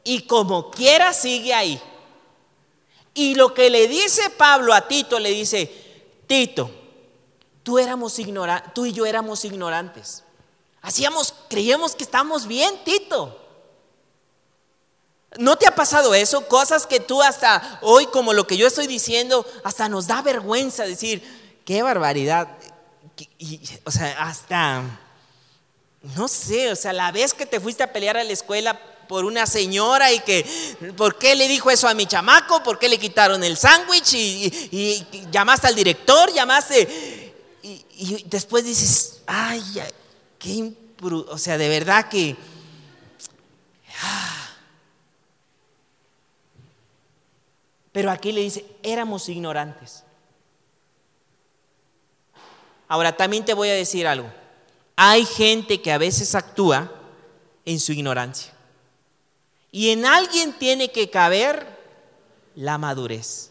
y 0.05 0.27
como 0.27 0.71
quiera 0.71 1.15
sigue 1.15 1.55
ahí. 1.55 1.83
Y 3.15 3.35
lo 3.35 3.55
que 3.55 3.71
le 3.71 3.89
dice 3.89 4.31
Pablo 4.31 4.73
a 4.73 4.89
Tito, 4.89 5.19
le 5.19 5.31
dice, 5.31 5.71
Tito, 6.27 6.71
Tú, 7.63 7.79
éramos 7.79 8.17
tú 8.75 8.87
y 8.87 8.93
yo 8.93 9.07
éramos 9.07 9.45
ignorantes. 9.45 10.25
Hacíamos, 10.83 11.35
creíamos 11.49 11.95
que 11.95 12.05
estamos 12.05 12.47
bien, 12.47 12.83
Tito. 12.85 13.37
¿No 15.39 15.57
te 15.57 15.67
ha 15.67 15.75
pasado 15.75 16.15
eso? 16.15 16.49
Cosas 16.49 16.87
que 16.87 17.01
tú 17.01 17.23
hasta 17.23 17.79
hoy, 17.83 18.07
como 18.07 18.33
lo 18.33 18.47
que 18.47 18.57
yo 18.57 18.67
estoy 18.67 18.87
diciendo, 18.87 19.47
hasta 19.63 19.89
nos 19.89 20.07
da 20.07 20.23
vergüenza 20.23 20.85
decir, 20.85 21.61
qué 21.65 21.83
barbaridad. 21.83 22.49
o 23.85 23.91
sea, 23.91 24.21
hasta, 24.23 24.83
no 26.17 26.27
sé, 26.27 26.73
o 26.73 26.77
sea, 26.77 26.93
la 26.95 27.13
vez 27.13 27.35
que 27.35 27.47
te 27.47 27.61
fuiste 27.61 27.83
a 27.83 27.93
pelear 27.93 28.17
a 28.17 28.25
la 28.25 28.33
escuela 28.33 28.81
por 29.11 29.25
una 29.25 29.45
señora 29.45 30.13
y 30.13 30.21
que, 30.21 30.47
¿por 30.97 31.19
qué 31.19 31.35
le 31.35 31.49
dijo 31.49 31.69
eso 31.69 31.89
a 31.89 31.95
mi 31.95 32.07
chamaco? 32.07 32.63
¿Por 32.63 32.79
qué 32.79 32.89
le 32.89 32.97
quitaron 32.97 33.43
el 33.43 33.57
sándwich? 33.57 34.15
Y, 34.15 34.69
y 34.71 35.27
llamaste 35.33 35.67
al 35.67 35.75
director, 35.75 36.33
llamaste, 36.33 37.35
y 37.61 38.23
después 38.27 38.65
dices, 38.65 39.23
ay, 39.27 39.65
qué 40.39 40.73
o 41.03 41.39
sea, 41.39 41.59
de 41.59 41.69
verdad 41.69 42.09
que... 42.09 42.37
Ah". 44.01 44.51
Pero 47.91 48.13
aquí 48.13 48.31
le 48.31 48.43
dice, 48.43 48.65
éramos 48.85 49.29
ignorantes. 49.29 50.05
Ahora 52.87 53.17
también 53.17 53.45
te 53.45 53.55
voy 53.55 53.71
a 53.71 53.75
decir 53.75 54.07
algo. 54.07 54.31
hay 54.95 55.25
gente 55.25 55.83
que 55.83 55.91
a 55.91 55.99
veces 55.99 56.37
actúa 56.37 56.93
en 57.65 57.81
su 57.81 57.91
ignorancia. 57.91 58.60
Y 59.73 59.91
en 59.91 60.05
alguien 60.05 60.53
tiene 60.53 60.91
que 60.91 61.11
caber 61.11 61.67
la 62.55 62.79
madurez. 62.79 63.51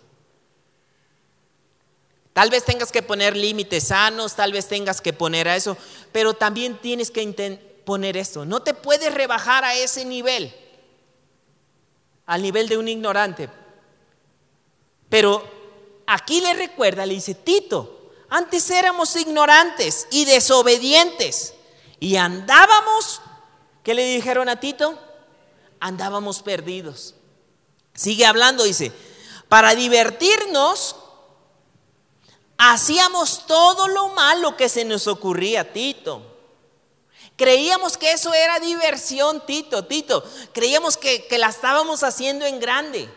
Tal 2.34 2.50
vez 2.50 2.64
tengas 2.64 2.92
que 2.92 3.02
poner 3.02 3.36
límites 3.36 3.86
sanos, 3.86 4.36
tal 4.36 4.54
vez 4.54 4.68
tengas 4.68 5.02
que 5.02 5.14
poner 5.14 5.48
a 5.48 5.56
eso, 5.56 5.76
pero 6.12 6.34
también 6.34 6.78
tienes 6.80 7.12
que 7.12 7.82
poner 7.86 8.18
esto. 8.18 8.46
No 8.46 8.62
te 8.62 8.74
puedes 8.74 9.14
rebajar 9.14 9.66
a 9.66 9.76
ese 9.76 10.06
nivel, 10.06 10.54
al 12.26 12.42
nivel 12.42 12.70
de 12.70 12.78
un 12.78 12.88
ignorante. 12.88 13.50
Pero 15.10 15.44
aquí 16.06 16.40
le 16.40 16.54
recuerda, 16.54 17.06
le 17.06 17.16
dice, 17.16 17.34
Tito, 17.34 18.12
antes 18.30 18.70
éramos 18.70 19.16
ignorantes 19.16 20.08
y 20.12 20.26
desobedientes 20.26 21.56
y 22.00 22.16
andábamos, 22.16 23.22
¿qué 23.84 23.94
le 23.94 24.06
dijeron 24.06 24.48
a 24.50 24.60
Tito? 24.60 24.98
Andábamos 25.80 26.42
perdidos. 26.42 27.16
Sigue 27.94 28.26
hablando, 28.26 28.64
dice, 28.64 28.92
para 29.48 29.76
divertirnos 29.76 30.96
Hacíamos 32.62 33.48
todo 33.48 33.88
lo 33.88 34.10
malo 34.10 34.58
que 34.58 34.68
se 34.68 34.84
nos 34.84 35.08
ocurría, 35.08 35.72
Tito. 35.72 36.22
Creíamos 37.38 37.98
que 37.98 38.12
eso 38.12 38.34
era 38.34 38.60
diversión, 38.60 39.46
Tito, 39.46 39.86
Tito. 39.86 40.22
Creíamos 40.52 40.98
que, 40.98 41.26
la 41.38 41.48
estábamos 41.48 42.04
haciendo 42.04 42.46
en 42.46 42.60
grande. 42.60 43.10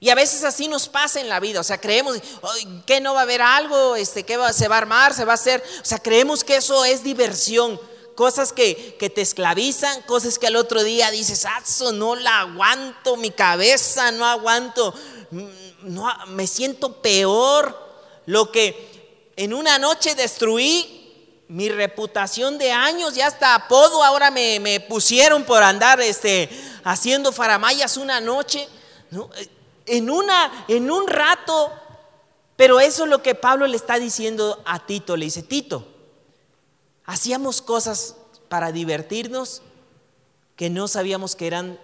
Y 0.00 0.10
a 0.10 0.14
veces 0.14 0.44
así 0.44 0.68
nos 0.68 0.86
pasa 0.86 1.18
en 1.18 1.30
la 1.30 1.40
vida, 1.40 1.60
o 1.60 1.64
sea, 1.64 1.80
creemos 1.80 2.18
que 2.84 3.00
no 3.00 3.14
va 3.14 3.20
a 3.20 3.22
haber 3.22 3.40
algo, 3.40 3.96
este, 3.96 4.24
que 4.24 4.38
se 4.52 4.68
va 4.68 4.74
a 4.74 4.78
armar, 4.78 5.14
se 5.14 5.24
va 5.24 5.32
a 5.32 5.34
hacer, 5.34 5.64
o 5.80 5.84
sea, 5.84 5.98
creemos 5.98 6.44
que 6.44 6.56
eso 6.56 6.84
es 6.84 7.02
diversión, 7.02 7.80
cosas 8.18 8.52
que, 8.52 8.96
que 8.98 9.10
te 9.10 9.20
esclavizan, 9.20 10.02
cosas 10.02 10.40
que 10.40 10.48
al 10.48 10.56
otro 10.56 10.82
día 10.82 11.08
dices, 11.12 11.46
eso 11.64 11.92
no 11.92 12.16
la 12.16 12.40
aguanto, 12.40 13.16
mi 13.16 13.30
cabeza 13.30 14.10
no 14.10 14.26
aguanto, 14.26 14.92
no, 15.82 16.08
me 16.26 16.48
siento 16.48 17.00
peor. 17.00 17.78
Lo 18.26 18.50
que 18.50 19.30
en 19.36 19.54
una 19.54 19.78
noche 19.78 20.16
destruí, 20.16 21.44
mi 21.46 21.68
reputación 21.68 22.58
de 22.58 22.72
años, 22.72 23.14
ya 23.14 23.28
hasta 23.28 23.54
apodo 23.54 24.02
ahora 24.02 24.32
me, 24.32 24.84
pusieron 24.88 25.44
por 25.44 25.62
andar 25.62 26.00
este, 26.00 26.50
haciendo 26.82 27.30
faramayas 27.30 27.96
una 27.96 28.20
noche. 28.20 28.66
En, 29.86 30.10
una, 30.10 30.64
en 30.66 30.90
un 30.90 31.06
rato, 31.06 31.70
pero 32.56 32.80
eso 32.80 33.04
es 33.04 33.10
lo 33.10 33.22
que 33.22 33.36
Pablo 33.36 33.68
le 33.68 33.76
está 33.76 33.96
diciendo 33.96 34.60
a 34.66 34.84
Tito. 34.84 35.16
Le 35.16 35.26
dice, 35.26 35.44
Tito, 35.44 35.97
hacíamos 37.08 37.62
cosas 37.62 38.16
para 38.50 38.70
divertirnos 38.70 39.62
que 40.56 40.68
no 40.68 40.88
sabíamos 40.88 41.34
que 41.34 41.46
eran 41.46 41.80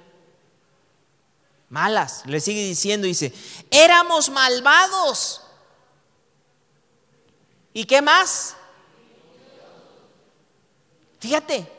malas. 1.71 2.25
Le 2.27 2.41
sigue 2.41 2.63
diciendo, 2.63 3.07
dice, 3.07 3.33
éramos 3.71 4.29
malvados. 4.29 5.41
¿Y 7.73 7.87
qué 7.87 8.03
más? 8.03 8.55
Fíjate. 11.21 11.73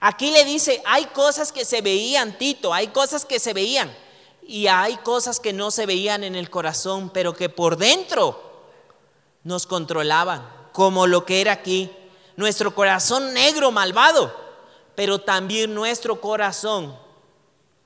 Aquí 0.00 0.32
le 0.32 0.44
dice, 0.44 0.82
hay 0.84 1.06
cosas 1.06 1.50
que 1.50 1.64
se 1.64 1.80
veían, 1.80 2.36
Tito, 2.36 2.74
hay 2.74 2.88
cosas 2.88 3.24
que 3.24 3.38
se 3.38 3.54
veían. 3.54 3.90
Y 4.46 4.66
hay 4.66 4.98
cosas 4.98 5.40
que 5.40 5.54
no 5.54 5.70
se 5.70 5.86
veían 5.86 6.24
en 6.24 6.34
el 6.34 6.50
corazón, 6.50 7.08
pero 7.08 7.34
que 7.34 7.48
por 7.48 7.78
dentro 7.78 8.51
nos 9.44 9.66
controlaban, 9.66 10.48
como 10.72 11.06
lo 11.06 11.24
que 11.24 11.40
era 11.40 11.52
aquí. 11.52 11.90
Nuestro 12.36 12.74
corazón 12.74 13.34
negro, 13.34 13.70
malvado 13.70 14.42
pero 14.94 15.20
también 15.20 15.74
nuestro 15.74 16.20
corazón 16.20 16.96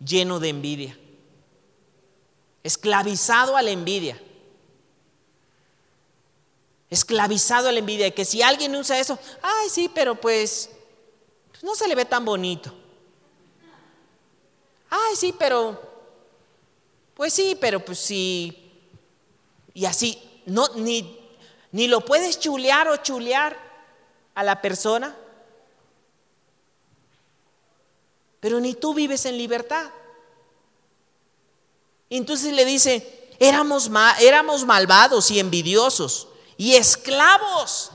lleno 0.05 0.41
de 0.41 0.49
envidia, 0.49 0.99
esclavizado 2.63 3.57
a 3.57 3.63
la 3.63 3.71
envidia, 3.71 4.21
esclavizado 6.91 7.69
a 7.69 7.73
la 7.73 7.79
envidia, 7.79 8.11
que 8.11 8.25
si 8.25 8.43
alguien 8.43 8.75
usa 8.75 8.99
eso, 8.99 9.19
ay 9.43 9.69
sí, 9.71 9.91
pero 9.95 10.21
pues, 10.21 10.71
pues 11.51 11.65
no 11.65 11.75
se 11.75 11.89
le 11.89 11.95
ve 11.95 12.05
tan 12.05 12.25
bonito. 12.25 12.75
Ay 14.89 15.17
sí, 15.17 15.35
pero, 15.37 15.81
pues 17.15 17.33
sí, 17.33 17.57
pero 17.61 17.85
pues 17.85 17.99
sí, 17.99 18.73
y 19.75 19.85
así, 19.85 20.43
no, 20.47 20.69
ni, 20.77 21.16
ni 21.77 21.89
lo 21.89 22.01
puedes 22.01 22.41
chulear 22.41 22.89
o 22.89 22.97
chulear 22.97 23.57
a 24.35 24.43
la 24.43 24.63
persona 24.63 25.15
pero 28.47 28.61
ni 28.61 28.75
tú 28.75 28.95
vives 28.95 29.27
en 29.27 29.37
libertad. 29.37 29.91
Entonces 32.09 32.53
le 32.53 32.65
dice, 32.65 33.29
éramos, 33.41 33.91
éramos 34.21 34.65
malvados 34.65 35.33
y 35.33 35.41
envidiosos 35.41 36.29
y 36.57 36.77
esclavos, 36.77 37.91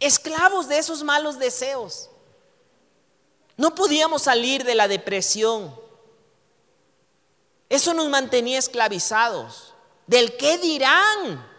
esclavos 0.00 0.66
de 0.66 0.78
esos 0.78 1.04
malos 1.04 1.38
deseos. 1.38 2.10
No 3.56 3.76
podíamos 3.76 4.22
salir 4.22 4.64
de 4.64 4.74
la 4.74 4.88
depresión. 4.88 5.72
Eso 7.68 7.94
nos 7.94 8.08
mantenía 8.08 8.58
esclavizados. 8.58 9.72
¿Del 10.08 10.36
qué 10.36 10.58
dirán? 10.58 11.51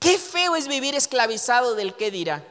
Qué 0.00 0.16
feo 0.16 0.56
es 0.56 0.66
vivir 0.66 0.94
esclavizado 0.94 1.74
del 1.74 1.94
qué 1.94 2.10
dirán. 2.10 2.42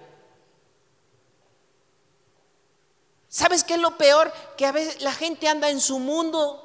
¿Sabes 3.27 3.63
qué 3.63 3.73
es 3.73 3.79
lo 3.79 3.97
peor? 3.97 4.31
Que 4.55 4.67
a 4.67 4.71
veces 4.71 5.01
la 5.01 5.11
gente 5.11 5.47
anda 5.47 5.69
en 5.69 5.81
su 5.81 5.97
mundo. 5.97 6.63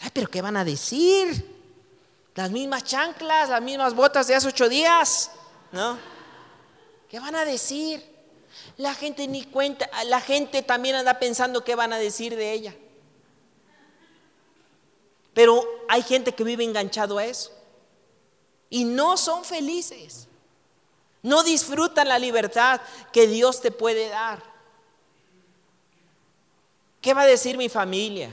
Ay, 0.00 0.10
pero 0.14 0.28
¿qué 0.28 0.40
van 0.40 0.56
a 0.56 0.64
decir? 0.64 1.58
Las 2.36 2.52
mismas 2.52 2.84
chanclas, 2.84 3.48
las 3.48 3.60
mismas 3.60 3.94
botas 3.94 4.28
de 4.28 4.36
hace 4.36 4.46
ocho 4.46 4.68
días, 4.68 5.32
¿no? 5.72 5.98
¿Qué 7.08 7.18
van 7.18 7.34
a 7.34 7.44
decir? 7.44 8.08
La 8.76 8.94
gente 8.94 9.26
ni 9.26 9.44
cuenta, 9.44 9.90
la 10.06 10.20
gente 10.20 10.62
también 10.62 10.94
anda 10.94 11.18
pensando 11.18 11.64
qué 11.64 11.74
van 11.74 11.92
a 11.92 11.98
decir 11.98 12.36
de 12.36 12.52
ella. 12.52 12.76
Pero 15.34 15.64
hay 15.88 16.02
gente 16.02 16.32
que 16.32 16.44
vive 16.44 16.62
enganchado 16.62 17.18
a 17.18 17.24
eso 17.24 17.59
y 18.70 18.84
no 18.84 19.16
son 19.16 19.44
felices. 19.44 20.28
No 21.22 21.42
disfrutan 21.42 22.08
la 22.08 22.18
libertad 22.18 22.80
que 23.12 23.26
Dios 23.26 23.60
te 23.60 23.70
puede 23.70 24.08
dar. 24.08 24.42
¿Qué 27.02 27.12
va 27.12 27.22
a 27.22 27.26
decir 27.26 27.58
mi 27.58 27.68
familia? 27.68 28.30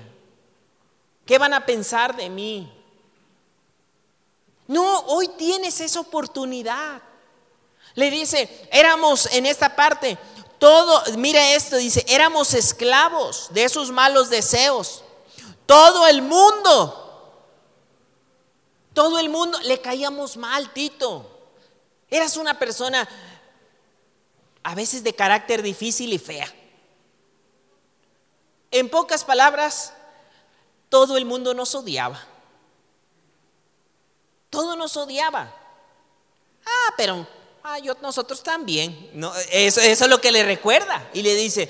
¿Qué 1.25 1.37
van 1.37 1.53
a 1.53 1.65
pensar 1.65 2.15
de 2.15 2.29
mí? 2.29 2.71
No, 4.67 4.99
hoy 5.07 5.29
tienes 5.37 5.81
esa 5.81 5.99
oportunidad. 5.99 7.01
Le 7.95 8.11
dice, 8.11 8.69
éramos 8.71 9.25
en 9.33 9.45
esta 9.45 9.75
parte, 9.75 10.17
todo, 10.59 11.03
mira 11.17 11.53
esto, 11.53 11.77
dice, 11.77 12.05
éramos 12.07 12.53
esclavos 12.53 13.47
de 13.51 13.63
esos 13.63 13.91
malos 13.91 14.29
deseos. 14.29 15.03
Todo 15.65 16.07
el 16.07 16.21
mundo, 16.21 17.06
todo 18.97 19.19
el 19.19 19.29
mundo, 19.29 19.59
le 19.59 19.79
caíamos 19.79 20.37
mal, 20.37 20.73
Tito. 20.73 21.53
Eras 22.09 22.35
una 22.35 22.57
persona 22.57 23.07
a 24.63 24.73
veces 24.73 25.03
de 25.03 25.13
carácter 25.13 25.61
difícil 25.61 26.11
y 26.13 26.17
fea. 26.17 26.51
En 28.71 28.89
pocas 28.89 29.23
palabras, 29.23 29.93
todo 30.89 31.15
el 31.15 31.25
mundo 31.25 31.53
nos 31.53 31.75
odiaba. 31.75 32.25
Todo 34.49 34.75
nos 34.75 34.97
odiaba. 34.97 35.53
Ah, 36.65 36.93
pero 36.97 37.27
ah, 37.63 37.77
nosotros 38.01 38.41
también. 38.41 39.11
No, 39.13 39.31
eso, 39.51 39.79
eso, 39.79 40.05
es 40.05 40.09
lo 40.09 40.19
que 40.19 40.31
le 40.31 40.41
recuerda. 40.41 41.07
Y 41.13 41.21
le 41.21 41.35
dice, 41.35 41.69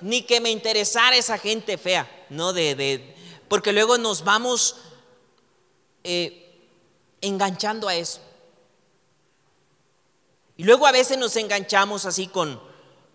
ni 0.00 0.22
que 0.22 0.40
me 0.40 0.48
interesara 0.48 1.16
esa 1.16 1.36
gente 1.36 1.76
fea. 1.76 2.10
No, 2.30 2.54
de, 2.54 2.74
de 2.76 3.14
porque 3.46 3.74
luego 3.74 3.98
nos 3.98 4.24
vamos 4.24 4.76
eh, 6.04 6.60
enganchando 7.20 7.88
a 7.88 7.94
eso. 7.94 8.20
Y 10.56 10.64
luego 10.64 10.86
a 10.86 10.92
veces 10.92 11.18
nos 11.18 11.36
enganchamos 11.36 12.04
así 12.04 12.26
con, 12.26 12.60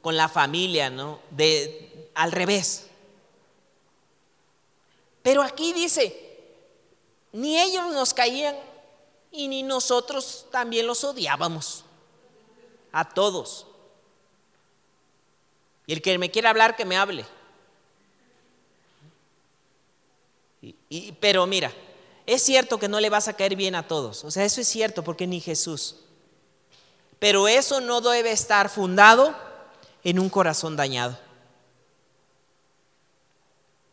con 0.01 0.15
la 0.15 0.29
familia, 0.29 0.89
¿no? 0.89 1.19
De, 1.29 2.09
al 2.15 2.31
revés. 2.31 2.87
Pero 5.21 5.41
aquí 5.41 5.73
dice, 5.73 6.15
ni 7.31 7.59
ellos 7.59 7.91
nos 7.91 8.13
caían 8.13 8.55
y 9.31 9.47
ni 9.47 9.63
nosotros 9.63 10.45
también 10.51 10.87
los 10.87 11.03
odiábamos. 11.03 11.83
A 12.91 13.09
todos. 13.09 13.65
Y 15.87 15.93
el 15.93 16.01
que 16.01 16.17
me 16.17 16.31
quiera 16.31 16.51
hablar, 16.51 16.75
que 16.75 16.85
me 16.85 16.95
hable. 16.95 17.25
Pero 21.19 21.45
mira, 21.47 21.73
Es 22.25 22.41
cierto 22.43 22.79
que 22.79 22.87
no 22.87 22.99
le 22.99 23.09
vas 23.09 23.27
a 23.27 23.33
caer 23.33 23.55
bien 23.55 23.75
a 23.75 23.87
todos, 23.87 24.23
o 24.23 24.31
sea, 24.31 24.45
eso 24.45 24.61
es 24.61 24.67
cierto 24.67 25.03
porque 25.03 25.27
ni 25.27 25.39
Jesús. 25.39 25.97
Pero 27.19 27.47
eso 27.47 27.81
no 27.81 28.01
debe 28.01 28.31
estar 28.31 28.69
fundado 28.69 29.35
en 30.03 30.19
un 30.19 30.29
corazón 30.29 30.75
dañado. 30.75 31.17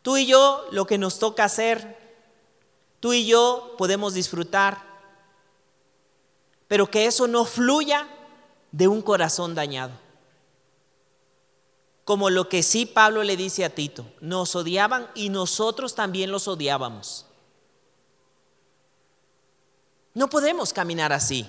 Tú 0.01 0.17
y 0.17 0.25
yo 0.25 0.65
lo 0.71 0.85
que 0.85 0.97
nos 0.97 1.19
toca 1.19 1.43
hacer, 1.43 1.97
tú 2.99 3.13
y 3.13 3.25
yo 3.25 3.75
podemos 3.77 4.13
disfrutar, 4.13 4.81
pero 6.67 6.89
que 6.89 7.05
eso 7.05 7.27
no 7.27 7.45
fluya 7.45 8.07
de 8.71 8.87
un 8.87 9.01
corazón 9.01 9.55
dañado. 9.55 9.91
Como 12.03 12.29
lo 12.29 12.49
que 12.49 12.63
sí 12.63 12.85
Pablo 12.85 13.23
le 13.23 13.37
dice 13.37 13.63
a 13.63 13.69
Tito, 13.69 14.05
nos 14.21 14.55
odiaban 14.55 15.09
y 15.13 15.29
nosotros 15.29 15.95
también 15.95 16.31
los 16.31 16.47
odiábamos. 16.47 17.27
No 20.13 20.29
podemos 20.29 20.73
caminar 20.73 21.13
así. 21.13 21.45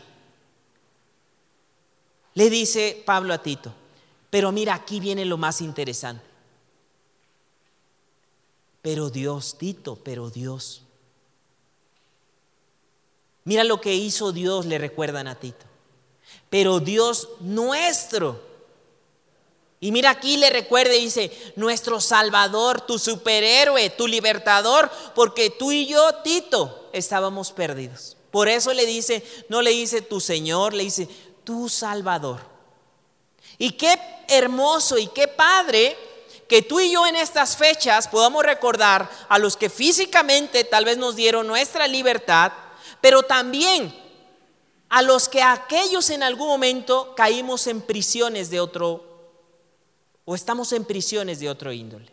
Le 2.35 2.49
dice 2.49 3.03
Pablo 3.05 3.35
a 3.35 3.43
Tito, 3.43 3.75
pero 4.31 4.53
mira, 4.53 4.75
aquí 4.75 5.01
viene 5.01 5.25
lo 5.25 5.37
más 5.37 5.61
interesante. 5.61 6.25
Pero 8.81 9.11
Dios, 9.11 9.59
Tito, 9.59 9.97
pero 9.97 10.31
Dios. 10.31 10.83
Mira 13.45 13.65
lo 13.65 13.81
que 13.81 13.95
hizo 13.95 14.33
Dios, 14.33 14.67
le 14.67 14.79
recuerdan 14.79 15.29
a 15.29 15.35
Tito. 15.39 15.67
Pero 16.49 16.81
Dios 16.81 17.29
nuestro. 17.41 18.41
Y 19.81 19.91
mira 19.91 20.11
aquí 20.11 20.37
le 20.37 20.49
recuerda 20.49 20.95
y 20.95 21.05
dice, 21.05 21.53
nuestro 21.57 22.01
Salvador, 22.01 22.81
tu 22.83 22.99
superhéroe, 22.99 23.91
tu 23.91 24.07
libertador, 24.07 24.91
porque 25.15 25.51
tú 25.51 25.73
y 25.73 25.87
yo, 25.87 26.15
Tito, 26.23 26.89
estábamos 26.93 27.51
perdidos. 27.51 28.17
Por 28.33 28.49
eso 28.49 28.73
le 28.73 28.87
dice, 28.87 29.23
no 29.49 29.63
le 29.63 29.71
dice 29.71 30.03
tu 30.03 30.19
Señor, 30.19 30.73
le 30.73 30.85
dice 30.85 31.07
tu 31.45 31.69
Salvador. 31.69 32.41
Y 33.59 33.73
qué 33.73 33.95
hermoso 34.27 34.99
y 34.99 35.07
qué 35.09 35.29
padre 35.29 35.97
que 36.49 36.63
tú 36.63 36.81
y 36.81 36.91
yo 36.91 37.07
en 37.07 37.15
estas 37.15 37.57
fechas 37.57 38.09
podamos 38.09 38.43
recordar 38.43 39.09
a 39.29 39.39
los 39.39 39.57
que 39.57 39.69
físicamente 39.71 40.65
tal 40.65 40.87
vez 40.87 40.97
nos 40.97 41.15
dieron 41.15 41.47
nuestra 41.47 41.87
libertad, 41.87 42.53
pero 43.03 43.23
también 43.23 43.95
a 44.89 45.03
los 45.03 45.29
que 45.29 45.43
aquellos 45.43 46.09
en 46.09 46.23
algún 46.23 46.49
momento 46.49 47.15
caímos 47.15 47.67
en 47.67 47.83
prisiones 47.83 48.49
de 48.49 48.61
otro 48.61 49.13
o 50.25 50.35
estamos 50.35 50.73
en 50.73 50.87
prisiones 50.87 51.39
de 51.39 51.51
otro 51.51 51.71
índole. 51.71 52.11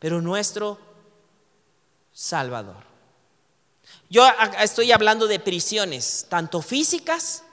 Pero 0.00 0.20
nuestro 0.20 0.78
Salvador. 2.12 2.91
Yo 4.12 4.28
estoy 4.60 4.92
hablando 4.92 5.26
de 5.26 5.40
prisiones, 5.40 6.26
tanto 6.28 6.60
físicas, 6.60 7.44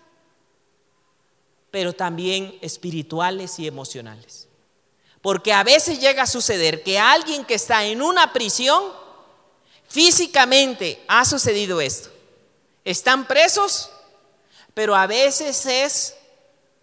pero 1.72 1.94
también 1.94 2.60
espirituales 2.60 3.60
y 3.60 3.66
emocionales. 3.66 4.50
Porque 5.22 5.54
a 5.54 5.64
veces 5.64 6.02
llega 6.02 6.24
a 6.24 6.28
suceder 6.28 6.84
que 6.84 7.00
alguien 7.00 7.46
que 7.46 7.54
está 7.54 7.86
en 7.86 8.02
una 8.02 8.34
prisión, 8.34 8.84
físicamente 9.88 11.02
ha 11.08 11.24
sucedido 11.24 11.80
esto. 11.80 12.10
Están 12.84 13.26
presos, 13.26 13.90
pero 14.74 14.98
a 14.98 15.08
veces 15.08 15.66
es 15.66 16.14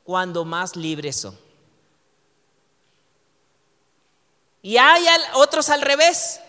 cuando 0.05 0.47
más 0.47 0.75
libres 0.75 1.17
son. 1.17 1.39
Y 4.63 4.79
hay 4.79 5.05
otros 5.35 5.69
al 5.69 5.83
revés, 5.83 6.41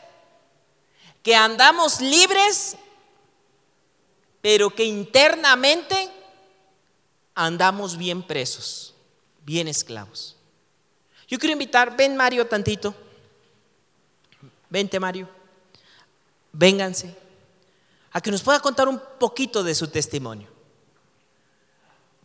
que 1.21 1.35
andamos 1.35 1.99
libres 1.99 2.77
pero 4.47 4.69
que 4.69 4.85
internamente 4.85 6.09
andamos 7.35 7.97
bien 7.97 8.23
presos, 8.23 8.93
bien 9.43 9.67
esclavos. 9.67 10.37
Yo 11.27 11.37
quiero 11.37 11.51
invitar, 11.51 11.97
ven 11.97 12.15
Mario 12.15 12.47
tantito, 12.47 12.95
vente 14.69 15.01
Mario, 15.01 15.27
vénganse, 16.53 17.13
a 18.13 18.21
que 18.21 18.31
nos 18.31 18.41
pueda 18.41 18.61
contar 18.61 18.87
un 18.87 19.01
poquito 19.19 19.63
de 19.63 19.75
su 19.75 19.89
testimonio. 19.89 20.47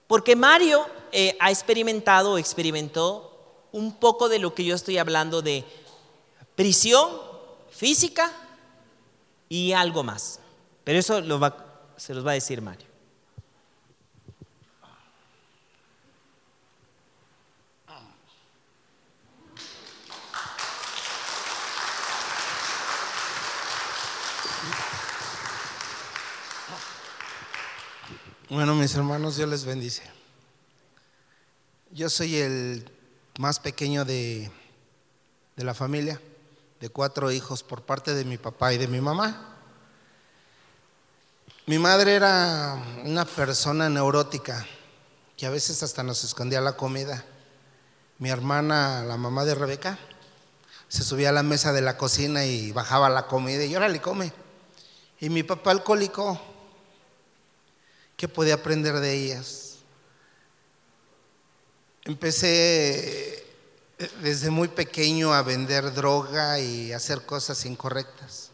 Porque 0.07 0.37
Mario 0.37 0.87
eh, 1.11 1.37
ha 1.41 1.51
experimentado 1.51 2.35
o 2.35 2.39
experimentó 2.39 3.67
un 3.73 3.97
poco 3.97 4.29
de 4.29 4.39
lo 4.39 4.55
que 4.55 4.65
yo 4.65 4.77
estoy 4.77 4.97
hablando 4.97 5.43
de 5.43 5.65
prisión 6.55 7.11
física 7.73 8.31
y 9.49 9.73
algo 9.73 10.05
más. 10.05 10.39
Pero 10.85 11.01
eso 11.01 11.21
lo 11.21 11.41
va, 11.41 11.72
se 12.03 12.13
los 12.13 12.27
va 12.27 12.33
a 12.33 12.35
decir 12.35 12.61
Mario. 12.61 12.89
Bueno, 28.51 28.75
mis 28.75 28.93
hermanos, 28.97 29.37
Dios 29.37 29.49
les 29.49 29.65
bendice. 29.65 30.03
Yo 31.93 32.11
soy 32.11 32.37
el 32.37 32.91
más 33.39 33.61
pequeño 33.61 34.05
de, 34.05 34.51
de, 35.55 35.65
la 35.65 35.73
familia, 35.73 36.21
de 36.81 36.89
cuatro 36.89 37.31
hijos 37.31 37.63
por 37.63 37.83
parte 37.83 38.13
de 38.13 38.25
mi 38.25 38.39
papá 38.39 38.75
y 38.75 38.79
de 38.79 38.89
mi 38.89 39.01
mamá. 39.01 39.52
Mi 41.65 41.79
madre 41.79 42.17
era 42.17 42.77
una 43.05 43.25
persona 43.25 43.89
neurótica 43.89 44.67
que 45.37 45.47
a 45.47 45.51
veces 45.51 45.81
hasta 45.85 46.03
nos 46.03 46.25
escondía 46.25 46.61
la 46.61 46.77
comida. 46.77 47.25
Mi 48.19 48.31
hermana, 48.31 49.05
la 49.05 49.17
mamá 49.17 49.45
de 49.45 49.55
Rebeca, 49.55 49.97
se 50.89 51.05
subía 51.05 51.29
a 51.29 51.33
la 51.33 51.45
mesa 51.45 51.73
de 51.73 51.81
la 51.81 51.97
cocina 51.97 52.45
y 52.45 52.73
bajaba 52.73 53.09
la 53.11 53.29
comida 53.29 53.65
y 53.65 53.77
órale, 53.77 54.01
come. 54.01 54.33
Y 55.21 55.31
mi 55.31 55.45
papá 55.45 55.71
alcohólico, 55.71 56.41
¿qué 58.17 58.27
podía 58.27 58.55
aprender 58.55 58.99
de 58.99 59.13
ellas? 59.13 59.77
Empecé 62.05 63.37
eh, 63.99 64.11
desde 64.21 64.51
muy 64.51 64.67
pequeño 64.67 65.33
a 65.33 65.43
vender 65.43 65.95
droga 65.95 66.59
y 66.59 66.93
hacer 66.93 67.23
cosas 67.23 67.65
incorrectas. 67.67 68.52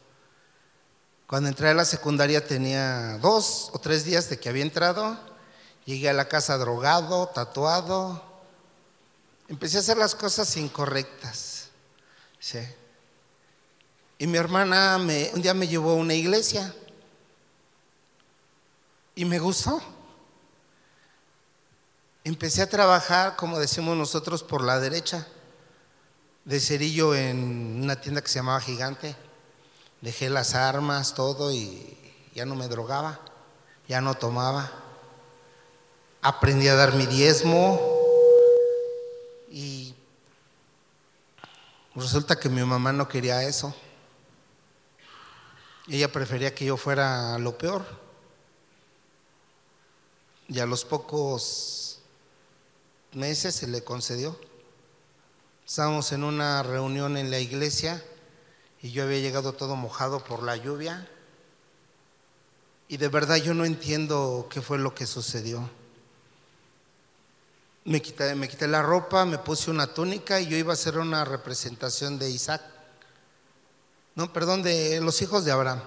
Cuando 1.29 1.51
entré 1.51 1.69
a 1.69 1.75
la 1.75 1.85
secundaria 1.85 2.43
tenía 2.43 3.19
dos 3.19 3.69
o 3.75 3.79
tres 3.79 4.03
días 4.07 4.31
de 4.31 4.41
que 4.41 4.49
había 4.49 4.63
entrado. 4.63 5.21
Llegué 5.85 6.09
a 6.09 6.15
la 6.15 6.27
casa 6.27 6.57
drogado, 6.57 7.29
tatuado. 7.29 8.23
Empecé 9.47 9.77
a 9.77 9.81
hacer 9.81 9.99
las 9.99 10.15
cosas 10.15 10.57
incorrectas. 10.57 11.69
Y 14.17 14.27
mi 14.27 14.39
hermana 14.39 14.97
me, 14.97 15.31
un 15.35 15.43
día 15.43 15.53
me 15.53 15.69
llevó 15.69 15.91
a 15.91 15.97
una 15.97 16.15
iglesia. 16.15 16.75
Y 19.15 19.27
me 19.27 19.39
gustó. 19.39 19.83
Empecé 22.25 22.63
a 22.63 22.71
trabajar, 22.71 23.37
como 23.37 23.59
decimos 23.59 23.95
nosotros, 23.99 24.43
por 24.43 24.65
la 24.65 24.81
derecha, 24.81 25.27
de 26.47 26.59
cerillo 26.59 27.15
en 27.15 27.83
una 27.83 28.01
tienda 28.01 28.23
que 28.23 28.29
se 28.29 28.39
llamaba 28.39 28.63
Gigante. 28.63 29.28
Dejé 30.01 30.31
las 30.31 30.55
armas, 30.55 31.15
todo 31.15 31.51
y 31.53 31.99
ya 32.35 32.47
no 32.47 32.55
me 32.55 32.69
drogaba, 32.69 33.21
ya 33.89 34.01
no 34.01 34.15
tomaba. 34.15 34.71
Aprendí 36.23 36.69
a 36.69 36.77
dar 36.77 36.95
mi 36.95 37.07
diezmo 37.07 37.81
y 39.51 39.95
resulta 41.97 42.39
que 42.39 42.49
mi 42.49 42.63
mamá 42.63 42.93
no 42.93 43.09
quería 43.09 43.43
eso. 43.43 43.75
Ella 45.89 46.13
prefería 46.13 46.55
que 46.55 46.67
yo 46.67 46.77
fuera 46.77 47.39
lo 47.39 47.59
peor. 47.59 47.85
Y 50.47 50.61
a 50.61 50.67
los 50.67 50.85
pocos 50.85 51.99
meses 53.13 53.57
se 53.57 53.67
le 53.67 53.83
concedió. 53.83 54.39
Estábamos 55.67 56.13
en 56.13 56.25
una 56.25 56.63
reunión 56.63 57.17
en 57.17 57.31
la 57.31 57.39
iglesia 57.41 58.03
y 58.81 58.93
yo 58.93 59.05
había 59.05 59.19
llegado 59.19 59.53
todo 59.53 59.77
mojado 59.77 60.23
por 60.23 60.43
la 60.43 60.57
lluvia. 60.57 61.09
Y 62.89 62.97
de 62.97 63.09
verdad 63.09 63.37
yo 63.37 63.55
no 63.55 63.65
entiendo 63.65 64.49
qué 64.51 64.63
fue 64.63 64.79
lo 64.79 64.95
que 64.95 65.07
sucedió. 65.07 65.69
Me 67.85 68.01
quité, 68.01 68.35
me 68.35 68.49
quité 68.49 68.69
la 68.69 68.83
ropa, 68.83 69.25
me 69.25 69.39
puse 69.39 69.71
una 69.71 69.93
túnica 69.93 70.41
y 70.41 70.47
yo 70.47 70.57
iba 70.57 70.73
a 70.73 70.75
hacer 70.75 70.99
una 70.99 71.25
representación 71.25 72.19
de 72.19 72.31
Isaac. 72.31 72.63
No, 74.15 74.33
perdón, 74.33 74.63
de 74.63 75.01
los 75.01 75.21
hijos 75.23 75.45
de 75.45 75.53
Abraham. 75.53 75.83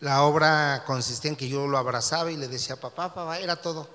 La 0.00 0.22
obra 0.22 0.82
consistía 0.86 1.30
en 1.30 1.36
que 1.36 1.48
yo 1.48 1.66
lo 1.66 1.78
abrazaba 1.78 2.30
y 2.32 2.36
le 2.36 2.48
decía, 2.48 2.76
papá, 2.76 3.14
papá, 3.14 3.38
era 3.38 3.56
todo. 3.56 3.88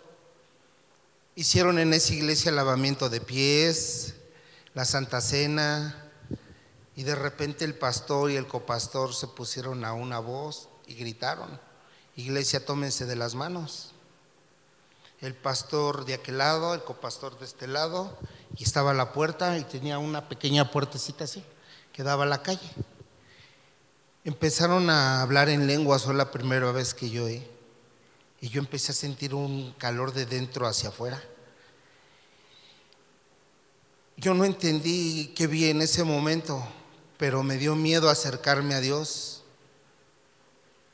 Hicieron 1.35 1.77
en 1.79 1.93
esa 1.93 2.13
iglesia 2.13 2.49
el 2.49 2.55
lavamiento 2.55 3.09
de 3.09 3.21
pies, 3.21 4.15
la 4.73 4.85
Santa 4.85 5.21
Cena, 5.21 6.06
Y 6.97 7.03
de 7.03 7.13
repente 7.13 7.63
el 7.63 7.75
pastor 7.75 8.31
y 8.31 8.37
el 8.37 8.47
copastor 8.47 9.13
se 9.13 9.27
pusieron 9.27 9.85
a 9.85 9.93
una 9.93 10.17
voz 10.17 10.67
y 10.87 10.95
gritaron, 10.95 11.61
iglesia, 12.15 12.65
tómense 12.65 13.05
de 13.05 13.15
las 13.15 13.35
manos. 13.35 13.91
El 15.21 15.35
pastor 15.35 16.05
de 16.05 16.15
aquel 16.15 16.39
lado, 16.39 16.73
el 16.73 16.83
copastor 16.83 17.37
de 17.37 17.45
este 17.45 17.67
lado, 17.67 18.17
y 18.55 18.63
estaba 18.63 18.95
la 18.95 19.13
puerta 19.13 19.59
y 19.59 19.63
tenía 19.63 19.99
una 19.99 20.27
pequeña 20.27 20.71
puertecita 20.71 21.25
así 21.25 21.45
que 21.93 22.01
daba 22.01 22.23
a 22.23 22.27
la 22.27 22.41
calle. 22.41 22.67
Empezaron 24.23 24.89
a 24.89 25.21
hablar 25.21 25.49
en 25.49 25.67
lengua, 25.67 25.99
fue 25.99 26.15
la 26.15 26.31
primera 26.31 26.71
vez 26.71 26.95
que 26.95 27.11
yo 27.11 27.25
oí. 27.25 27.47
Y 28.41 28.49
yo 28.49 28.59
empecé 28.59 28.91
a 28.91 28.95
sentir 28.95 29.35
un 29.35 29.71
calor 29.77 30.13
de 30.13 30.25
dentro 30.25 30.65
hacia 30.65 30.89
afuera. 30.89 31.23
Yo 34.15 34.33
no 34.33 34.45
entendí 34.45 35.31
qué 35.35 35.45
vi 35.45 35.69
en 35.69 35.83
ese 35.83 36.03
momento, 36.03 36.67
pero 37.17 37.43
me 37.43 37.57
dio 37.57 37.75
miedo 37.75 38.09
acercarme 38.09 38.75
a 38.75 38.81
Dios. 38.81 39.43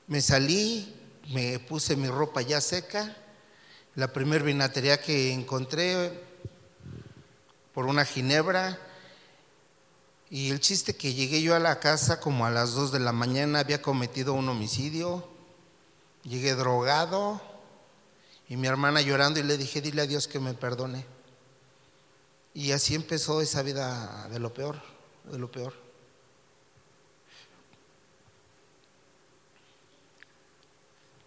Me 0.08 0.22
salí, 0.22 0.96
me 1.30 1.60
puse 1.60 1.96
mi 1.96 2.08
ropa 2.08 2.42
ya 2.42 2.62
seca. 2.62 3.18
La 3.96 4.12
primer 4.12 4.44
vinatería 4.44 5.02
que 5.02 5.34
encontré 5.34 6.24
por 7.74 7.86
una 7.86 8.06
ginebra. 8.06 8.80
Y 10.30 10.50
el 10.50 10.60
chiste 10.60 10.96
que 10.96 11.14
llegué 11.14 11.42
yo 11.42 11.56
a 11.56 11.60
la 11.60 11.80
casa 11.80 12.20
como 12.20 12.46
a 12.46 12.50
las 12.50 12.74
2 12.74 12.92
de 12.92 13.00
la 13.00 13.12
mañana, 13.12 13.60
había 13.60 13.82
cometido 13.82 14.34
un 14.34 14.50
homicidio. 14.50 15.28
Llegué 16.24 16.56
drogado 16.56 17.42
y 18.48 18.56
mi 18.56 18.68
hermana 18.68 19.02
llorando 19.02 19.40
y 19.40 19.44
le 19.44 19.58
dije, 19.58 19.82
dile 19.82 20.04
a 20.04 20.08
Dios 20.08 20.28
que 20.28 20.40
me 20.40 20.54
perdone. 20.54 21.06
Y 22.54 22.72
así 22.72 22.96
empezó 22.96 23.42
esa 23.42 23.62
vida 23.62 24.28
de 24.30 24.40
lo 24.40 24.54
peor, 24.54 24.82
de 25.26 25.38
lo 25.38 25.52
peor. 25.52 25.83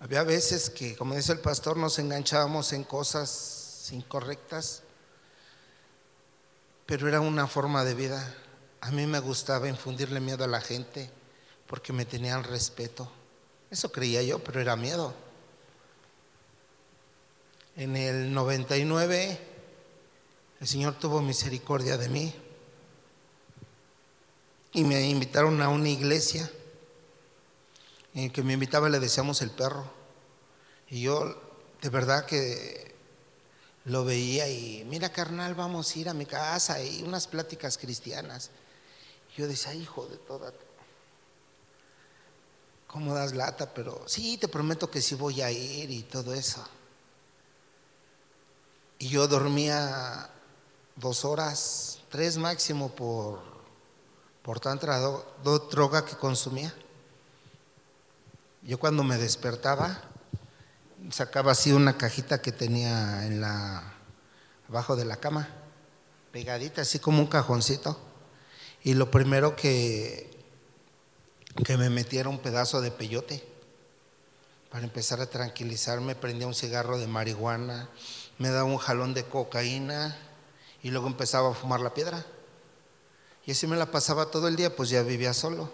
Había 0.07 0.23
veces 0.23 0.71
que, 0.71 0.95
como 0.95 1.17
dice 1.17 1.33
el 1.33 1.41
pastor, 1.41 1.77
nos 1.77 1.99
enganchábamos 1.99 2.73
en 2.73 2.85
cosas 2.85 3.89
incorrectas, 3.91 4.85
pero 6.87 7.09
era 7.09 7.21
una 7.21 7.49
forma 7.49 7.83
de 7.83 7.95
vida. 7.95 8.37
A 8.83 8.93
mí 8.93 9.05
me 9.05 9.19
gustaba 9.19 9.69
infundirle 9.69 10.21
miedo 10.21 10.45
a 10.45 10.47
la 10.47 10.61
gente 10.61 11.11
porque 11.67 11.93
me 11.93 12.05
tenían 12.05 12.45
respeto. 12.45 13.11
Eso 13.69 13.91
creía 13.91 14.23
yo, 14.23 14.39
pero 14.39 14.61
era 14.61 14.77
miedo. 14.77 15.13
En 17.75 17.97
el 17.97 18.33
99 18.33 19.41
el 20.61 20.69
Señor 20.69 21.01
tuvo 21.01 21.21
misericordia 21.21 21.99
de 21.99 22.09
mí 22.09 22.33
y 24.71 24.85
me 24.85 25.05
invitaron 25.09 25.61
a 25.63 25.69
una 25.69 25.89
iglesia. 25.89 26.49
En 28.15 28.31
que 28.31 28.45
me 28.45 28.53
invitaba 28.53 28.89
le 28.89 29.01
decíamos 29.01 29.43
el 29.43 29.51
perro. 29.51 29.96
Y 30.89 31.03
yo 31.03 31.35
de 31.83 31.89
verdad 31.89 32.27
que 32.27 32.95
lo 33.85 34.05
veía 34.05 34.49
y 34.49 34.85
mira 34.85 35.11
carnal, 35.11 35.55
vamos 35.55 35.95
a 35.95 35.99
ir 35.99 36.09
a 36.09 36.15
mi 36.15 36.27
casa 36.27 36.83
y 36.83 37.03
unas 37.03 37.27
pláticas 37.27 37.79
cristianas. 37.79 38.51
Yo 39.37 39.47
decía, 39.47 39.75
hijo 39.75 40.07
de 40.07 40.17
toda 40.17 40.53
¿cómo 42.97 43.15
das 43.15 43.35
lata? 43.35 43.75
Pero 43.75 44.03
sí, 44.07 44.39
te 44.39 44.49
prometo 44.49 44.91
que 44.91 45.03
sí 45.03 45.15
voy 45.15 45.43
a 45.43 45.51
ir 45.51 45.91
y 45.91 46.03
todo 46.05 46.33
eso. 46.33 46.67
Y 48.99 49.09
yo 49.09 49.29
dormía 49.29 50.31
dos 50.95 51.27
horas, 51.27 51.99
tres 52.11 52.39
máximo 52.39 52.89
por, 52.89 53.41
por 54.43 54.61
tanta 54.61 54.99
droga 55.71 56.07
que 56.07 56.17
consumía. 56.17 56.75
Yo 58.63 58.79
cuando 58.79 59.05
me 59.05 59.19
despertaba, 59.19 60.03
sacaba 61.11 61.53
así 61.53 61.73
una 61.73 61.97
cajita 61.97 62.41
que 62.41 62.53
tenía 62.53 63.27
en 63.27 63.41
la, 63.41 63.95
abajo 64.69 64.97
de 64.97 65.05
la 65.05 65.17
cama, 65.17 65.49
pegadita, 66.33 66.83
así 66.83 66.99
como 66.99 67.21
un 67.21 67.29
cajoncito. 67.29 67.99
Y 68.83 68.95
lo 68.95 69.11
primero 69.11 69.57
que, 69.57 70.31
que 71.65 71.77
me 71.77 71.91
metiera 71.91 72.29
un 72.29 72.39
pedazo 72.39 72.81
de 72.81 72.91
peyote 72.91 73.43
para 74.71 74.85
empezar 74.85 75.21
a 75.21 75.27
tranquilizarme, 75.31 76.15
prendía 76.15 76.47
un 76.47 76.55
cigarro 76.55 76.99
de 76.99 77.07
marihuana, 77.07 77.89
me 78.39 78.51
daba 78.51 78.65
un 78.65 78.79
jalón 78.79 79.15
de 79.15 79.25
cocaína 79.25 80.17
y 80.83 80.91
luego 80.91 81.07
empezaba 81.07 81.51
a 81.51 81.55
fumar 81.55 81.81
la 81.81 81.95
piedra. 81.95 82.25
Y 83.47 83.53
así 83.53 83.67
me 83.67 83.77
la 83.77 83.91
pasaba 83.91 84.31
todo 84.31 84.49
el 84.49 84.57
día, 84.57 84.75
pues 84.75 84.91
ya 84.91 85.03
vivía 85.03 85.33
solo. 85.33 85.71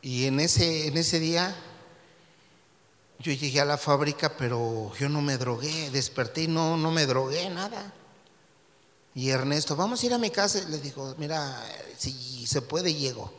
Y 0.00 0.26
en 0.26 0.38
ese, 0.38 0.86
en 0.86 0.96
ese 0.96 1.18
día 1.18 1.56
yo 3.18 3.32
llegué 3.32 3.60
a 3.60 3.64
la 3.64 3.78
fábrica, 3.78 4.36
pero 4.36 4.92
yo 4.98 5.08
no 5.08 5.20
me 5.22 5.38
drogué, 5.38 5.90
desperté 5.90 6.42
y 6.42 6.48
no, 6.48 6.76
no 6.76 6.90
me 6.90 7.06
drogué, 7.06 7.48
nada. 7.50 7.92
Y 9.14 9.30
Ernesto, 9.30 9.76
vamos 9.76 10.02
a 10.02 10.06
ir 10.06 10.14
a 10.14 10.18
mi 10.18 10.30
casa. 10.30 10.60
Le 10.68 10.78
dijo, 10.78 11.14
mira, 11.18 11.64
si 11.96 12.46
se 12.46 12.60
puede, 12.62 12.92
llego. 12.92 13.32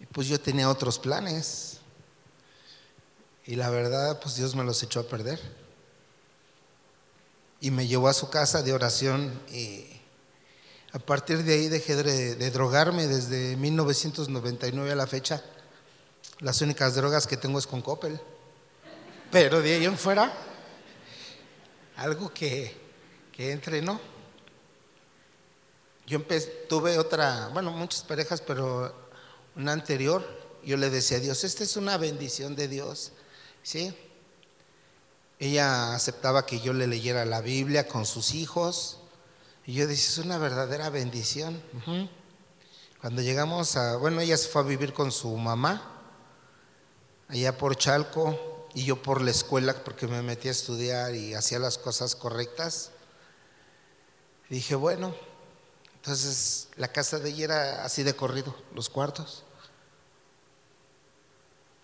Y 0.00 0.06
pues 0.06 0.26
yo 0.26 0.40
tenía 0.40 0.68
otros 0.68 0.98
planes. 0.98 1.78
Y 3.46 3.54
la 3.54 3.70
verdad, 3.70 4.20
pues 4.20 4.34
Dios 4.34 4.54
me 4.56 4.64
los 4.64 4.82
echó 4.82 5.00
a 5.00 5.04
perder. 5.04 5.40
Y 7.60 7.70
me 7.70 7.86
llevó 7.86 8.08
a 8.08 8.14
su 8.14 8.28
casa 8.28 8.62
de 8.62 8.72
oración. 8.72 9.40
Y 9.52 9.86
a 10.92 10.98
partir 10.98 11.44
de 11.44 11.54
ahí 11.54 11.68
dejé 11.68 11.94
de, 11.94 12.34
de 12.34 12.50
drogarme 12.50 13.06
desde 13.06 13.56
1999 13.56 14.90
a 14.90 14.96
la 14.96 15.06
fecha. 15.06 15.44
Las 16.40 16.60
únicas 16.60 16.94
drogas 16.94 17.26
que 17.26 17.36
tengo 17.36 17.58
es 17.58 17.66
con 17.66 17.80
Coppel. 17.82 18.20
Pero 19.30 19.62
de 19.62 19.76
ahí 19.76 19.84
en 19.84 19.96
fuera, 19.96 20.32
algo 21.96 22.32
que 22.32 22.80
que 23.40 23.52
entrenó. 23.52 23.98
Yo 26.06 26.20
tuve 26.68 26.98
otra, 26.98 27.48
bueno, 27.54 27.70
muchas 27.70 28.02
parejas, 28.02 28.42
pero 28.42 28.94
una 29.56 29.72
anterior, 29.72 30.22
yo 30.62 30.76
le 30.76 30.90
decía 30.90 31.16
a 31.16 31.20
Dios, 31.20 31.42
esta 31.44 31.64
es 31.64 31.76
una 31.76 31.96
bendición 31.96 32.54
de 32.54 32.68
Dios, 32.68 33.12
¿sí? 33.62 33.96
Ella 35.38 35.94
aceptaba 35.94 36.44
que 36.44 36.60
yo 36.60 36.74
le 36.74 36.86
leyera 36.86 37.24
la 37.24 37.40
Biblia 37.40 37.88
con 37.88 38.04
sus 38.04 38.34
hijos, 38.34 38.98
y 39.64 39.72
yo 39.72 39.86
decía, 39.86 40.08
es 40.08 40.18
una 40.18 40.36
verdadera 40.36 40.90
bendición. 40.90 41.62
Cuando 43.00 43.22
llegamos 43.22 43.76
a, 43.76 43.96
bueno, 43.96 44.20
ella 44.20 44.36
se 44.36 44.48
fue 44.48 44.60
a 44.60 44.64
vivir 44.66 44.92
con 44.92 45.10
su 45.12 45.34
mamá, 45.34 45.99
allá 47.30 47.56
por 47.56 47.76
Chalco, 47.76 48.66
y 48.74 48.84
yo 48.84 49.02
por 49.02 49.22
la 49.22 49.30
escuela, 49.30 49.74
porque 49.84 50.06
me 50.06 50.22
metí 50.22 50.48
a 50.48 50.52
estudiar 50.52 51.14
y 51.14 51.34
hacía 51.34 51.58
las 51.58 51.78
cosas 51.78 52.14
correctas 52.14 52.90
dije, 54.50 54.74
bueno, 54.74 55.14
entonces 55.94 56.68
la 56.76 56.88
casa 56.88 57.18
de 57.18 57.30
ella 57.30 57.44
era 57.44 57.84
así 57.84 58.02
de 58.02 58.14
corrido, 58.14 58.54
los 58.74 58.90
cuartos. 58.90 59.44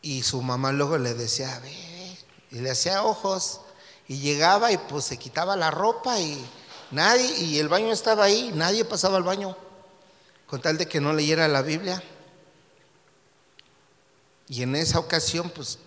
Y 0.02 0.22
su 0.24 0.42
mamá 0.42 0.72
luego 0.72 0.98
le 0.98 1.14
decía, 1.14 1.58
ve, 1.60 2.18
y 2.50 2.58
le 2.58 2.70
hacía 2.70 3.04
ojos. 3.04 3.60
Y 4.08 4.18
llegaba 4.18 4.70
y 4.70 4.78
pues 4.78 5.04
se 5.04 5.16
quitaba 5.16 5.56
la 5.56 5.70
ropa 5.70 6.20
y 6.20 6.44
nadie, 6.90 7.26
y 7.38 7.58
el 7.58 7.68
baño 7.68 7.92
estaba 7.92 8.24
ahí, 8.24 8.52
nadie 8.54 8.84
pasaba 8.84 9.16
al 9.16 9.24
baño, 9.24 9.56
con 10.46 10.60
tal 10.60 10.76
de 10.78 10.86
que 10.86 11.00
no 11.00 11.12
leyera 11.12 11.48
la 11.48 11.62
Biblia. 11.62 12.02
Y 14.48 14.62
en 14.62 14.76
esa 14.76 14.98
ocasión, 14.98 15.50
pues, 15.50 15.78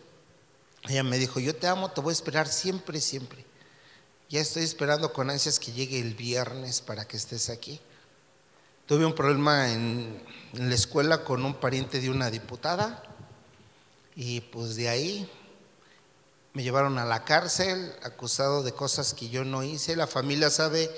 ella 0.88 1.04
me 1.04 1.18
dijo, 1.18 1.40
yo 1.40 1.56
te 1.56 1.68
amo, 1.68 1.92
te 1.92 2.02
voy 2.02 2.12
a 2.12 2.14
esperar 2.14 2.48
siempre, 2.48 3.00
siempre. 3.00 3.46
Ya 4.30 4.42
estoy 4.42 4.64
esperando 4.64 5.12
con 5.12 5.30
ansias 5.30 5.60
que 5.60 5.72
llegue 5.72 6.00
el 6.00 6.14
viernes 6.14 6.82
para 6.82 7.06
que 7.08 7.18
estés 7.18 7.50
aquí. 7.50 7.80
Tuve 8.86 9.06
un 9.06 9.14
problema 9.14 9.72
en, 9.72 10.24
la 10.54 10.74
escuela 10.74 11.24
con 11.24 11.46
un 11.46 11.54
pariente 11.54 12.00
de 12.00 12.10
una 12.10 12.32
diputada 12.32 13.04
y 14.16 14.42
pues 14.42 14.76
de 14.76 14.90
ahí 14.90 15.30
me 16.54 16.64
llevaron 16.64 16.98
a 16.98 17.06
la 17.06 17.24
cárcel 17.24 17.94
acusado 18.02 18.64
de 18.64 18.72
cosas 18.72 19.14
que 19.14 19.30
yo 19.30 19.46
no 19.46 19.64
hice. 19.64 19.96
La 19.96 20.08
familia 20.08 20.50
sabe 20.50 20.90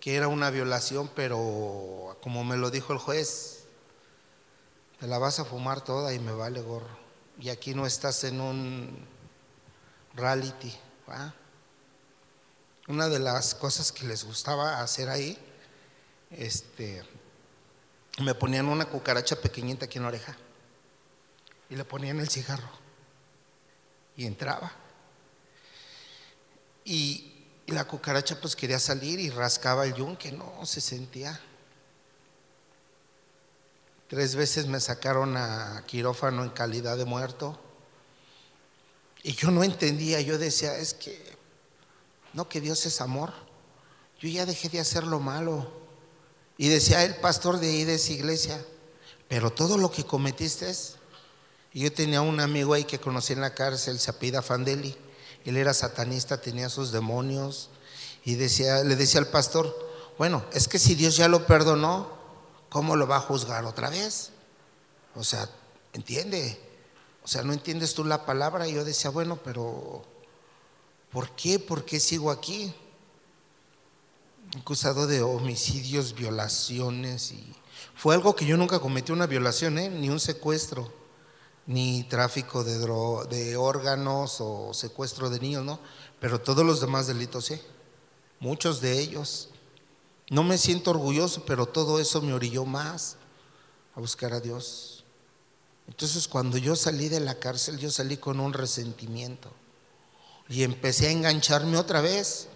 que 0.00 0.16
era 0.16 0.28
una 0.28 0.50
violación, 0.50 1.10
pero 1.14 2.16
como 2.22 2.42
me 2.42 2.56
lo 2.56 2.70
dijo 2.70 2.92
el 2.92 2.98
juez, 2.98 3.59
te 5.00 5.06
la 5.06 5.18
vas 5.18 5.40
a 5.40 5.44
fumar 5.44 5.82
toda 5.82 6.14
y 6.14 6.18
me 6.18 6.32
vale 6.32 6.60
gorro. 6.60 6.98
Y 7.40 7.48
aquí 7.48 7.74
no 7.74 7.86
estás 7.86 8.22
en 8.24 8.40
un 8.40 9.06
reality. 10.14 10.72
¿va? 11.08 11.34
una 12.90 13.08
de 13.08 13.20
las 13.20 13.54
cosas 13.54 13.92
que 13.92 14.04
les 14.04 14.24
gustaba 14.24 14.82
hacer 14.82 15.08
ahí, 15.08 15.38
este, 16.30 17.04
me 18.20 18.34
ponían 18.34 18.68
una 18.68 18.84
cucaracha 18.84 19.36
pequeñita 19.36 19.84
aquí 19.84 19.98
en 19.98 20.02
la 20.02 20.08
oreja 20.08 20.36
y 21.68 21.76
le 21.76 21.84
ponían 21.84 22.18
el 22.18 22.28
cigarro 22.28 22.70
y 24.16 24.26
entraba. 24.26 24.72
Y, 26.84 27.26
la 27.66 27.84
cucaracha 27.84 28.40
pues 28.40 28.56
quería 28.56 28.80
salir 28.80 29.20
y 29.20 29.30
rascaba 29.30 29.86
el 29.86 29.94
yunque, 29.94 30.32
no 30.32 30.66
se 30.66 30.80
sentía. 30.80 31.40
Tres 34.10 34.34
veces 34.34 34.66
me 34.66 34.80
sacaron 34.80 35.36
a 35.36 35.84
quirófano 35.86 36.42
en 36.42 36.50
calidad 36.50 36.98
de 36.98 37.04
muerto. 37.04 37.56
Y 39.22 39.34
yo 39.34 39.52
no 39.52 39.62
entendía, 39.62 40.20
yo 40.20 40.36
decía, 40.36 40.76
es 40.78 40.94
que, 40.94 41.16
no, 42.32 42.48
que 42.48 42.60
Dios 42.60 42.84
es 42.86 43.00
amor. 43.00 43.32
Yo 44.18 44.28
ya 44.28 44.46
dejé 44.46 44.68
de 44.68 44.80
hacer 44.80 45.04
lo 45.04 45.20
malo. 45.20 45.70
Y 46.58 46.66
decía 46.66 47.04
el 47.04 47.14
pastor 47.18 47.60
de 47.60 47.68
ahí 47.68 47.84
de 47.84 47.94
esa 47.94 48.10
iglesia, 48.10 48.60
pero 49.28 49.52
todo 49.52 49.78
lo 49.78 49.92
que 49.92 50.02
cometiste 50.02 50.68
es... 50.68 50.96
Y 51.72 51.82
yo 51.82 51.92
tenía 51.92 52.20
un 52.20 52.40
amigo 52.40 52.74
ahí 52.74 52.82
que 52.82 52.98
conocí 52.98 53.32
en 53.32 53.40
la 53.40 53.54
cárcel, 53.54 54.00
se 54.00 54.10
apida 54.10 54.42
Fandeli. 54.42 54.96
Él 55.44 55.56
era 55.56 55.72
satanista, 55.72 56.40
tenía 56.40 56.68
sus 56.68 56.90
demonios. 56.90 57.70
Y 58.24 58.34
decía, 58.34 58.82
le 58.82 58.96
decía 58.96 59.20
al 59.20 59.28
pastor, 59.28 59.72
bueno, 60.18 60.44
es 60.52 60.66
que 60.66 60.80
si 60.80 60.96
Dios 60.96 61.16
ya 61.16 61.28
lo 61.28 61.46
perdonó, 61.46 62.19
¿cómo 62.70 62.96
lo 62.96 63.06
va 63.06 63.16
a 63.16 63.20
juzgar 63.20 63.64
otra 63.66 63.90
vez? 63.90 64.30
O 65.14 65.22
sea, 65.22 65.48
entiende. 65.92 66.58
O 67.22 67.28
sea, 67.28 67.42
no 67.42 67.52
entiendes 67.52 67.94
tú 67.94 68.04
la 68.04 68.24
palabra. 68.24 68.66
Y 68.66 68.74
yo 68.74 68.84
decía, 68.84 69.10
bueno, 69.10 69.38
pero 69.44 70.02
¿por 71.12 71.30
qué? 71.36 71.58
¿Por 71.58 71.84
qué 71.84 72.00
sigo 72.00 72.30
aquí? 72.30 72.74
Acusado 74.58 75.06
de 75.06 75.20
homicidios, 75.22 76.14
violaciones 76.14 77.32
y 77.32 77.54
fue 77.94 78.14
algo 78.14 78.34
que 78.34 78.46
yo 78.46 78.56
nunca 78.56 78.78
cometí 78.78 79.12
una 79.12 79.26
violación, 79.26 79.78
¿eh? 79.78 79.90
ni 79.90 80.08
un 80.08 80.20
secuestro 80.20 80.90
ni 81.66 82.04
tráfico 82.04 82.64
de, 82.64 83.56
órganos 83.56 84.40
o 84.40 84.72
secuestro 84.72 85.30
de 85.30 85.38
niños, 85.38 85.64
¿no? 85.64 85.78
Pero 86.18 86.40
todos 86.40 86.64
los 86.64 86.80
demás 86.80 87.06
delitos, 87.06 87.44
sí, 87.44 87.60
muchos 88.40 88.80
de 88.80 88.98
ellos. 88.98 89.49
No 90.30 90.42
me 90.42 90.56
siento 90.56 90.92
orgulloso, 90.92 91.44
pero 91.44 91.66
todo 91.66 92.00
eso 92.00 92.22
me 92.22 92.32
orilló 92.32 92.64
más 92.64 93.16
a 93.94 94.00
buscar 94.00 94.32
a 94.32 94.40
Dios. 94.40 95.04
Entonces 95.86 96.26
cuando 96.26 96.56
yo 96.56 96.74
salí 96.76 97.10
de 97.10 97.20
la 97.20 97.34
cárcel, 97.34 97.78
yo 97.78 97.90
salí 97.90 98.16
con 98.16 98.40
un 98.40 98.54
resentimiento 98.54 99.52
y 100.48 100.62
empecé 100.62 101.08
a 101.08 101.10
engancharme 101.10 101.76
otra 101.76 102.00
vez. 102.00 102.48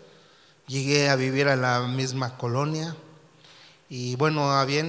Llegué 0.67 1.11
a 1.11 1.17
vivir 1.17 1.49
a 1.49 1.57
la 1.57 1.83
misma 1.83 2.39
colonia 2.39 2.97
y 3.91 4.17
bueno, 4.17 4.51
había 4.53 4.83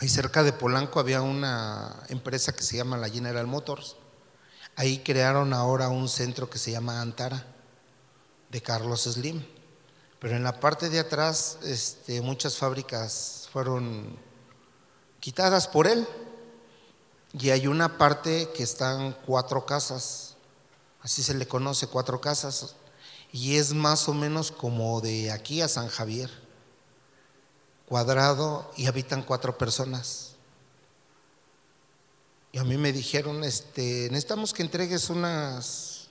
Ahí 0.00 0.08
cerca 0.08 0.44
de 0.44 0.52
Polanco 0.52 1.00
había 1.00 1.22
una 1.22 2.04
empresa 2.08 2.54
que 2.54 2.62
se 2.62 2.76
llama 2.76 2.96
la 2.96 3.08
General 3.08 3.48
Motors. 3.48 3.96
Ahí 4.76 4.98
crearon 5.00 5.52
ahora 5.52 5.88
un 5.88 6.08
centro 6.08 6.48
que 6.48 6.58
se 6.58 6.70
llama 6.70 7.00
Antara, 7.00 7.44
de 8.48 8.62
Carlos 8.62 9.02
Slim. 9.02 9.44
Pero 10.20 10.36
en 10.36 10.42
la 10.42 10.58
parte 10.60 10.88
de 10.88 10.98
atrás 10.98 11.58
este, 11.62 12.20
muchas 12.20 12.56
fábricas 12.56 13.48
fueron 13.52 14.18
quitadas 15.20 15.68
por 15.68 15.86
él. 15.86 16.06
Y 17.32 17.50
hay 17.50 17.66
una 17.66 17.98
parte 17.98 18.50
que 18.54 18.62
están 18.62 19.12
cuatro 19.26 19.66
casas, 19.66 20.36
así 21.02 21.22
se 21.22 21.34
le 21.34 21.46
conoce, 21.46 21.86
cuatro 21.86 22.20
casas. 22.20 22.74
Y 23.32 23.56
es 23.56 23.74
más 23.74 24.08
o 24.08 24.14
menos 24.14 24.50
como 24.50 25.00
de 25.00 25.30
aquí 25.30 25.60
a 25.60 25.68
San 25.68 25.88
Javier 25.88 26.30
cuadrado 27.88 28.70
y 28.76 28.86
habitan 28.86 29.22
cuatro 29.22 29.56
personas. 29.56 30.32
Y 32.52 32.58
a 32.58 32.64
mí 32.64 32.76
me 32.76 32.92
dijeron, 32.92 33.44
este, 33.44 34.08
necesitamos 34.10 34.52
que 34.52 34.62
entregues 34.62 35.10
unas, 35.10 36.08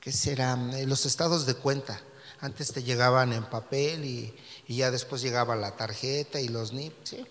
¿qué 0.00 0.12
serán? 0.12 0.72
Eh, 0.74 0.86
los 0.86 1.06
estados 1.06 1.46
de 1.46 1.54
cuenta. 1.54 2.00
Antes 2.40 2.72
te 2.72 2.82
llegaban 2.82 3.32
en 3.32 3.44
papel 3.44 4.04
y, 4.04 4.34
ya 4.68 4.90
después 4.90 5.22
llegaba 5.22 5.56
la 5.56 5.76
tarjeta 5.76 6.40
y 6.40 6.48
los 6.48 6.72
NIP, 6.72 6.94
¿sí? 7.04 7.26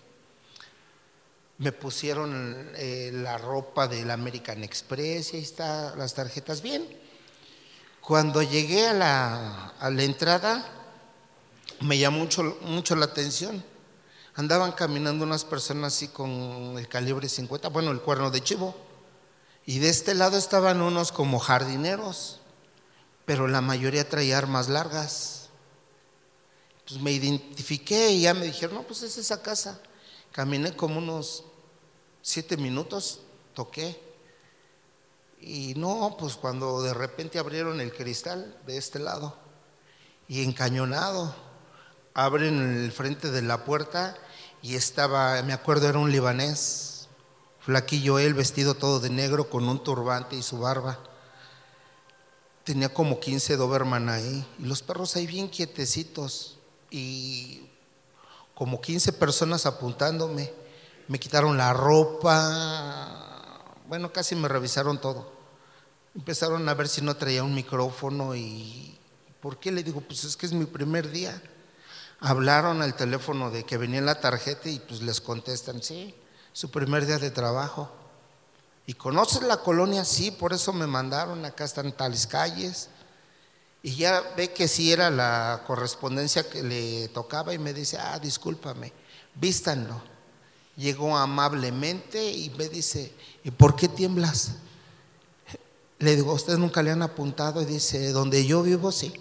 Me 1.58 1.72
pusieron 1.72 2.70
eh, 2.76 3.10
la 3.12 3.38
ropa 3.38 3.88
del 3.88 4.10
American 4.10 4.62
Express 4.62 5.32
y 5.32 5.38
ahí 5.38 5.42
están 5.42 5.98
las 5.98 6.14
tarjetas 6.14 6.62
bien. 6.62 6.86
Cuando 8.00 8.42
llegué 8.42 8.86
a 8.86 8.92
la, 8.92 9.66
a 9.80 9.90
la 9.90 10.02
entrada, 10.02 10.64
me 11.80 11.98
llamó 11.98 12.18
mucho, 12.18 12.58
mucho 12.62 12.94
la 12.94 13.06
atención. 13.06 13.64
Andaban 14.34 14.72
caminando 14.72 15.24
unas 15.24 15.44
personas 15.44 15.94
así 15.94 16.08
con 16.08 16.76
el 16.78 16.86
calibre 16.86 17.28
50, 17.28 17.68
bueno, 17.70 17.90
el 17.90 18.00
cuerno 18.00 18.30
de 18.30 18.40
chivo. 18.40 18.76
Y 19.66 19.80
de 19.80 19.88
este 19.88 20.14
lado 20.14 20.38
estaban 20.38 20.80
unos 20.80 21.12
como 21.12 21.38
jardineros, 21.38 22.40
pero 23.28 23.46
la 23.46 23.60
mayoría 23.60 24.08
traía 24.08 24.38
armas 24.38 24.70
largas. 24.70 25.50
Pues 26.86 26.98
me 26.98 27.12
identifiqué 27.12 28.08
y 28.12 28.22
ya 28.22 28.32
me 28.32 28.46
dijeron, 28.46 28.76
no, 28.76 28.84
pues 28.84 29.02
es 29.02 29.18
esa 29.18 29.42
casa. 29.42 29.82
Caminé 30.32 30.74
como 30.74 30.96
unos 30.96 31.44
siete 32.22 32.56
minutos, 32.56 33.20
toqué. 33.52 34.00
Y 35.42 35.74
no, 35.76 36.16
pues 36.18 36.36
cuando 36.36 36.80
de 36.80 36.94
repente 36.94 37.38
abrieron 37.38 37.82
el 37.82 37.92
cristal 37.92 38.56
de 38.66 38.78
este 38.78 38.98
lado 38.98 39.36
y 40.26 40.42
encañonado 40.42 41.34
abren 42.14 42.82
el 42.82 42.90
frente 42.92 43.30
de 43.30 43.42
la 43.42 43.66
puerta 43.66 44.16
y 44.62 44.76
estaba, 44.76 45.42
me 45.42 45.52
acuerdo, 45.52 45.86
era 45.86 45.98
un 45.98 46.10
libanés, 46.10 47.08
flaquillo 47.60 48.18
él, 48.18 48.32
vestido 48.32 48.72
todo 48.74 49.00
de 49.00 49.10
negro 49.10 49.50
con 49.50 49.68
un 49.68 49.84
turbante 49.84 50.34
y 50.34 50.42
su 50.42 50.60
barba. 50.60 50.98
Tenía 52.68 52.92
como 52.92 53.18
15 53.18 53.56
Doberman 53.56 54.10
ahí 54.10 54.46
y 54.58 54.66
los 54.66 54.82
perros 54.82 55.16
ahí 55.16 55.26
bien 55.26 55.48
quietecitos 55.48 56.58
y 56.90 57.62
como 58.54 58.82
15 58.82 59.14
personas 59.14 59.64
apuntándome. 59.64 60.52
Me 61.06 61.18
quitaron 61.18 61.56
la 61.56 61.72
ropa, 61.72 63.64
bueno, 63.86 64.12
casi 64.12 64.36
me 64.36 64.48
revisaron 64.48 65.00
todo. 65.00 65.32
Empezaron 66.14 66.68
a 66.68 66.74
ver 66.74 66.88
si 66.88 67.00
no 67.00 67.16
traía 67.16 67.42
un 67.42 67.54
micrófono 67.54 68.36
y 68.36 68.98
¿por 69.40 69.58
qué? 69.58 69.72
Le 69.72 69.82
digo, 69.82 70.02
pues 70.02 70.24
es 70.24 70.36
que 70.36 70.44
es 70.44 70.52
mi 70.52 70.66
primer 70.66 71.10
día 71.10 71.42
hablaron 72.20 72.82
al 72.82 72.94
teléfono 72.96 73.50
de 73.50 73.64
que 73.64 73.78
venía 73.78 74.02
la 74.02 74.20
tarjeta 74.20 74.68
y 74.68 74.78
pues 74.78 75.00
les 75.00 75.22
contestan, 75.22 75.82
sí, 75.82 76.14
su 76.52 76.70
primer 76.70 77.06
día 77.06 77.16
de 77.16 77.30
trabajo. 77.30 77.90
¿Y 78.88 78.94
conoces 78.94 79.42
la 79.42 79.58
colonia? 79.58 80.02
Sí, 80.02 80.30
por 80.30 80.54
eso 80.54 80.72
me 80.72 80.86
mandaron, 80.86 81.44
acá 81.44 81.66
están 81.66 81.92
tales 81.92 82.26
calles. 82.26 82.88
Y 83.82 83.96
ya 83.96 84.22
ve 84.34 84.54
que 84.54 84.66
sí 84.66 84.90
era 84.90 85.10
la 85.10 85.62
correspondencia 85.66 86.48
que 86.48 86.62
le 86.62 87.08
tocaba 87.08 87.52
y 87.52 87.58
me 87.58 87.74
dice, 87.74 87.98
ah, 87.98 88.18
discúlpame, 88.18 88.94
vístanlo. 89.34 90.00
Llegó 90.78 91.18
amablemente 91.18 92.32
y 92.32 92.48
me 92.56 92.70
dice, 92.70 93.12
¿y 93.44 93.50
por 93.50 93.76
qué 93.76 93.88
tiemblas? 93.88 94.52
Le 95.98 96.16
digo, 96.16 96.32
¿ustedes 96.32 96.58
nunca 96.58 96.82
le 96.82 96.90
han 96.90 97.02
apuntado? 97.02 97.60
Y 97.60 97.66
dice, 97.66 98.10
donde 98.12 98.46
yo 98.46 98.62
vivo, 98.62 98.90
sí. 98.90 99.12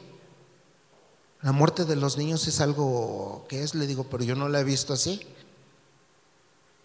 La 1.41 1.51
muerte 1.51 1.83
de 1.83 1.97
los 1.97 2.17
niños 2.17 2.47
es 2.47 2.61
algo 2.61 3.45
que 3.49 3.63
es, 3.63 3.75
le 3.75 3.85
digo, 3.85 4.05
pero 4.05 4.23
yo 4.23 4.33
no 4.33 4.47
la 4.47 4.61
he 4.61 4.63
visto 4.63 4.93
así. 4.93 5.27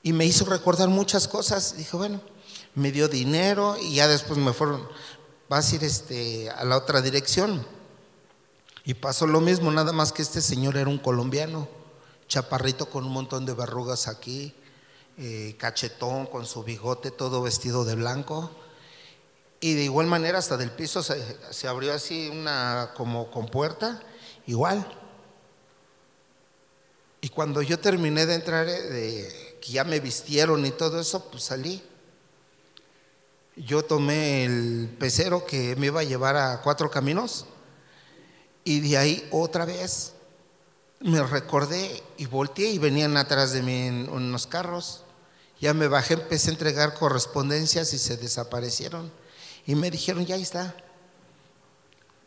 Y 0.03 0.13
me 0.13 0.27
hizo 0.27 0.47
recordar 0.47 0.89
muchas 0.89 1.29
cosas. 1.29 1.77
Dijo, 1.77 1.99
bueno, 1.99 2.21
me 2.75 2.93
dio 2.93 3.09
dinero 3.09 3.77
y 3.81 3.97
ya 3.97 4.09
después 4.09 4.39
me 4.39 4.53
fueron, 4.53 4.89
vas 5.49 5.73
a 5.73 5.75
ir 5.77 5.85
este, 5.85 6.51
a 6.51 6.65
la 6.65 6.77
otra 6.77 7.03
dirección. 7.03 7.67
Y 8.85 8.95
pasó 8.95 9.27
lo 9.27 9.41
mismo, 9.41 9.71
nada 9.71 9.93
más 9.93 10.13
que 10.13 10.23
este 10.23 10.41
señor 10.41 10.77
era 10.77 10.89
un 10.91 10.99
colombiano, 10.99 11.69
chaparrito 12.27 12.87
con 12.87 13.05
un 13.05 13.13
montón 13.13 13.47
de 13.47 13.55
verrugas 13.55 14.09
aquí, 14.09 14.55
eh, 15.19 15.55
cachetón 15.59 16.27
con 16.27 16.47
su 16.47 16.65
bigote, 16.65 17.11
todo 17.11 17.43
vestido 17.43 17.85
de 17.85 17.95
blanco. 17.95 18.51
Y 19.61 19.75
de 19.75 19.85
igual 19.85 20.09
manera 20.09 20.39
hasta 20.39 20.57
del 20.57 20.73
piso 20.73 21.03
se, 21.05 21.23
se 21.53 21.69
abrió 21.69 21.93
así 21.95 22.29
una 22.29 22.93
como 22.97 23.31
compuerta 23.31 24.03
igual. 24.47 24.85
Y 27.21 27.29
cuando 27.29 27.63
yo 27.63 27.79
terminé 27.79 28.27
de 28.27 28.35
entrar, 28.35 28.69
eh, 28.69 28.83
de, 28.83 29.59
que 29.61 29.73
ya 29.73 29.85
me 29.85 30.01
vistieron 30.01 30.67
y 30.67 30.73
todo 30.73 31.01
eso, 31.01 31.31
pues 31.31 31.45
salí. 31.45 31.81
Yo 33.57 33.85
tomé 33.85 34.45
el 34.45 34.97
pecero 34.99 35.45
que 35.45 35.77
me 35.77 35.87
iba 35.87 36.01
a 36.01 36.05
llevar 36.05 36.37
a 36.37 36.63
cuatro 36.63 36.91
caminos 36.91 37.47
y 38.65 38.81
de 38.81 38.97
ahí 38.97 39.29
otra 39.31 39.65
vez 39.67 40.15
me 41.01 41.23
recordé 41.23 42.03
y 42.17 42.27
volteé 42.27 42.71
y 42.71 42.79
venían 42.79 43.17
atrás 43.17 43.53
de 43.53 43.63
mí 43.63 43.87
en 43.87 44.09
unos 44.09 44.47
carros. 44.47 45.05
Ya 45.61 45.75
me 45.75 45.89
bajé, 45.89 46.15
empecé 46.15 46.51
a 46.51 46.55
entregar 46.55 46.95
correspondencias 46.95 47.93
y 47.93 47.99
se 47.99 48.17
desaparecieron. 48.17 49.13
Y 49.67 49.75
me 49.75 49.91
dijeron, 49.91 50.25
ya 50.25 50.37
está. 50.37 50.75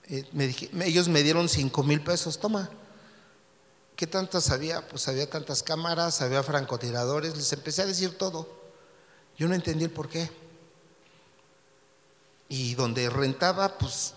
Eh, 0.07 0.25
ellos 0.83 1.07
me 1.09 1.23
dieron 1.23 1.49
cinco 1.49 1.83
mil 1.83 2.01
pesos, 2.01 2.39
toma. 2.39 2.69
¿Qué 3.95 4.05
tantas 4.07 4.51
había? 4.51 4.87
Pues 4.87 5.07
había 5.07 5.29
tantas 5.29 5.63
cámaras, 5.63 6.21
había 6.21 6.43
francotiradores, 6.43 7.35
les 7.35 7.51
empecé 7.53 7.81
a 7.81 7.85
decir 7.85 8.17
todo. 8.17 8.47
Yo 9.37 9.47
no 9.47 9.55
entendí 9.55 9.85
el 9.85 9.91
por 9.91 10.07
qué. 10.07 10.29
Y 12.47 12.75
donde 12.75 13.09
rentaba, 13.09 13.77
pues 13.77 14.13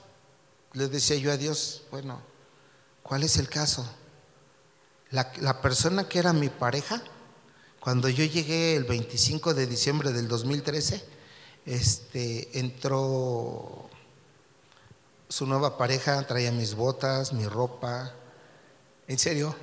le 0.72 0.88
decía 0.88 1.16
yo 1.16 1.32
a 1.32 1.36
Dios, 1.36 1.82
bueno, 1.90 2.20
¿cuál 3.02 3.22
es 3.22 3.36
el 3.38 3.48
caso? 3.48 3.88
La, 5.10 5.32
la 5.40 5.62
persona 5.62 6.08
que 6.08 6.18
era 6.18 6.32
mi 6.32 6.48
pareja, 6.48 7.02
Cuando 7.80 8.08
yo 8.08 8.24
llegué 8.24 8.74
el 8.74 8.84
25 8.84 9.54
de 9.54 9.66
diciembre 9.66 10.12
del 10.12 10.28
2013, 10.28 11.02
este, 11.64 12.58
entró 12.58 13.88
su 15.28 15.46
nueva 15.46 15.76
pareja, 15.76 16.26
traía 16.26 16.50
mis 16.50 16.74
botas, 16.74 17.32
mi 17.32 17.46
ropa, 17.46 18.14
en 19.06 19.18
serio. 19.18 19.54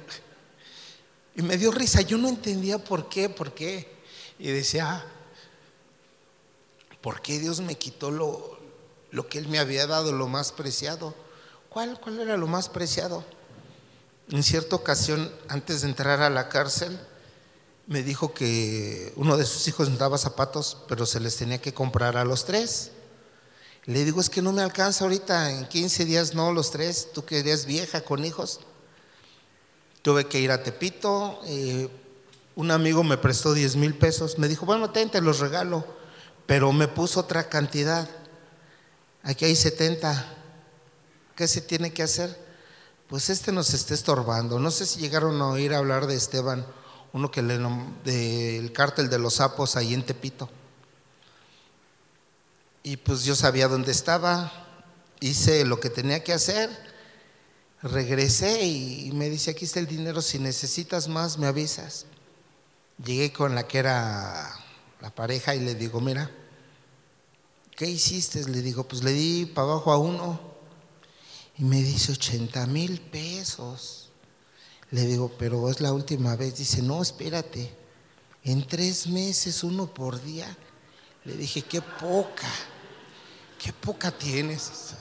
Y 1.36 1.42
me 1.42 1.58
dio 1.58 1.72
risa, 1.72 2.02
yo 2.02 2.18
no 2.18 2.30
entendía 2.30 2.78
por 2.78 3.10
qué, 3.10 3.30
por 3.30 3.54
qué. 3.54 3.92
Y 4.38 4.52
decía, 4.52 4.92
ah, 4.92 5.06
¿por 7.02 7.22
qué 7.22 7.40
Dios 7.40 7.62
me 7.62 7.76
quitó 7.76 8.12
lo, 8.12 8.55
lo 9.16 9.30
que 9.30 9.38
Él 9.38 9.48
me 9.48 9.60
había 9.60 9.88
dado, 9.88 10.12
lo 10.12 10.28
más 10.28 10.52
preciado? 10.52 11.16
¿Cuál, 11.70 11.98
¿Cuál 12.02 12.20
era 12.20 12.36
lo 12.36 12.48
más 12.48 12.68
preciado? 12.68 13.24
En 14.30 14.44
cierta 14.44 14.76
ocasión, 14.76 15.32
antes 15.48 15.82
de 15.82 15.88
entrar 15.88 16.22
a 16.22 16.30
la 16.30 16.50
cárcel, 16.50 17.00
me 17.88 18.04
dijo 18.04 18.34
que 18.34 19.14
uno 19.16 19.38
de 19.38 19.46
sus 19.46 19.70
hijos 19.70 19.88
necesitaba 19.88 20.18
zapatos, 20.18 20.80
pero 20.90 21.06
se 21.06 21.22
les 21.22 21.38
tenía 21.38 21.62
que 21.62 21.74
comprar 21.74 22.18
a 22.18 22.26
los 22.26 22.44
tres. 22.44 22.92
Le 23.86 24.04
digo, 24.04 24.20
es 24.20 24.30
que 24.30 24.42
no 24.42 24.52
me 24.52 24.62
alcanza 24.62 25.06
ahorita, 25.06 25.50
en 25.52 25.66
15 25.66 26.04
días 26.04 26.34
no, 26.34 26.52
los 26.52 26.72
tres, 26.72 27.14
tú 27.14 27.24
que 27.24 27.40
eres 27.40 27.66
vieja 27.66 28.02
con 28.02 28.26
hijos. 28.26 28.60
Tuve 30.02 30.28
que 30.28 30.42
ir 30.42 30.52
a 30.52 30.62
Tepito, 30.62 31.40
eh, 31.46 31.88
un 32.56 32.70
amigo 32.70 33.02
me 33.02 33.18
prestó 33.18 33.54
10 33.54 33.78
mil 33.78 33.94
pesos, 33.96 34.38
me 34.40 34.50
dijo, 34.50 34.66
bueno, 34.66 34.90
ten, 34.90 35.10
te 35.10 35.22
los 35.22 35.40
regalo, 35.40 35.86
pero 36.46 36.74
me 36.74 36.90
puso 36.90 37.22
otra 37.22 37.48
cantidad. 37.48 38.10
Aquí 39.26 39.44
hay 39.44 39.56
70. 39.56 40.34
¿Qué 41.36 41.48
se 41.48 41.60
tiene 41.60 41.92
que 41.92 42.04
hacer? 42.04 42.40
Pues 43.10 43.30
este 43.30 43.52
nos 43.52 43.74
está 43.74 43.94
estorbando. 43.94 44.60
No 44.60 44.72
sé 44.72 44.86
si 44.86 45.00
llegaron 45.00 45.42
a 45.42 45.48
oír 45.48 45.74
hablar 45.74 46.08
de 46.08 46.16
Esteban 46.16 46.66
uno 47.12 47.32
que 47.32 47.42
le 47.42 47.58
del 48.04 48.74
cártel 48.74 49.10
de 49.10 49.20
los 49.20 49.36
sapos 49.36 49.78
ahí 49.78 49.94
en 49.94 50.06
Tepito. 50.06 50.50
Y 52.84 52.98
pues 52.98 53.24
yo 53.24 53.36
sabía 53.36 53.70
dónde 53.70 53.94
estaba, 53.94 54.52
hice 55.22 55.64
lo 55.64 55.80
que 55.80 55.90
tenía 55.90 56.26
que 56.26 56.34
hacer, 56.34 56.70
regresé 57.82 58.64
y 58.66 59.12
me 59.14 59.30
dice, 59.30 59.52
aquí 59.52 59.64
está 59.64 59.80
el 59.80 59.88
dinero, 59.88 60.22
si 60.22 60.40
necesitas 60.40 61.08
más 61.08 61.38
me 61.38 61.48
avisas. 61.48 62.06
Llegué 63.04 63.32
con 63.32 63.56
la 63.56 63.66
que 63.66 63.78
era 63.78 64.54
la 65.00 65.10
pareja 65.16 65.56
y 65.56 65.62
le 65.62 65.74
digo, 65.74 66.02
mira, 66.02 66.30
¿qué 67.76 67.86
hiciste? 67.88 68.44
Le 68.48 68.62
digo, 68.62 68.88
pues 68.88 69.04
le 69.04 69.12
di 69.12 69.46
para 69.46 69.68
abajo 69.68 69.92
a 69.92 69.98
uno 69.98 70.40
y 71.58 71.64
me 71.64 71.82
dice 71.82 72.14
80 72.14 72.66
mil 72.68 73.00
pesos. 73.02 74.10
Le 74.92 75.06
digo, 75.06 75.32
pero 75.38 75.70
es 75.70 75.82
la 75.82 75.94
última 75.94 76.36
vez. 76.36 76.58
Dice, 76.58 76.82
no, 76.82 77.02
espérate. 77.02 77.72
En 78.44 78.66
tres 78.68 79.08
meses, 79.08 79.64
uno 79.64 79.88
por 79.88 80.22
día. 80.22 80.56
Le 81.24 81.36
dije, 81.36 81.64
qué 81.64 81.82
poca, 81.82 82.48
qué 83.62 83.74
poca 83.74 84.12
tienes. 84.12 84.94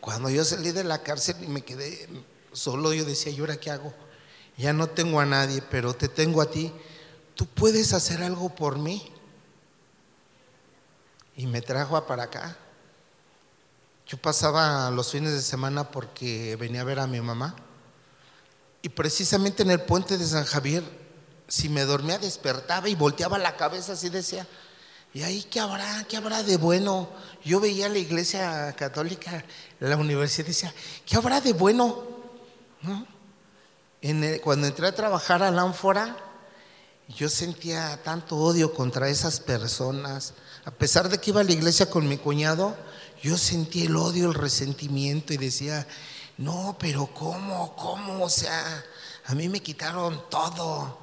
Cuando 0.00 0.28
yo 0.30 0.44
salí 0.44 0.70
de 0.70 0.84
la 0.84 1.02
cárcel 1.02 1.36
y 1.42 1.46
me 1.46 1.62
quedé 1.62 2.08
solo, 2.52 2.92
yo 2.92 3.04
decía, 3.04 3.32
¿y 3.32 3.40
ahora 3.40 3.56
qué 3.56 3.70
hago? 3.70 3.92
Ya 4.58 4.72
no 4.72 4.88
tengo 4.88 5.20
a 5.20 5.26
nadie, 5.26 5.62
pero 5.70 5.94
te 5.94 6.08
tengo 6.08 6.42
a 6.42 6.50
ti. 6.50 6.72
¿Tú 7.34 7.46
puedes 7.46 7.92
hacer 7.92 8.22
algo 8.22 8.54
por 8.54 8.78
mí? 8.78 9.12
Y 11.36 11.46
me 11.46 11.60
trajo 11.60 12.04
para 12.06 12.24
acá. 12.24 12.56
Yo 14.06 14.16
pasaba 14.18 14.90
los 14.90 15.10
fines 15.10 15.32
de 15.32 15.42
semana 15.42 15.90
porque 15.90 16.56
venía 16.56 16.82
a 16.82 16.84
ver 16.84 17.00
a 17.00 17.06
mi 17.06 17.20
mamá. 17.20 17.56
Y 18.82 18.88
precisamente 18.88 19.62
en 19.62 19.70
el 19.70 19.80
puente 19.80 20.16
de 20.16 20.24
San 20.24 20.44
Javier, 20.44 20.84
si 21.48 21.68
me 21.68 21.84
dormía, 21.84 22.18
despertaba 22.18 22.88
y 22.88 22.94
volteaba 22.94 23.38
la 23.38 23.56
cabeza 23.56 23.92
así 23.92 24.08
decía, 24.08 24.46
¿y 25.12 25.22
ahí 25.22 25.42
qué 25.44 25.60
habrá? 25.60 26.04
¿Qué 26.04 26.16
habrá 26.16 26.42
de 26.42 26.56
bueno? 26.56 27.08
Yo 27.44 27.58
veía 27.58 27.88
la 27.88 27.98
iglesia 27.98 28.72
católica, 28.76 29.44
la 29.80 29.96
universidad, 29.96 30.46
decía, 30.46 30.72
¿qué 31.04 31.16
habrá 31.16 31.40
de 31.40 31.52
bueno? 31.52 32.14
cuando 34.44 34.68
entré 34.68 34.86
a 34.86 34.94
trabajar 34.94 35.42
a 35.42 35.50
la 35.50 35.62
ánfora, 35.62 36.16
yo 37.08 37.28
sentía 37.28 38.00
tanto 38.04 38.36
odio 38.36 38.72
contra 38.72 39.08
esas 39.08 39.40
personas. 39.40 40.34
A 40.66 40.72
pesar 40.72 41.08
de 41.08 41.18
que 41.18 41.30
iba 41.30 41.40
a 41.40 41.44
la 41.44 41.52
iglesia 41.52 41.88
con 41.88 42.08
mi 42.08 42.18
cuñado, 42.18 42.76
yo 43.22 43.38
sentí 43.38 43.86
el 43.86 43.94
odio, 43.94 44.26
el 44.26 44.34
resentimiento 44.34 45.32
y 45.32 45.36
decía, 45.36 45.86
no, 46.38 46.76
pero 46.80 47.06
¿cómo? 47.06 47.76
¿Cómo? 47.76 48.24
O 48.24 48.28
sea, 48.28 48.84
a 49.26 49.34
mí 49.36 49.48
me 49.48 49.60
quitaron 49.60 50.28
todo 50.28 50.98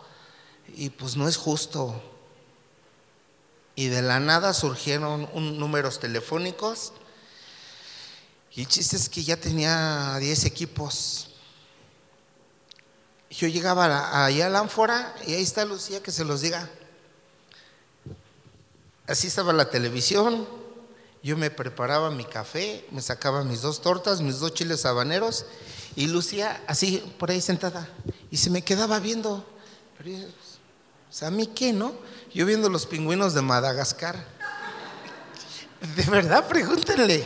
y 0.76 0.90
pues 0.90 1.16
no 1.16 1.30
es 1.30 1.38
justo. 1.38 2.02
Y 3.76 3.88
de 3.88 4.02
la 4.02 4.20
nada 4.20 4.54
surgieron 4.54 5.30
un, 5.34 5.58
números 5.58 5.98
telefónicos 5.98 6.92
y 8.52 8.62
el 8.64 8.68
chiste 8.68 8.98
es 8.98 9.08
que 9.08 9.24
ya 9.24 9.38
tenía 9.38 10.18
10 10.20 10.44
equipos. 10.44 11.30
Yo 13.30 13.48
llegaba 13.48 14.26
allá 14.26 14.48
a 14.48 14.50
la 14.50 14.60
ánfora 14.60 15.16
y 15.26 15.36
ahí 15.36 15.42
está 15.42 15.64
Lucía 15.64 16.04
que 16.04 16.12
se 16.12 16.26
los 16.26 16.42
diga. 16.42 16.70
Así 19.06 19.28
estaba 19.28 19.52
la 19.52 19.70
televisión, 19.70 20.48
yo 21.22 21.36
me 21.36 21.50
preparaba 21.50 22.10
mi 22.10 22.24
café, 22.24 22.86
me 22.92 23.02
sacaba 23.02 23.44
mis 23.44 23.62
dos 23.62 23.82
tortas, 23.82 24.22
mis 24.22 24.40
dos 24.40 24.54
chiles 24.54 24.86
habaneros 24.86 25.46
y 25.96 26.08
Lucía 26.08 26.64
así 26.68 27.04
por 27.18 27.32
ahí 27.32 27.42
sentada 27.42 27.90
y 28.32 28.38
se 28.38 28.50
me 28.50 28.62
quedaba 28.62 29.00
viendo. 29.00 29.46
Pero, 29.98 30.28
¿a 31.22 31.30
mí 31.32 31.48
qué, 31.48 31.74
no? 31.74 31.94
Yo 32.34 32.46
viendo 32.46 32.70
los 32.70 32.86
pingüinos 32.86 33.34
de 33.34 33.42
Madagascar. 33.42 34.26
De 35.96 36.04
verdad, 36.04 36.48
pregúntenle. 36.48 37.26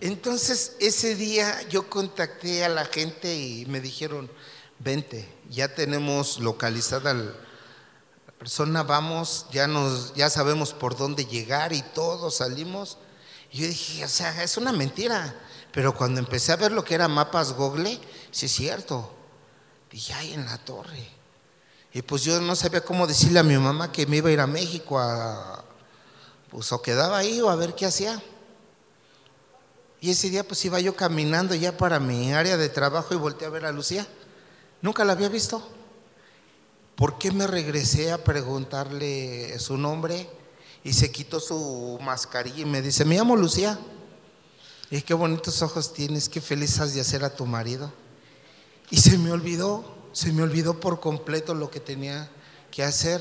Entonces, 0.00 0.76
ese 0.80 1.14
día 1.14 1.60
yo 1.68 1.88
contacté 1.88 2.64
a 2.64 2.68
la 2.68 2.84
gente 2.84 3.36
y 3.36 3.66
me 3.66 3.80
dijeron, 3.80 4.30
vente, 4.78 5.28
ya 5.50 5.74
tenemos 5.74 6.40
localizada 6.40 7.14
persona 8.42 8.82
vamos, 8.82 9.46
ya 9.52 9.68
nos, 9.68 10.14
ya 10.14 10.28
sabemos 10.28 10.72
por 10.72 10.96
dónde 10.96 11.26
llegar 11.26 11.72
y 11.72 11.80
todos 11.80 12.38
salimos. 12.38 12.98
Y 13.52 13.58
yo 13.58 13.68
dije, 13.68 14.04
o 14.04 14.08
sea, 14.08 14.42
es 14.42 14.56
una 14.56 14.72
mentira. 14.72 15.32
Pero 15.70 15.94
cuando 15.94 16.18
empecé 16.18 16.50
a 16.50 16.56
ver 16.56 16.72
lo 16.72 16.82
que 16.84 16.96
era 16.96 17.06
mapas 17.06 17.52
Google, 17.52 18.00
sí 18.32 18.46
es 18.46 18.52
cierto. 18.52 19.14
Dije, 19.92 20.12
ay, 20.14 20.32
en 20.32 20.44
la 20.44 20.58
torre. 20.58 21.08
Y 21.92 22.02
pues 22.02 22.24
yo 22.24 22.40
no 22.40 22.56
sabía 22.56 22.80
cómo 22.80 23.06
decirle 23.06 23.38
a 23.38 23.44
mi 23.44 23.56
mamá 23.56 23.92
que 23.92 24.06
me 24.06 24.16
iba 24.16 24.28
a 24.28 24.32
ir 24.32 24.40
a 24.40 24.48
México 24.48 24.98
a, 24.98 25.64
pues 26.50 26.72
o 26.72 26.82
quedaba 26.82 27.18
ahí 27.18 27.40
o 27.40 27.48
a 27.48 27.54
ver 27.54 27.76
qué 27.76 27.86
hacía. 27.86 28.20
Y 30.00 30.10
ese 30.10 30.30
día 30.30 30.42
pues 30.42 30.64
iba 30.64 30.80
yo 30.80 30.96
caminando 30.96 31.54
ya 31.54 31.76
para 31.76 32.00
mi 32.00 32.32
área 32.32 32.56
de 32.56 32.68
trabajo 32.68 33.14
y 33.14 33.18
volteé 33.18 33.46
a 33.46 33.50
ver 33.50 33.66
a 33.66 33.70
Lucía. 33.70 34.04
Nunca 34.80 35.04
la 35.04 35.12
había 35.12 35.28
visto. 35.28 35.62
¿Por 37.02 37.18
qué 37.18 37.32
me 37.32 37.48
regresé 37.48 38.12
a 38.12 38.22
preguntarle 38.22 39.58
su 39.58 39.76
nombre? 39.76 40.30
Y 40.84 40.92
se 40.92 41.10
quitó 41.10 41.40
su 41.40 41.98
mascarilla 42.00 42.60
y 42.60 42.64
me 42.64 42.80
dice, 42.80 43.04
me 43.04 43.16
llamo 43.16 43.34
Lucía. 43.34 43.76
Y 44.88 45.02
qué 45.02 45.12
bonitos 45.12 45.62
ojos 45.62 45.92
tienes, 45.92 46.28
qué 46.28 46.40
feliz 46.40 46.78
has 46.78 46.94
de 46.94 47.00
hacer 47.00 47.24
a 47.24 47.34
tu 47.34 47.44
marido. 47.44 47.92
Y 48.88 48.98
se 48.98 49.18
me 49.18 49.32
olvidó, 49.32 49.84
se 50.12 50.32
me 50.32 50.44
olvidó 50.44 50.78
por 50.78 51.00
completo 51.00 51.54
lo 51.54 51.72
que 51.72 51.80
tenía 51.80 52.30
que 52.70 52.84
hacer. 52.84 53.20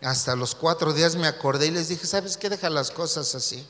Hasta 0.00 0.36
los 0.36 0.54
cuatro 0.54 0.92
días 0.92 1.16
me 1.16 1.26
acordé 1.26 1.66
y 1.66 1.70
les 1.72 1.88
dije, 1.88 2.06
¿sabes 2.06 2.36
qué? 2.36 2.48
Deja 2.48 2.70
las 2.70 2.92
cosas 2.92 3.34
así. 3.34 3.66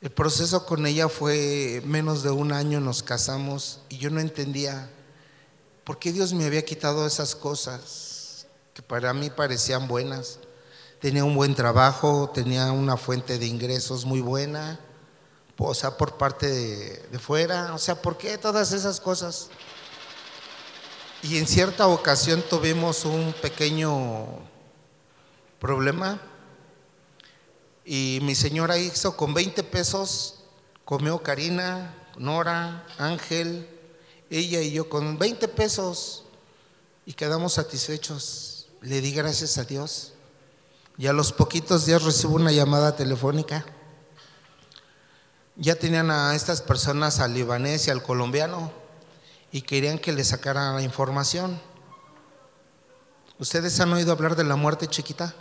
El 0.00 0.12
proceso 0.12 0.64
con 0.66 0.86
ella 0.86 1.08
fue 1.08 1.82
menos 1.84 2.22
de 2.22 2.30
un 2.30 2.52
año, 2.52 2.78
nos 2.78 3.02
casamos 3.02 3.80
y 3.88 3.98
yo 3.98 4.08
no 4.08 4.20
entendía 4.20 4.88
¿Por 5.84 5.98
qué 5.98 6.12
Dios 6.12 6.32
me 6.32 6.46
había 6.46 6.64
quitado 6.64 7.06
esas 7.06 7.34
cosas 7.34 8.46
que 8.72 8.82
para 8.82 9.12
mí 9.12 9.30
parecían 9.30 9.88
buenas? 9.88 10.38
Tenía 11.00 11.24
un 11.24 11.34
buen 11.34 11.56
trabajo, 11.56 12.30
tenía 12.32 12.70
una 12.70 12.96
fuente 12.96 13.36
de 13.38 13.46
ingresos 13.46 14.04
muy 14.04 14.20
buena, 14.20 14.78
o 15.58 15.74
sea, 15.74 15.96
por 15.96 16.16
parte 16.16 16.46
de, 16.48 17.18
fuera, 17.18 17.74
o 17.74 17.78
sea, 17.78 18.00
¿por 18.00 18.16
qué 18.16 18.38
todas 18.38 18.72
esas 18.72 19.00
cosas? 19.00 19.48
Y 21.22 21.38
en 21.38 21.46
cierta 21.46 21.88
ocasión 21.88 22.42
tuvimos 22.48 23.04
un 23.04 23.34
pequeño 23.42 24.26
problema 25.58 26.20
y 27.84 28.20
mi 28.22 28.34
señora 28.36 28.78
hizo 28.78 29.16
con 29.16 29.34
20 29.34 29.62
pesos, 29.64 30.44
comió 30.84 31.22
Karina, 31.22 31.94
Nora, 32.16 32.86
Ángel, 32.98 33.68
ella 34.38 34.62
y 34.62 34.72
yo 34.72 34.88
con 34.88 35.18
20 35.18 35.46
pesos 35.48 36.24
y 37.04 37.12
quedamos 37.12 37.54
satisfechos. 37.54 38.68
Le 38.80 39.00
di 39.00 39.12
gracias 39.12 39.58
a 39.58 39.64
Dios. 39.64 40.14
Y 40.98 41.06
a 41.06 41.12
los 41.12 41.32
poquitos 41.32 41.86
días 41.86 42.02
recibo 42.02 42.34
una 42.34 42.52
llamada 42.52 42.96
telefónica. 42.96 43.64
Ya 45.56 45.74
tenían 45.74 46.10
a 46.10 46.34
estas 46.34 46.62
personas, 46.62 47.20
al 47.20 47.34
libanés 47.34 47.86
y 47.86 47.90
al 47.90 48.02
colombiano. 48.02 48.72
y 49.54 49.60
querían 49.60 49.98
que 49.98 50.12
le 50.12 50.24
sacara 50.24 50.72
la 50.72 50.80
información. 50.80 51.60
¿Ustedes 53.38 53.78
han 53.80 53.92
oído 53.92 54.12
hablar 54.12 54.34
de 54.34 54.44
la 54.44 54.56
muerte 54.56 54.86
chiquita? 54.86 55.34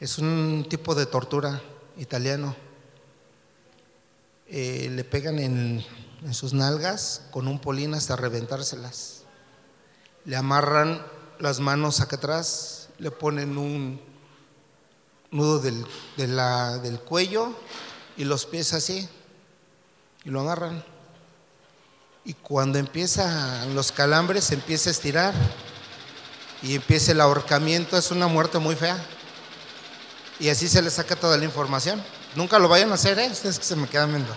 Es 0.00 0.18
un 0.18 0.66
tipo 0.68 0.94
de 0.94 1.06
tortura 1.06 1.62
italiano. 1.96 2.54
Eh, 4.48 4.90
le 4.90 5.04
pegan 5.04 5.38
en, 5.38 5.82
en 6.24 6.34
sus 6.34 6.52
nalgas 6.52 7.22
con 7.30 7.48
un 7.48 7.58
polín 7.58 7.94
hasta 7.94 8.16
reventárselas. 8.16 9.22
Le 10.24 10.36
amarran 10.36 11.04
las 11.38 11.60
manos 11.60 12.00
acá 12.00 12.16
atrás, 12.16 12.88
le 12.98 13.10
ponen 13.10 13.56
un 13.56 14.00
nudo 15.30 15.60
del, 15.60 15.86
del 16.16 17.00
cuello 17.00 17.54
y 18.16 18.24
los 18.24 18.44
pies 18.46 18.74
así 18.74 19.08
y 20.24 20.30
lo 20.30 20.40
agarran. 20.40 20.84
Y 22.24 22.34
cuando 22.34 22.78
empiezan 22.78 23.74
los 23.74 23.92
calambres, 23.92 24.50
empieza 24.52 24.90
a 24.90 24.92
estirar 24.92 25.34
y 26.62 26.74
empieza 26.74 27.12
el 27.12 27.20
ahorcamiento. 27.20 27.96
Es 27.96 28.10
una 28.10 28.26
muerte 28.26 28.58
muy 28.58 28.76
fea. 28.76 29.02
Y 30.38 30.50
así 30.50 30.68
se 30.68 30.82
le 30.82 30.90
saca 30.90 31.16
toda 31.16 31.38
la 31.38 31.44
información. 31.44 32.02
Nunca 32.34 32.58
lo 32.58 32.68
vayan 32.68 32.90
a 32.90 32.94
hacer, 32.94 33.18
¿eh? 33.18 33.28
Ustedes 33.30 33.58
que 33.58 33.64
se 33.64 33.76
me 33.76 33.88
quedan 33.88 34.10
viendo. 34.10 34.34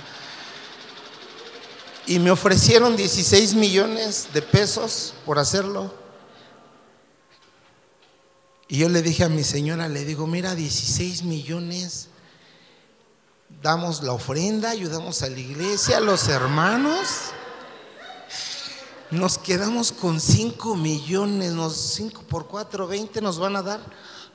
Y 2.06 2.20
me 2.20 2.32
ofrecieron 2.32 2.96
16 2.96 3.54
millones 3.56 4.28
de 4.34 4.42
pesos 4.42 5.14
por 5.26 5.40
hacerlo. 5.40 5.94
Y 8.68 8.80
yo 8.80 8.90
le 8.90 9.02
dije 9.02 9.24
a 9.24 9.30
mi 9.30 9.44
señora, 9.44 9.88
le 9.88 10.04
digo, 10.04 10.26
mira, 10.28 10.56
16 10.56 11.24
millones, 11.24 12.08
damos 13.62 14.04
la 14.04 14.14
ofrenda, 14.14 14.72
ayudamos 14.72 15.22
a 15.22 15.30
la 15.30 15.40
iglesia, 15.40 15.98
a 15.98 16.02
los 16.02 16.28
hermanos. 16.28 17.32
Nos 19.12 19.38
quedamos 19.38 19.92
con 19.92 20.20
5 20.20 20.76
millones, 20.76 21.52
nos, 21.54 21.76
5 21.76 22.24
por 22.24 22.48
4, 22.48 22.88
20, 22.88 23.22
nos 23.22 23.38
van 23.38 23.56
a 23.56 23.62
dar 23.62 23.80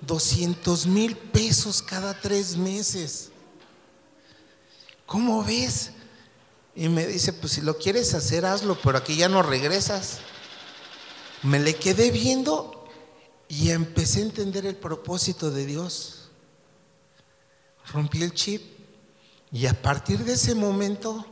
200 0.02 0.86
mil 0.86 1.16
pesos 1.16 1.82
cada 1.82 2.18
tres 2.18 2.56
meses. 2.56 3.30
¿Cómo 5.04 5.42
ves? 5.42 5.90
Y 6.78 6.88
me 6.88 7.08
dice, 7.08 7.32
pues 7.32 7.54
si 7.54 7.60
lo 7.60 7.76
quieres 7.76 8.14
hacer, 8.14 8.46
hazlo, 8.46 8.78
pero 8.80 8.98
aquí 8.98 9.16
ya 9.16 9.28
no 9.28 9.42
regresas. 9.42 10.18
Me 11.42 11.58
le 11.58 11.74
quedé 11.74 12.12
viendo 12.12 12.88
y 13.48 13.70
empecé 13.72 14.20
a 14.20 14.26
entender 14.26 14.64
el 14.64 14.76
propósito 14.76 15.50
de 15.50 15.66
Dios. 15.66 16.28
Rompí 17.92 18.22
el 18.22 18.32
chip 18.32 18.62
y 19.50 19.66
a 19.66 19.82
partir 19.82 20.20
de 20.20 20.34
ese 20.34 20.54
momento 20.54 21.26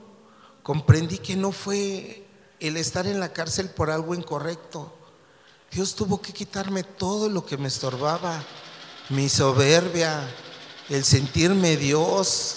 comprendí 0.64 1.18
que 1.18 1.36
no 1.36 1.52
fue 1.52 2.26
el 2.58 2.76
estar 2.76 3.06
en 3.06 3.20
la 3.20 3.32
cárcel 3.32 3.70
por 3.70 3.88
algo 3.88 4.16
incorrecto. 4.16 4.92
Dios 5.70 5.94
tuvo 5.94 6.20
que 6.20 6.32
quitarme 6.32 6.82
todo 6.82 7.28
lo 7.28 7.46
que 7.46 7.56
me 7.56 7.68
estorbaba, 7.68 8.42
mi 9.10 9.28
soberbia, 9.28 10.28
el 10.88 11.04
sentirme 11.04 11.76
Dios, 11.76 12.56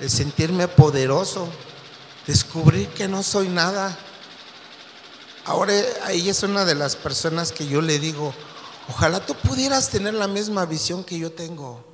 el 0.00 0.10
sentirme 0.10 0.68
poderoso, 0.68 1.48
descubrir 2.26 2.88
que 2.88 3.08
no 3.08 3.22
soy 3.22 3.48
nada. 3.48 3.96
Ahora 5.44 5.72
ella 6.10 6.30
es 6.30 6.42
una 6.42 6.64
de 6.64 6.74
las 6.74 6.96
personas 6.96 7.52
que 7.52 7.66
yo 7.66 7.80
le 7.80 7.98
digo, 7.98 8.34
ojalá 8.88 9.24
tú 9.24 9.34
pudieras 9.34 9.90
tener 9.90 10.14
la 10.14 10.26
misma 10.26 10.66
visión 10.66 11.04
que 11.04 11.18
yo 11.18 11.32
tengo. 11.32 11.84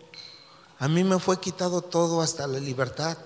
A 0.79 0.89
mí 0.89 1.05
me 1.05 1.19
fue 1.19 1.39
quitado 1.39 1.83
todo 1.83 2.23
hasta 2.23 2.47
la 2.47 2.59
libertad. 2.59 3.19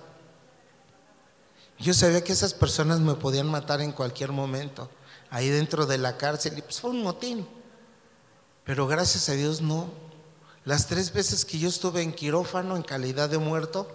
Yo 1.79 1.93
sabía 1.93 2.23
que 2.23 2.33
esas 2.33 2.53
personas 2.53 2.99
me 2.99 3.15
podían 3.15 3.49
matar 3.49 3.81
en 3.81 3.91
cualquier 3.91 4.31
momento, 4.31 4.89
ahí 5.29 5.49
dentro 5.49 5.85
de 5.85 5.97
la 5.97 6.17
cárcel, 6.17 6.57
y 6.57 6.61
pues 6.61 6.81
fue 6.81 6.89
un 6.89 7.03
motín. 7.03 7.47
Pero 8.63 8.85
gracias 8.87 9.29
a 9.29 9.33
Dios 9.33 9.61
no. 9.61 9.89
Las 10.65 10.87
tres 10.87 11.13
veces 11.13 11.45
que 11.45 11.59
yo 11.59 11.69
estuve 11.69 12.01
en 12.01 12.13
quirófano 12.13 12.75
en 12.75 12.83
calidad 12.83 13.29
de 13.29 13.37
muerto, 13.37 13.87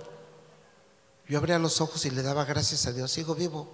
yo 1.32 1.38
abría 1.38 1.58
los 1.58 1.80
ojos 1.80 2.04
y 2.04 2.10
le 2.10 2.22
daba 2.22 2.44
gracias 2.44 2.84
a 2.84 2.92
Dios, 2.92 3.10
sigo 3.10 3.34
vivo, 3.34 3.66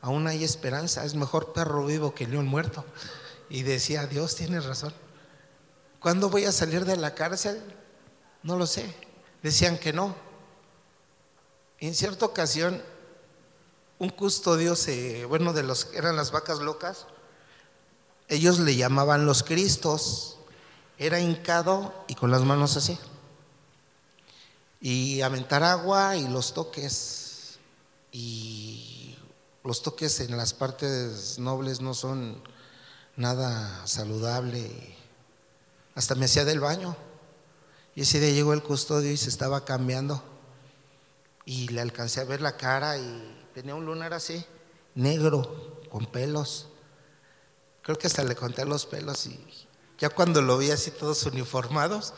aún 0.00 0.28
hay 0.28 0.44
esperanza, 0.44 1.04
es 1.04 1.16
mejor 1.16 1.52
perro 1.52 1.84
vivo 1.84 2.14
que 2.14 2.28
león 2.28 2.46
muerto. 2.46 2.84
Y 3.50 3.64
decía, 3.64 4.06
Dios 4.06 4.36
tiene 4.36 4.60
razón. 4.60 4.94
¿Cuándo 5.98 6.30
voy 6.30 6.44
a 6.44 6.52
salir 6.52 6.84
de 6.84 6.96
la 6.96 7.12
cárcel? 7.16 7.60
No 8.44 8.56
lo 8.56 8.68
sé. 8.68 8.94
Decían 9.42 9.76
que 9.76 9.92
no. 9.92 10.14
En 11.80 11.96
cierta 11.96 12.26
ocasión, 12.26 12.80
un 13.98 14.10
custodio, 14.10 14.76
se, 14.76 15.24
bueno, 15.24 15.52
de 15.52 15.64
los 15.64 15.88
eran 15.94 16.14
las 16.14 16.30
vacas 16.30 16.60
locas, 16.60 17.06
ellos 18.28 18.60
le 18.60 18.76
llamaban 18.76 19.26
los 19.26 19.42
Cristos, 19.42 20.38
era 20.96 21.18
hincado 21.18 21.92
y 22.06 22.14
con 22.14 22.30
las 22.30 22.42
manos 22.42 22.76
así. 22.76 22.96
Y 24.84 25.22
aventar 25.22 25.62
agua 25.62 26.14
y 26.14 26.28
los 26.28 26.52
toques. 26.52 27.56
Y 28.12 29.16
los 29.62 29.80
toques 29.82 30.20
en 30.20 30.36
las 30.36 30.52
partes 30.52 31.38
nobles 31.38 31.80
no 31.80 31.94
son 31.94 32.42
nada 33.16 33.86
saludable. 33.86 34.94
Hasta 35.94 36.14
me 36.14 36.26
hacía 36.26 36.44
del 36.44 36.60
baño. 36.60 36.94
Y 37.94 38.02
ese 38.02 38.20
día 38.20 38.28
llegó 38.34 38.52
el 38.52 38.62
custodio 38.62 39.10
y 39.10 39.16
se 39.16 39.30
estaba 39.30 39.64
cambiando. 39.64 40.22
Y 41.46 41.68
le 41.68 41.80
alcancé 41.80 42.20
a 42.20 42.24
ver 42.24 42.42
la 42.42 42.58
cara 42.58 42.98
y 42.98 43.48
tenía 43.54 43.74
un 43.74 43.86
lunar 43.86 44.12
así, 44.12 44.44
negro, 44.94 45.80
con 45.88 46.04
pelos. 46.04 46.68
Creo 47.80 47.96
que 47.96 48.06
hasta 48.06 48.22
le 48.22 48.36
conté 48.36 48.66
los 48.66 48.84
pelos 48.84 49.24
y 49.28 49.42
ya 49.98 50.10
cuando 50.10 50.42
lo 50.42 50.58
vi 50.58 50.70
así 50.72 50.90
todos 50.90 51.24
uniformados, 51.24 52.12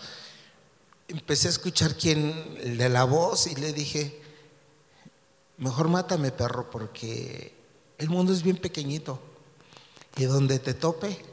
empecé 1.09 1.49
a 1.49 1.51
escuchar 1.51 1.97
quién, 1.97 2.57
el 2.63 2.79
de 2.79 2.89
la 2.89 3.05
voz 3.05 3.47
y 3.47 3.55
le 3.55 3.73
dije, 3.73 4.21
mejor 5.59 5.89
mátame 5.89 6.33
perro 6.33 6.71
porque 6.71 7.55
el 7.99 8.09
mundo 8.09 8.33
es 8.33 8.43
bien 8.43 8.57
pequeñito 8.57 9.21
y 10.17 10.25
donde 10.25 10.59
te 10.59 10.75
tope. 10.75 11.25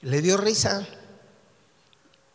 Le 0.00 0.20
dio 0.22 0.36
risa. 0.36 0.86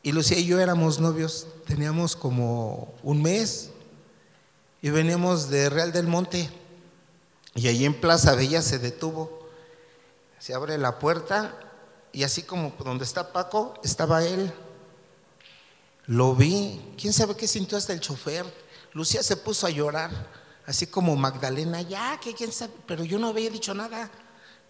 Y 0.04 0.14
Lucía 0.14 0.38
y 0.38 0.46
yo 0.46 0.60
éramos 0.60 1.00
novios, 1.00 1.48
teníamos 1.66 2.16
como 2.16 2.94
un 3.04 3.22
mes 3.22 3.72
y 4.82 4.90
veníamos 4.90 5.50
de 5.50 5.70
Real 5.70 5.92
del 5.92 6.08
Monte 6.08 6.50
y 7.56 7.68
allí 7.68 7.84
en 7.84 8.00
Plaza 8.00 8.36
Bella 8.36 8.62
se 8.62 8.80
detuvo. 8.80 9.50
Se 10.40 10.54
abre 10.54 10.78
la 10.78 11.00
puerta 11.00 11.60
y 12.14 12.24
así 12.24 12.44
como 12.44 12.74
donde 12.80 13.04
está 13.04 13.34
Paco, 13.34 13.74
estaba 13.84 14.24
él. 14.24 14.54
Lo 16.08 16.36
vi, 16.36 16.82
quién 16.98 17.14
sabe 17.14 17.36
qué 17.36 17.48
sintió 17.48 17.78
hasta 17.78 17.94
el 17.94 18.00
chofer. 18.00 18.46
Lucía 18.94 19.22
se 19.22 19.36
puso 19.36 19.68
a 19.68 19.70
llorar, 19.70 20.10
así 20.66 20.88
como 20.88 21.16
Magdalena, 21.16 21.82
ya, 21.82 22.20
que 22.20 22.34
quién 22.34 22.52
sabe, 22.52 22.74
pero 22.88 23.04
yo 23.04 23.20
no 23.20 23.28
había 23.28 23.50
dicho 23.50 23.74
nada. 23.74 24.10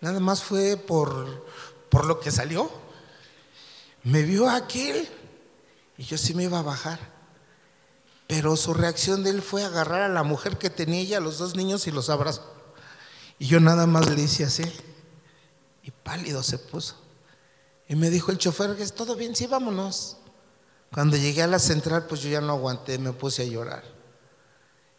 Nada 0.02 0.20
más 0.20 0.44
fue 0.44 0.78
por, 0.78 1.46
por 1.90 2.06
lo 2.06 2.20
que 2.20 2.32
salió. 2.32 2.70
Me 4.04 4.24
vio 4.24 4.50
aquel 4.50 5.08
y 5.98 6.04
yo 6.04 6.18
sí 6.18 6.34
me 6.34 6.44
iba 6.44 6.60
a 6.60 6.64
bajar. 6.64 7.00
Pero 8.28 8.58
su 8.58 8.74
reacción 8.74 9.24
de 9.24 9.30
él 9.30 9.42
fue 9.42 9.64
agarrar 9.64 10.02
a 10.02 10.10
la 10.10 10.24
mujer 10.24 10.58
que 10.58 10.70
tenía 10.70 11.00
ella, 11.00 11.18
a 11.18 11.22
los 11.22 11.38
dos 11.38 11.56
niños 11.56 11.88
y 11.88 11.92
los 11.92 12.10
abrazó. 12.10 12.44
Y 13.40 13.48
yo 13.48 13.60
nada 13.60 13.88
más 13.88 14.10
le 14.10 14.22
hice 14.22 14.44
así. 14.44 14.64
Y 15.84 15.92
pálido 15.92 16.44
se 16.44 16.58
puso. 16.58 16.96
Y 17.88 17.96
me 17.96 18.10
dijo 18.10 18.32
el 18.32 18.38
chofer, 18.38 18.76
que 18.76 18.84
es 18.84 18.94
todo 18.94 19.16
bien, 19.16 19.36
sí, 19.36 19.48
vámonos. 19.48 20.18
Cuando 20.92 21.18
llegué 21.18 21.44
a 21.44 21.48
la 21.48 21.60
central, 21.60 22.06
pues 22.08 22.22
yo 22.22 22.30
ya 22.30 22.42
no 22.42 22.54
aguanté, 22.54 22.98
me 22.98 23.14
puse 23.14 23.44
a 23.44 23.46
llorar. 23.46 23.84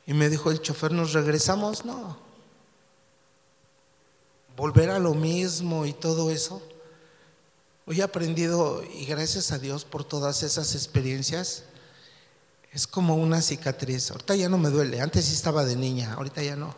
Y 0.07 0.15
me 0.15 0.29
dijo 0.29 0.51
el 0.51 0.61
chofer, 0.61 0.93
¿nos 0.93 1.13
regresamos? 1.13 1.85
No. 1.85 2.19
Volver 4.57 4.91
a 4.91 4.99
lo 4.99 5.15
mismo 5.15 5.87
y 5.87 5.93
todo 5.93 6.31
eso. 6.31 6.63
Hoy 7.87 8.01
he 8.01 8.03
aprendido, 8.03 8.83
y 8.83 9.07
gracias 9.07 9.51
a 9.51 9.59
Dios 9.59 9.85
por 9.85 10.05
todas 10.05 10.43
esas 10.43 10.75
experiencias, 10.75 11.65
es 12.73 12.87
como 12.87 13.17
una 13.17 13.41
cicatriz. 13.41 14.11
Ahorita 14.11 14.37
ya 14.37 14.49
no 14.49 14.59
me 14.59 14.69
duele, 14.69 15.01
antes 15.01 15.25
sí 15.25 15.33
estaba 15.33 15.65
de 15.65 15.77
niña, 15.77 16.13
ahorita 16.15 16.43
ya 16.43 16.57
no. 16.57 16.75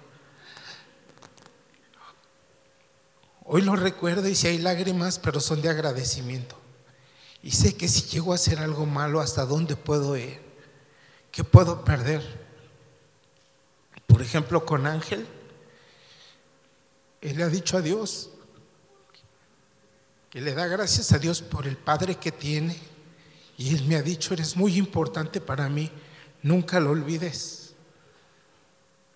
Hoy 3.45 3.62
lo 3.62 3.74
recuerdo 3.74 4.28
y 4.28 4.37
si 4.37 4.47
hay 4.47 4.59
lágrimas, 4.59 5.19
pero 5.19 5.41
son 5.41 5.61
de 5.61 5.69
agradecimiento. 5.69 6.60
Y 7.43 7.53
sé 7.53 7.77
que 7.77 7.89
si 7.89 8.03
llego 8.03 8.33
a 8.33 8.35
hacer 8.35 8.59
algo 8.59 8.87
malo, 8.87 9.21
¿hasta 9.21 9.47
dónde 9.47 9.77
puedo 9.77 10.17
ir? 10.17 10.41
¿Qué 11.33 11.45
puedo 11.45 11.85
perder? 11.85 12.23
Por 14.07 14.21
ejemplo, 14.21 14.65
con 14.65 14.87
Ángel, 14.87 15.27
él 17.21 17.37
le 17.37 17.43
ha 17.45 17.49
dicho 17.49 17.77
a 17.77 17.83
Dios 17.83 18.31
que 20.31 20.41
le 20.41 20.55
da 20.55 20.67
gracias 20.67 21.12
a 21.12 21.19
Dios 21.19 21.43
por 21.43 21.67
el 21.67 21.77
Padre 21.77 22.17
que 22.17 22.31
tiene. 22.31 22.79
Y 23.59 23.75
él 23.75 23.85
me 23.87 23.97
ha 23.97 24.03
dicho, 24.03 24.33
eres 24.33 24.57
muy 24.57 24.77
importante 24.77 25.41
para 25.41 25.69
mí, 25.69 25.91
nunca 26.43 26.81
lo 26.81 26.91
olvides. 26.91 27.75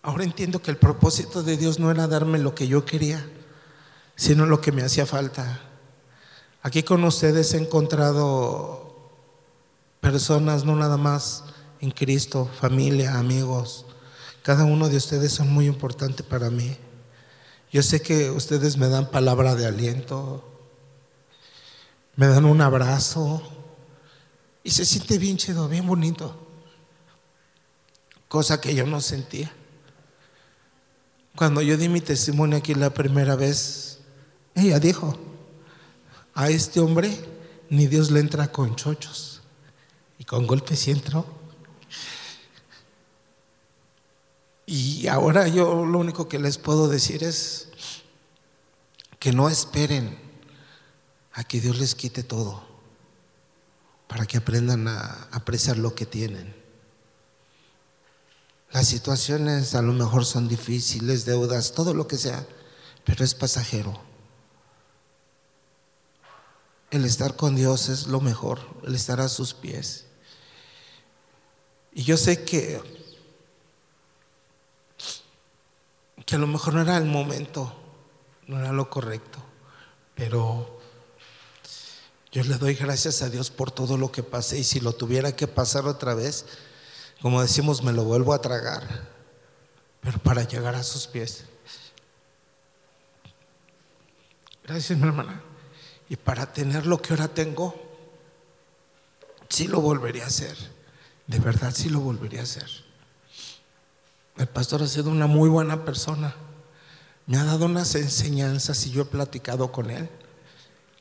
Ahora 0.02 0.24
entiendo 0.24 0.60
que 0.60 0.70
el 0.70 0.76
propósito 0.76 1.42
de 1.42 1.56
Dios 1.56 1.78
no 1.78 1.90
era 1.90 2.06
darme 2.06 2.38
lo 2.38 2.55
que 2.55 2.68
yo 2.68 2.84
quería, 2.84 3.26
sino 4.16 4.44
lo 4.44 4.60
que 4.60 4.72
me 4.72 4.82
hacía 4.82 5.06
falta. 5.06 5.60
Aquí 6.64 6.82
con 6.82 7.04
ustedes 7.04 7.52
he 7.52 7.58
encontrado 7.58 9.10
personas, 10.00 10.64
no 10.64 10.74
nada 10.74 10.96
más 10.96 11.44
en 11.82 11.90
Cristo, 11.90 12.50
familia, 12.58 13.18
amigos. 13.18 13.84
Cada 14.42 14.64
uno 14.64 14.88
de 14.88 14.96
ustedes 14.96 15.30
son 15.30 15.52
muy 15.52 15.66
importantes 15.66 16.24
para 16.24 16.48
mí. 16.48 16.74
Yo 17.70 17.82
sé 17.82 18.00
que 18.00 18.30
ustedes 18.30 18.78
me 18.78 18.88
dan 18.88 19.10
palabra 19.10 19.54
de 19.54 19.66
aliento, 19.66 20.42
me 22.16 22.28
dan 22.28 22.46
un 22.46 22.62
abrazo 22.62 23.42
y 24.62 24.70
se 24.70 24.86
siente 24.86 25.18
bien 25.18 25.36
chido, 25.36 25.68
bien 25.68 25.86
bonito. 25.86 26.34
Cosa 28.26 28.58
que 28.62 28.74
yo 28.74 28.86
no 28.86 29.02
sentía. 29.02 29.52
Cuando 31.36 31.60
yo 31.60 31.76
di 31.76 31.90
mi 31.90 32.00
testimonio 32.00 32.56
aquí 32.56 32.74
la 32.74 32.88
primera 32.88 33.36
vez, 33.36 33.98
ella 34.54 34.80
dijo, 34.80 35.34
a 36.35 36.51
este 36.51 36.81
hombre 36.81 37.16
ni 37.70 37.86
Dios 37.86 38.11
le 38.11 38.20
entra 38.20 38.51
con 38.51 38.77
chochos 38.77 39.43
y 40.19 40.24
con 40.24 40.47
golpes 40.47 40.86
y 40.89 40.90
entró. 40.90 41.24
Y 44.66 45.06
ahora 45.09 45.48
yo 45.48 45.85
lo 45.85 45.98
único 45.98 46.28
que 46.28 46.39
les 46.39 46.59
puedo 46.59 46.89
decir 46.89 47.23
es 47.23 47.69
que 49.19 49.32
no 49.32 49.48
esperen 49.48 50.19
a 51.32 51.44
que 51.44 51.61
Dios 51.61 51.78
les 51.78 51.94
quite 51.94 52.23
todo 52.23 52.65
para 54.06 54.27
que 54.27 54.36
aprendan 54.36 54.86
a 54.89 55.28
apreciar 55.32 55.77
lo 55.77 55.94
que 55.94 56.06
tienen. 56.06 56.55
Las 58.70 58.89
situaciones 58.89 59.74
a 59.74 59.82
lo 59.82 59.93
mejor 59.93 60.24
son 60.24 60.48
difíciles, 60.48 61.24
deudas, 61.24 61.73
todo 61.73 61.94
lo 61.94 62.09
que 62.09 62.19
sea, 62.19 62.47
pero 63.05 63.24
es 63.24 63.35
pasajero. 63.35 64.03
El 66.94 67.04
estar 67.04 67.34
con 67.34 67.56
Dios 67.56 67.88
es 67.88 68.06
lo 68.06 68.20
mejor, 68.20 68.60
el 68.84 68.94
estar 68.94 69.20
a 69.20 69.28
sus 69.28 69.52
pies. 69.52 70.04
Y 71.92 72.04
yo 72.04 72.16
sé 72.16 72.44
que 72.44 72.80
que 76.24 76.36
a 76.36 76.38
lo 76.38 76.46
mejor 76.46 76.74
no 76.74 76.82
era 76.82 76.96
el 76.96 77.06
momento, 77.06 77.74
no 78.46 78.60
era 78.60 78.70
lo 78.70 78.88
correcto, 78.90 79.40
pero 80.14 80.78
yo 82.30 82.44
le 82.44 82.58
doy 82.58 82.74
gracias 82.74 83.22
a 83.22 83.28
Dios 83.28 83.50
por 83.50 83.72
todo 83.72 83.98
lo 83.98 84.12
que 84.12 84.22
pasé 84.22 84.60
y 84.60 84.64
si 84.64 84.78
lo 84.78 84.92
tuviera 84.92 85.34
que 85.34 85.48
pasar 85.48 85.86
otra 85.86 86.14
vez, 86.14 86.46
como 87.20 87.42
decimos, 87.42 87.82
me 87.82 87.90
lo 87.92 88.04
vuelvo 88.04 88.34
a 88.34 88.40
tragar, 88.40 89.08
pero 90.00 90.20
para 90.20 90.44
llegar 90.44 90.76
a 90.76 90.84
sus 90.84 91.08
pies. 91.08 91.46
Gracias, 94.62 94.96
mi 94.96 95.08
hermana. 95.08 95.42
Y 96.09 96.16
para 96.16 96.52
tener 96.52 96.86
lo 96.86 97.01
que 97.01 97.12
ahora 97.12 97.28
tengo, 97.28 97.74
sí 99.48 99.66
lo 99.66 99.81
volvería 99.81 100.24
a 100.24 100.28
hacer. 100.28 100.56
De 101.26 101.39
verdad, 101.39 101.72
sí 101.74 101.89
lo 101.89 102.01
volvería 102.01 102.40
a 102.40 102.44
hacer. 102.44 102.68
El 104.36 104.48
pastor 104.48 104.82
ha 104.82 104.86
sido 104.86 105.10
una 105.10 105.26
muy 105.26 105.48
buena 105.48 105.85
persona. 105.85 106.35
Me 107.26 107.39
ha 107.39 107.44
dado 107.44 107.66
unas 107.66 107.94
enseñanzas 107.94 108.86
y 108.86 108.90
yo 108.90 109.02
he 109.02 109.06
platicado 109.06 109.72
con 109.72 109.90
él. 109.90 110.10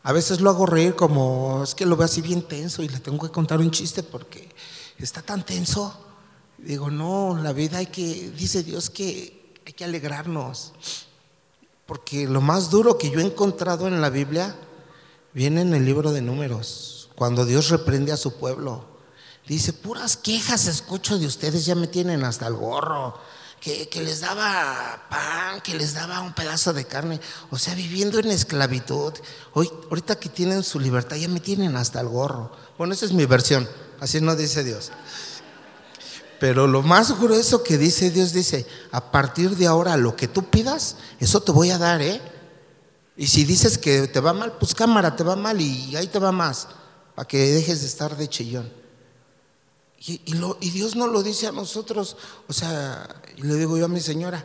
A 0.03 0.11
veces 0.11 0.39
lo 0.39 0.49
hago 0.49 0.65
reír 0.65 0.95
como, 0.95 1.63
es 1.63 1.75
que 1.75 1.85
lo 1.85 1.97
veo 1.97 2.05
así 2.05 2.21
bien 2.21 2.47
tenso 2.47 2.83
y 2.83 2.89
le 2.89 2.99
tengo 2.99 3.25
que 3.25 3.31
contar 3.31 3.59
un 3.59 3.71
chiste 3.71 4.03
porque 4.03 4.49
está 4.97 5.21
tan 5.21 5.45
tenso. 5.45 5.97
Digo, 6.57 6.89
no, 6.89 7.37
la 7.41 7.51
vida 7.53 7.79
hay 7.79 7.87
que, 7.87 8.31
dice 8.31 8.63
Dios 8.63 8.89
que 8.89 9.53
hay 9.65 9.73
que 9.73 9.83
alegrarnos. 9.83 10.73
Porque 11.85 12.27
lo 12.27 12.39
más 12.39 12.69
duro 12.69 12.97
que 12.97 13.09
yo 13.09 13.19
he 13.19 13.25
encontrado 13.25 13.87
en 13.87 13.99
la 13.99 14.09
Biblia 14.09 14.55
viene 15.33 15.61
en 15.61 15.73
el 15.73 15.85
libro 15.85 16.11
de 16.11 16.21
números, 16.21 17.09
cuando 17.15 17.45
Dios 17.45 17.69
reprende 17.69 18.11
a 18.11 18.17
su 18.17 18.33
pueblo. 18.33 18.85
Dice, 19.47 19.73
puras 19.73 20.15
quejas 20.15 20.67
escucho 20.67 21.19
de 21.19 21.25
ustedes, 21.25 21.65
ya 21.65 21.75
me 21.75 21.87
tienen 21.87 22.23
hasta 22.23 22.47
el 22.47 22.53
gorro. 22.53 23.17
Que, 23.59 23.87
les 24.03 24.19
daba 24.19 25.07
pan, 25.09 25.61
que 25.61 25.73
les 25.73 25.93
daba 25.93 26.19
un 26.19 26.33
pedazo 26.33 26.73
de 26.73 26.83
carne. 26.83 27.21
O 27.49 27.57
sea, 27.57 27.73
viviendo 27.75 28.19
en 28.19 28.29
esclavitud. 28.29 29.13
Hoy, 29.53 29.71
ahorita 29.89 30.19
que 30.19 30.27
tienen 30.27 30.63
su 30.63 30.81
libertad, 30.81 31.15
ya 31.15 31.29
me 31.29 31.39
tienen 31.39 31.77
hasta 31.77 32.01
el 32.01 32.09
gorro. 32.09 32.51
Bueno, 32.77 32.93
esa 32.93 33.05
es 33.05 33.13
mi 33.13 33.25
versión. 33.25 33.69
Así 34.01 34.19
no 34.19 34.35
dice 34.35 34.65
Dios. 34.65 34.91
Pero 36.41 36.67
lo 36.67 36.81
más 36.81 37.17
grueso 37.17 37.63
que 37.63 37.77
dice 37.77 38.11
Dios 38.11 38.33
dice, 38.33 38.67
a 38.91 39.11
partir 39.11 39.55
de 39.55 39.67
ahora 39.67 39.95
lo 39.95 40.17
que 40.17 40.27
tú 40.27 40.43
pidas, 40.43 40.97
eso 41.21 41.41
te 41.41 41.53
voy 41.53 41.69
a 41.69 41.77
dar, 41.77 42.01
¿eh? 42.01 42.21
Y 43.15 43.27
si 43.27 43.45
dices 43.45 43.77
que 43.77 44.07
te 44.07 44.19
va 44.19 44.33
mal, 44.33 44.53
pues 44.59 44.73
cámara, 44.73 45.15
te 45.15 45.23
va 45.23 45.35
mal 45.35 45.59
y 45.61 45.95
ahí 45.95 46.07
te 46.07 46.19
va 46.19 46.31
más, 46.31 46.67
para 47.15 47.27
que 47.27 47.37
dejes 47.37 47.81
de 47.81 47.87
estar 47.87 48.17
de 48.17 48.27
chillón. 48.27 48.83
Y, 50.05 50.69
Dios 50.71 50.97
no 50.97 51.07
lo 51.07 51.23
dice 51.23 51.47
a 51.47 51.53
nosotros. 51.53 52.17
O 52.47 52.53
sea, 52.53 53.07
le 53.37 53.55
digo 53.55 53.77
yo 53.77 53.85
a 53.85 53.89
mi 53.89 54.01
señora, 54.01 54.43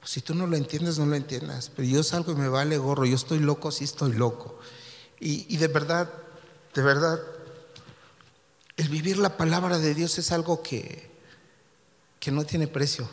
pues 0.00 0.10
si 0.10 0.20
tú 0.20 0.34
no 0.34 0.46
lo 0.46 0.56
entiendes, 0.56 0.98
no 0.98 1.06
lo 1.06 1.16
entiendas. 1.16 1.70
Pero 1.74 1.88
yo 1.88 2.02
salgo 2.02 2.32
y 2.32 2.34
me 2.34 2.48
vale 2.48 2.76
gorro. 2.76 3.06
Yo 3.06 3.16
estoy 3.16 3.38
loco, 3.38 3.70
sí 3.70 3.84
estoy 3.84 4.12
loco. 4.12 4.58
Y, 5.18 5.56
de 5.56 5.68
verdad, 5.68 6.12
de 6.74 6.82
verdad, 6.82 7.18
el 8.76 8.88
vivir 8.90 9.16
la 9.16 9.38
palabra 9.38 9.78
de 9.78 9.94
Dios 9.94 10.18
es 10.18 10.30
algo 10.30 10.62
que, 10.62 11.10
que 12.20 12.30
no 12.30 12.44
tiene 12.44 12.66
precio. 12.66 13.08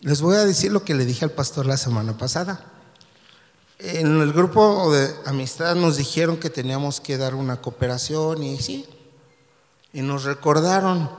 Les 0.00 0.20
voy 0.20 0.34
a 0.36 0.44
decir 0.44 0.72
lo 0.72 0.84
que 0.84 0.94
le 0.94 1.04
dije 1.04 1.24
al 1.24 1.30
pastor 1.30 1.66
la 1.66 1.76
semana 1.76 2.18
pasada. 2.18 2.72
En 3.78 4.20
el 4.20 4.32
grupo 4.32 4.90
de 4.92 5.14
amistad 5.26 5.74
nos 5.74 5.98
dijeron 5.98 6.38
que 6.38 6.48
teníamos 6.48 7.00
que 7.00 7.18
dar 7.18 7.34
una 7.34 7.60
cooperación 7.60 8.42
y 8.42 8.58
sí, 8.58 8.86
y 9.92 10.00
nos 10.00 10.24
recordaron, 10.24 11.10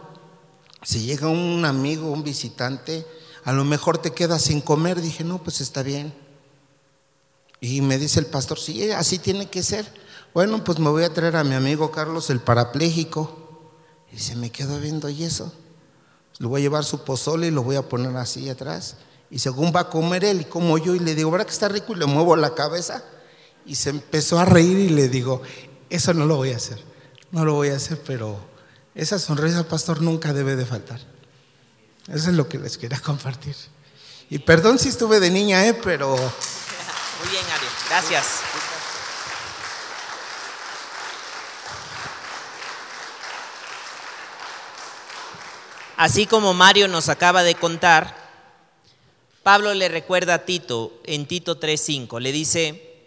si 0.84 1.02
llega 1.02 1.28
un 1.28 1.66
amigo, 1.66 2.12
un 2.12 2.24
visitante, 2.24 3.06
a 3.44 3.54
lo 3.54 3.64
mejor 3.64 3.98
te 3.98 4.12
quedas 4.12 4.42
sin 4.42 4.62
comer. 4.62 5.02
Dije, 5.02 5.24
no, 5.24 5.38
pues 5.38 5.62
está 5.62 5.82
bien. 5.82 6.14
Y 7.62 7.82
me 7.82 7.98
dice 7.98 8.20
el 8.20 8.26
pastor, 8.26 8.60
sí, 8.60 8.92
así 8.92 9.20
tiene 9.20 9.50
que 9.50 9.64
ser. 9.64 9.92
Bueno, 10.34 10.64
pues 10.64 10.80
me 10.80 10.90
voy 10.90 11.04
a 11.04 11.14
traer 11.14 11.38
a 11.38 11.44
mi 11.44 11.56
amigo 11.56 11.90
Carlos, 11.92 12.30
el 12.30 12.40
parapléjico. 12.40 13.72
Y 14.12 14.20
se 14.20 14.36
me 14.36 14.52
quedó 14.52 14.80
viendo, 14.80 15.10
¿y 15.10 15.24
eso? 15.24 15.54
Le 16.40 16.48
voy 16.48 16.62
a 16.62 16.64
llevar 16.64 16.84
su 16.84 17.04
pozole 17.04 17.48
y 17.48 17.52
lo 17.52 17.64
voy 17.64 17.78
a 17.78 17.88
poner 17.88 18.16
así 18.18 18.50
atrás. 18.50 18.98
Y 19.30 19.40
según 19.40 19.74
va 19.76 19.82
a 19.82 19.90
comer 19.90 20.24
él 20.24 20.42
y 20.42 20.46
como 20.46 20.78
yo, 20.78 20.96
y 20.96 21.00
le 21.00 21.16
digo, 21.16 21.32
¿verdad 21.32 21.46
que 21.46 21.54
está 21.54 21.68
rico? 21.68 21.94
Y 21.94 21.98
le 21.98 22.06
muevo 22.06 22.36
la 22.36 22.56
cabeza. 22.56 23.04
Y 23.66 23.76
se 23.76 23.90
empezó 23.90 24.40
a 24.40 24.46
reír 24.46 24.78
y 24.80 24.90
le 24.90 25.10
digo, 25.10 25.42
eso 25.90 26.14
no 26.14 26.26
lo 26.26 26.38
voy 26.38 26.52
a 26.52 26.58
hacer. 26.58 26.82
No 27.32 27.44
lo 27.44 27.54
voy 27.54 27.70
a 27.70 27.76
hacer, 27.76 28.02
pero 28.06 28.40
esa 28.96 29.20
sonrisa, 29.20 29.68
pastor, 29.68 30.02
nunca 30.02 30.32
debe 30.32 30.56
de 30.56 30.66
faltar. 30.66 31.00
Eso 32.08 32.30
es 32.30 32.36
lo 32.36 32.48
que 32.48 32.58
les 32.58 32.78
quería 32.78 33.00
compartir. 33.00 33.56
Y 34.30 34.40
perdón 34.40 34.80
si 34.80 34.90
estuve 34.90 35.20
de 35.20 35.30
niña, 35.30 35.66
¿eh? 35.68 35.74
pero... 35.74 36.16
Muy 36.16 37.30
bien, 37.30 37.44
Ari. 37.54 37.66
Gracias. 37.90 38.26
Así 45.98 46.28
como 46.28 46.54
Mario 46.54 46.88
nos 46.88 47.10
acaba 47.10 47.42
de 47.42 47.56
contar, 47.56 48.27
Pablo 49.48 49.74
le 49.74 49.88
recuerda 49.88 50.34
a 50.34 50.46
Tito 50.46 51.00
en 51.06 51.26
Tito 51.26 51.58
3:5, 51.58 52.20
le 52.20 52.34
dice, 52.34 53.00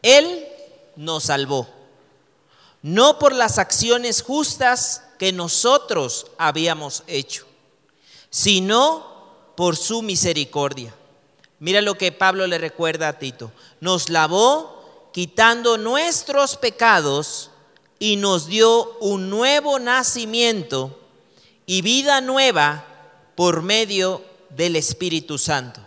Él 0.00 0.46
nos 0.96 1.24
salvó, 1.24 1.68
no 2.80 3.18
por 3.18 3.34
las 3.34 3.58
acciones 3.58 4.22
justas 4.22 5.02
que 5.18 5.30
nosotros 5.30 6.28
habíamos 6.38 7.02
hecho, 7.06 7.44
sino 8.30 9.28
por 9.58 9.76
su 9.76 10.00
misericordia. 10.00 10.94
Mira 11.58 11.82
lo 11.82 11.98
que 11.98 12.12
Pablo 12.12 12.46
le 12.46 12.56
recuerda 12.56 13.08
a 13.08 13.18
Tito. 13.18 13.52
Nos 13.82 14.08
lavó 14.08 15.10
quitando 15.12 15.76
nuestros 15.76 16.56
pecados 16.56 17.50
y 17.98 18.16
nos 18.16 18.46
dio 18.46 18.96
un 19.00 19.28
nuevo 19.28 19.78
nacimiento 19.78 20.98
y 21.66 21.82
vida 21.82 22.22
nueva 22.22 22.86
por 23.34 23.60
medio 23.60 24.24
del 24.50 24.76
Espíritu 24.76 25.38
Santo. 25.38 25.80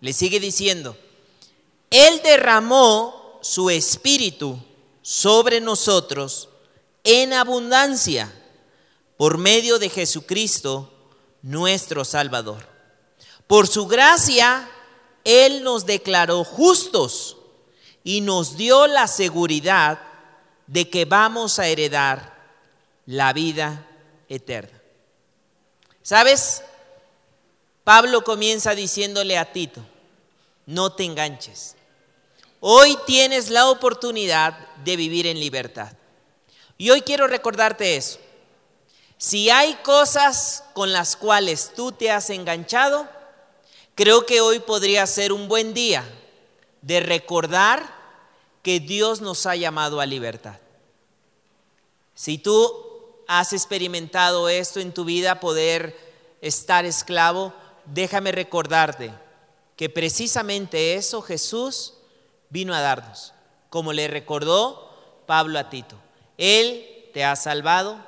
Le 0.00 0.12
sigue 0.12 0.40
diciendo, 0.40 0.96
Él 1.90 2.20
derramó 2.22 3.38
su 3.42 3.70
Espíritu 3.70 4.58
sobre 5.02 5.60
nosotros 5.60 6.48
en 7.04 7.32
abundancia 7.32 8.32
por 9.16 9.38
medio 9.38 9.78
de 9.78 9.88
Jesucristo, 9.88 10.92
nuestro 11.42 12.04
Salvador. 12.04 12.66
Por 13.46 13.68
su 13.68 13.86
gracia, 13.86 14.68
Él 15.24 15.62
nos 15.62 15.86
declaró 15.86 16.44
justos 16.44 17.36
y 18.02 18.20
nos 18.20 18.56
dio 18.56 18.86
la 18.86 19.06
seguridad 19.06 20.00
de 20.66 20.90
que 20.90 21.04
vamos 21.04 21.58
a 21.58 21.68
heredar 21.68 22.36
la 23.06 23.32
vida 23.32 23.86
eterna. 24.28 24.80
¿Sabes? 26.02 26.62
Pablo 27.86 28.24
comienza 28.24 28.74
diciéndole 28.74 29.38
a 29.38 29.52
Tito, 29.52 29.80
no 30.66 30.94
te 30.94 31.04
enganches. 31.04 31.76
Hoy 32.58 32.98
tienes 33.06 33.48
la 33.48 33.70
oportunidad 33.70 34.58
de 34.78 34.96
vivir 34.96 35.28
en 35.28 35.38
libertad. 35.38 35.92
Y 36.78 36.90
hoy 36.90 37.02
quiero 37.02 37.28
recordarte 37.28 37.96
eso. 37.96 38.18
Si 39.18 39.50
hay 39.50 39.74
cosas 39.84 40.64
con 40.74 40.92
las 40.92 41.14
cuales 41.14 41.74
tú 41.76 41.92
te 41.92 42.10
has 42.10 42.28
enganchado, 42.30 43.08
creo 43.94 44.26
que 44.26 44.40
hoy 44.40 44.58
podría 44.58 45.06
ser 45.06 45.32
un 45.32 45.46
buen 45.46 45.72
día 45.72 46.04
de 46.82 46.98
recordar 46.98 47.88
que 48.62 48.80
Dios 48.80 49.20
nos 49.20 49.46
ha 49.46 49.54
llamado 49.54 50.00
a 50.00 50.06
libertad. 50.06 50.58
Si 52.16 52.36
tú 52.36 53.22
has 53.28 53.52
experimentado 53.52 54.48
esto 54.48 54.80
en 54.80 54.92
tu 54.92 55.04
vida, 55.04 55.38
poder 55.38 55.96
estar 56.40 56.84
esclavo, 56.84 57.54
déjame 57.86 58.32
recordarte 58.32 59.12
que 59.76 59.88
precisamente 59.88 60.94
eso 60.94 61.22
Jesús 61.22 61.94
vino 62.50 62.74
a 62.74 62.80
darnos, 62.80 63.32
como 63.70 63.92
le 63.92 64.08
recordó 64.08 65.22
Pablo 65.26 65.58
a 65.58 65.68
Tito. 65.68 65.96
Él 66.38 67.08
te 67.12 67.24
ha 67.24 67.36
salvado, 67.36 67.98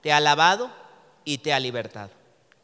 te 0.00 0.12
ha 0.12 0.20
lavado 0.20 0.70
y 1.24 1.38
te 1.38 1.52
ha 1.52 1.60
libertado. 1.60 2.10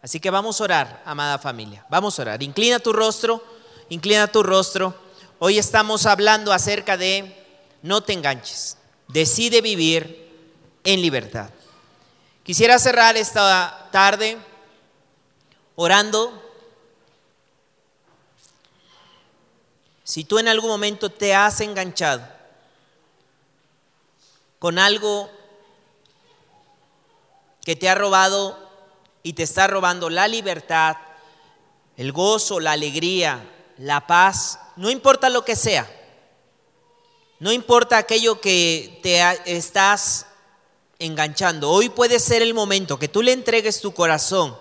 Así 0.03 0.19
que 0.19 0.31
vamos 0.31 0.61
a 0.61 0.65
orar, 0.65 1.03
amada 1.05 1.39
familia. 1.39 1.85
Vamos 1.91 2.19
a 2.19 2.23
orar. 2.23 2.43
Inclina 2.43 2.79
tu 2.79 2.93
rostro, 2.93 3.43
inclina 3.89 4.27
tu 4.29 4.43
rostro. 4.43 4.95
Hoy 5.39 5.59
estamos 5.59 6.07
hablando 6.07 6.53
acerca 6.53 6.97
de 6.97 7.37
no 7.83 8.03
te 8.03 8.13
enganches. 8.13 8.79
Decide 9.09 9.61
vivir 9.61 10.29
en 10.85 11.03
libertad. 11.03 11.51
Quisiera 12.43 12.79
cerrar 12.79 13.17
esta 13.17 13.89
tarde 13.93 14.39
orando. 15.77 16.40
Si 20.11 20.25
tú 20.25 20.41
en 20.41 20.49
algún 20.49 20.69
momento 20.69 21.09
te 21.09 21.37
has 21.37 21.61
enganchado 21.61 22.27
con 24.59 24.81
algo 24.81 25.31
que 27.63 27.77
te 27.77 27.89
ha 27.89 27.95
robado 27.95 28.59
y 29.23 29.35
te 29.35 29.45
está 29.45 29.69
robando 29.69 30.11
la 30.11 30.27
libertad, 30.27 30.97
el 31.97 32.11
gozo, 32.11 32.59
la 32.59 32.73
alegría, 32.73 33.49
la 33.79 34.09
paz, 34.09 34.59
no 34.75 34.91
importa 34.91 35.31
lo 35.31 35.45
que 35.45 35.55
sea, 35.55 35.89
no 37.39 37.53
importa 37.53 37.97
aquello 37.97 38.41
que 38.41 38.99
te 39.05 39.23
estás 39.45 40.27
enganchando, 40.99 41.71
hoy 41.71 41.89
puede 41.89 42.19
ser 42.19 42.43
el 42.43 42.53
momento 42.53 42.99
que 42.99 43.07
tú 43.07 43.23
le 43.23 43.31
entregues 43.31 43.81
tu 43.81 43.95
corazón, 43.95 44.59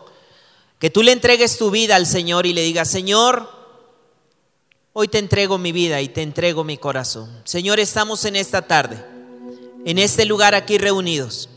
que 0.78 0.92
tú 0.92 1.02
le 1.02 1.12
entregues 1.12 1.58
tu 1.58 1.72
vida 1.72 1.96
al 1.96 2.06
Señor 2.06 2.46
y 2.46 2.54
le 2.54 2.62
digas, 2.62 2.88
Señor, 2.88 3.59
hoy 4.94 5.08
te 5.08 5.20
entrego 5.20 5.58
mi 5.58 5.72
vida 5.72 6.02
y 6.02 6.10
te 6.10 6.22
entrego 6.22 6.64
mi 6.64 6.78
corazón. 6.78 7.30
Señor, 7.46 7.80
estamos 7.80 8.26
en 8.26 8.36
esta 8.36 8.62
tarde, 8.62 9.04
en 9.86 9.98
este 9.98 10.26
lugar 10.26 10.56
aquí 10.56 10.78
reunidos 10.78 11.50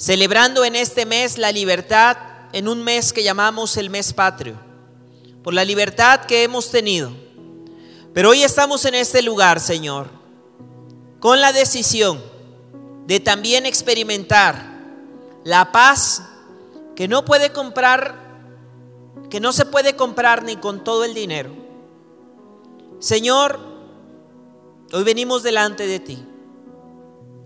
celebrando 0.00 0.64
en 0.64 0.76
este 0.76 1.04
mes 1.04 1.36
la 1.36 1.52
libertad, 1.52 2.16
en 2.54 2.68
un 2.68 2.82
mes 2.82 3.12
que 3.12 3.22
llamamos 3.22 3.76
el 3.76 3.90
mes 3.90 4.14
patrio, 4.14 4.58
por 5.44 5.52
la 5.52 5.62
libertad 5.62 6.24
que 6.24 6.42
hemos 6.42 6.70
tenido. 6.70 7.12
Pero 8.14 8.30
hoy 8.30 8.42
estamos 8.42 8.86
en 8.86 8.94
este 8.94 9.20
lugar, 9.20 9.60
Señor, 9.60 10.08
con 11.20 11.42
la 11.42 11.52
decisión 11.52 12.18
de 13.06 13.20
también 13.20 13.66
experimentar 13.66 14.80
la 15.44 15.70
paz 15.70 16.22
que 16.96 17.06
no 17.06 17.26
puede 17.26 17.52
comprar, 17.52 18.14
que 19.28 19.38
no 19.38 19.52
se 19.52 19.66
puede 19.66 19.96
comprar 19.96 20.44
ni 20.44 20.56
con 20.56 20.82
todo 20.82 21.04
el 21.04 21.12
dinero. 21.12 21.59
Señor, 23.00 23.58
hoy 24.92 25.02
venimos 25.04 25.42
delante 25.42 25.86
de 25.86 26.00
ti 26.00 26.22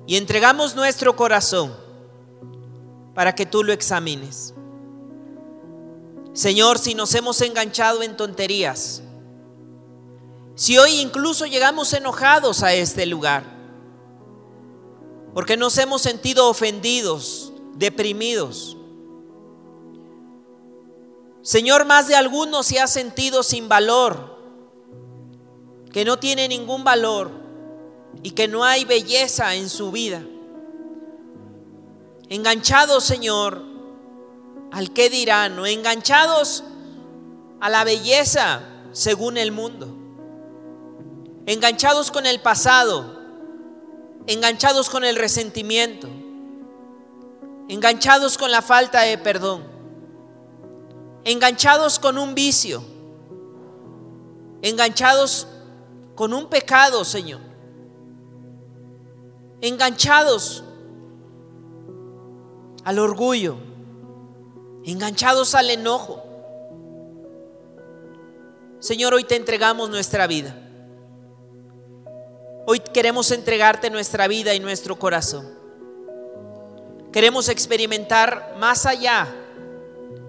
y 0.04 0.16
entregamos 0.16 0.74
nuestro 0.74 1.14
corazón 1.14 1.72
para 3.14 3.36
que 3.36 3.46
tú 3.46 3.62
lo 3.62 3.72
examines. 3.72 4.52
Señor, 6.32 6.80
si 6.80 6.96
nos 6.96 7.14
hemos 7.14 7.40
enganchado 7.40 8.02
en 8.02 8.16
tonterías, 8.16 9.00
si 10.56 10.76
hoy 10.76 11.00
incluso 11.00 11.46
llegamos 11.46 11.92
enojados 11.92 12.64
a 12.64 12.74
este 12.74 13.06
lugar, 13.06 13.44
porque 15.34 15.56
nos 15.56 15.78
hemos 15.78 16.02
sentido 16.02 16.48
ofendidos, 16.48 17.52
deprimidos. 17.76 18.76
Señor, 21.42 21.84
más 21.84 22.08
de 22.08 22.16
algunos 22.16 22.66
se 22.66 22.80
ha 22.80 22.88
sentido 22.88 23.44
sin 23.44 23.68
valor, 23.68 24.33
que 25.94 26.04
no 26.04 26.18
tiene 26.18 26.48
ningún 26.48 26.82
valor 26.82 27.30
y 28.24 28.32
que 28.32 28.48
no 28.48 28.64
hay 28.64 28.84
belleza 28.84 29.54
en 29.54 29.70
su 29.70 29.92
vida. 29.92 30.24
Enganchados, 32.28 33.04
Señor, 33.04 33.62
al 34.72 34.92
que 34.92 35.08
dirán, 35.08 35.56
o 35.56 35.66
enganchados 35.66 36.64
a 37.60 37.70
la 37.70 37.84
belleza 37.84 38.62
según 38.90 39.36
el 39.36 39.52
mundo, 39.52 39.86
enganchados 41.46 42.10
con 42.10 42.26
el 42.26 42.40
pasado, 42.40 43.20
enganchados 44.26 44.90
con 44.90 45.04
el 45.04 45.14
resentimiento, 45.14 46.08
enganchados 47.68 48.36
con 48.36 48.50
la 48.50 48.62
falta 48.62 49.02
de 49.02 49.16
perdón, 49.16 49.62
enganchados 51.22 52.00
con 52.00 52.18
un 52.18 52.34
vicio, 52.34 52.82
enganchados 54.60 55.46
con 56.14 56.32
un 56.32 56.48
pecado, 56.48 57.04
Señor, 57.04 57.40
enganchados 59.60 60.64
al 62.84 62.98
orgullo, 62.98 63.56
enganchados 64.84 65.54
al 65.54 65.70
enojo. 65.70 66.22
Señor, 68.78 69.14
hoy 69.14 69.24
te 69.24 69.36
entregamos 69.36 69.88
nuestra 69.88 70.26
vida. 70.26 70.54
Hoy 72.66 72.80
queremos 72.80 73.30
entregarte 73.30 73.90
nuestra 73.90 74.28
vida 74.28 74.54
y 74.54 74.60
nuestro 74.60 74.98
corazón. 74.98 75.46
Queremos 77.12 77.48
experimentar 77.48 78.56
más 78.58 78.86
allá 78.86 79.34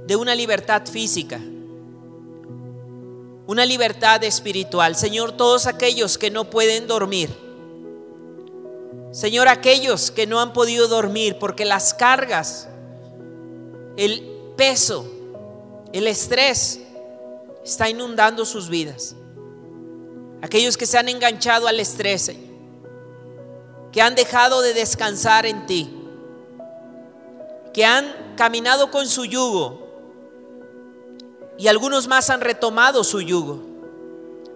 de 0.06 0.16
una 0.16 0.36
libertad 0.36 0.86
física, 0.86 1.40
una 3.48 3.66
libertad 3.66 4.24
espiritual. 4.24 4.96
Señor, 4.96 5.32
todos 5.34 5.68
aquellos 5.68 6.18
que 6.18 6.32
no 6.32 6.50
pueden 6.50 6.88
dormir, 6.88 7.46
Señor, 9.12 9.48
aquellos 9.48 10.12
que 10.12 10.28
no 10.28 10.42
han 10.42 10.52
podido 10.52 10.90
dormir 10.90 11.38
porque 11.40 11.64
las 11.64 11.94
cargas, 11.94 12.68
el 13.96 14.22
peso, 14.58 15.10
el 15.94 16.08
estrés 16.08 16.82
está 17.64 17.90
inundando 17.90 18.44
sus 18.46 18.68
vidas. 18.68 19.16
Aquellos 20.42 20.76
que 20.76 20.86
se 20.86 20.98
han 20.98 21.08
enganchado 21.08 21.70
al 21.70 21.80
estrés, 21.80 22.30
que 23.94 24.02
han 24.02 24.16
dejado 24.16 24.62
de 24.62 24.74
descansar 24.74 25.46
en 25.46 25.66
ti, 25.66 25.90
que 27.74 27.86
han 27.86 28.34
caminado 28.36 28.92
con 28.92 29.08
su 29.08 29.24
yugo 29.24 29.85
y 31.58 31.68
algunos 31.68 32.08
más 32.08 32.30
han 32.30 32.42
retomado 32.42 33.04
su 33.04 33.22
yugo, 33.22 33.62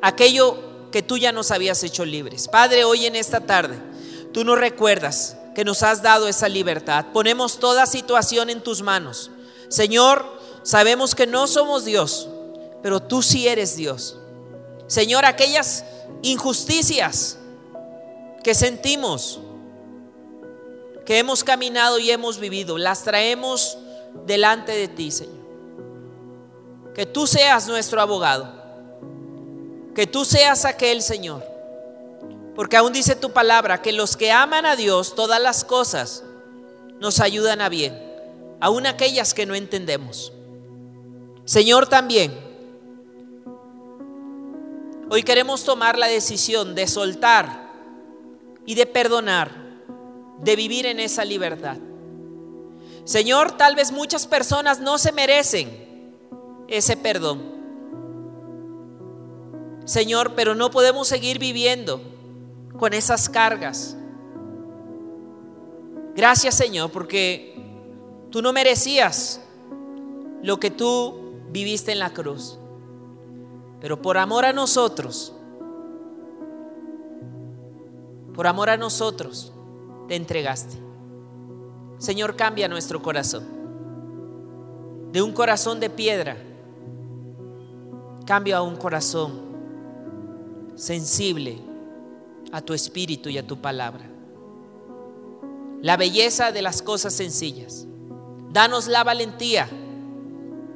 aquello 0.01 0.57
que 0.91 1.01
tú 1.01 1.17
ya 1.17 1.31
nos 1.31 1.51
habías 1.51 1.83
hecho 1.83 2.05
libres. 2.05 2.47
Padre, 2.47 2.83
hoy 2.83 3.05
en 3.05 3.15
esta 3.15 3.41
tarde 3.41 3.89
Tú 4.31 4.43
nos 4.43 4.59
recuerdas 4.59 5.37
que 5.55 5.65
nos 5.65 5.81
has 5.83 6.01
dado 6.01 6.27
esa 6.27 6.47
libertad. 6.47 7.07
Ponemos 7.13 7.59
toda 7.59 7.85
situación 7.85 8.49
en 8.49 8.61
tus 8.61 8.81
manos. 8.81 9.31
Señor, 9.69 10.25
sabemos 10.63 11.15
que 11.15 11.25
no 11.25 11.47
somos 11.47 11.83
Dios, 11.83 12.29
pero 12.83 13.01
tú 13.01 13.21
sí 13.21 13.47
eres 13.47 13.75
Dios. 13.75 14.17
Señor, 14.87 15.25
aquellas 15.25 15.83
injusticias 16.21 17.37
que 18.43 18.53
sentimos, 18.53 19.39
que 21.05 21.17
hemos 21.17 21.43
caminado 21.43 21.97
y 21.97 22.11
hemos 22.11 22.39
vivido, 22.39 22.77
las 22.77 23.03
traemos 23.03 23.77
delante 24.25 24.71
de 24.73 24.87
ti, 24.87 25.11
Señor. 25.11 25.38
Que 26.99 27.05
tú 27.05 27.25
seas 27.27 27.65
nuestro 27.69 28.01
abogado. 28.01 28.51
Que 29.95 30.05
tú 30.05 30.25
seas 30.25 30.65
aquel, 30.65 31.01
Señor, 31.01 31.45
porque 32.57 32.75
aún 32.75 32.91
dice 32.91 33.15
tu 33.15 33.31
palabra 33.31 33.81
que 33.81 33.93
los 33.93 34.17
que 34.17 34.33
aman 34.33 34.65
a 34.65 34.75
Dios, 34.75 35.15
todas 35.15 35.41
las 35.41 35.63
cosas 35.63 36.25
nos 36.99 37.21
ayudan 37.21 37.61
a 37.61 37.69
bien, 37.69 37.97
aún 38.59 38.85
aquellas 38.85 39.33
que 39.33 39.45
no 39.45 39.55
entendemos. 39.55 40.33
Señor, 41.45 41.87
también, 41.87 42.37
hoy 45.09 45.23
queremos 45.23 45.63
tomar 45.63 45.97
la 45.97 46.07
decisión 46.07 46.75
de 46.75 46.85
soltar 46.85 47.71
y 48.65 48.75
de 48.75 48.85
perdonar, 48.85 49.51
de 50.39 50.53
vivir 50.57 50.85
en 50.85 50.99
esa 50.99 51.23
libertad. 51.23 51.77
Señor, 53.05 53.55
tal 53.55 53.75
vez 53.75 53.93
muchas 53.93 54.27
personas 54.27 54.81
no 54.81 54.97
se 54.97 55.13
merecen 55.13 55.88
ese 56.69 56.95
perdón. 56.95 57.41
Señor, 59.85 60.35
pero 60.35 60.55
no 60.55 60.69
podemos 60.69 61.07
seguir 61.07 61.39
viviendo 61.39 62.01
con 62.77 62.93
esas 62.93 63.27
cargas. 63.27 63.97
Gracias 66.15 66.55
Señor, 66.55 66.91
porque 66.91 67.55
tú 68.29 68.41
no 68.41 68.53
merecías 68.53 69.41
lo 70.43 70.59
que 70.59 70.69
tú 70.69 71.39
viviste 71.51 71.91
en 71.91 71.99
la 71.99 72.11
cruz. 72.11 72.59
Pero 73.81 74.01
por 74.01 74.17
amor 74.17 74.45
a 74.45 74.53
nosotros, 74.53 75.33
por 78.33 78.47
amor 78.47 78.69
a 78.69 78.77
nosotros, 78.77 79.53
te 80.07 80.15
entregaste. 80.15 80.77
Señor, 81.97 82.35
cambia 82.35 82.67
nuestro 82.67 83.01
corazón. 83.01 83.45
De 85.11 85.21
un 85.21 85.33
corazón 85.33 85.79
de 85.79 85.89
piedra, 85.89 86.37
cambia 88.29 88.57
a 88.57 88.61
un 88.61 88.75
corazón 88.75 89.41
sensible 90.75 91.57
a 92.51 92.61
tu 92.61 92.75
espíritu 92.75 93.27
y 93.29 93.39
a 93.39 93.47
tu 93.47 93.59
palabra. 93.59 94.07
La 95.81 95.97
belleza 95.97 96.51
de 96.51 96.61
las 96.61 96.83
cosas 96.83 97.11
sencillas. 97.11 97.87
Danos 98.51 98.85
la 98.87 99.03
valentía 99.03 99.67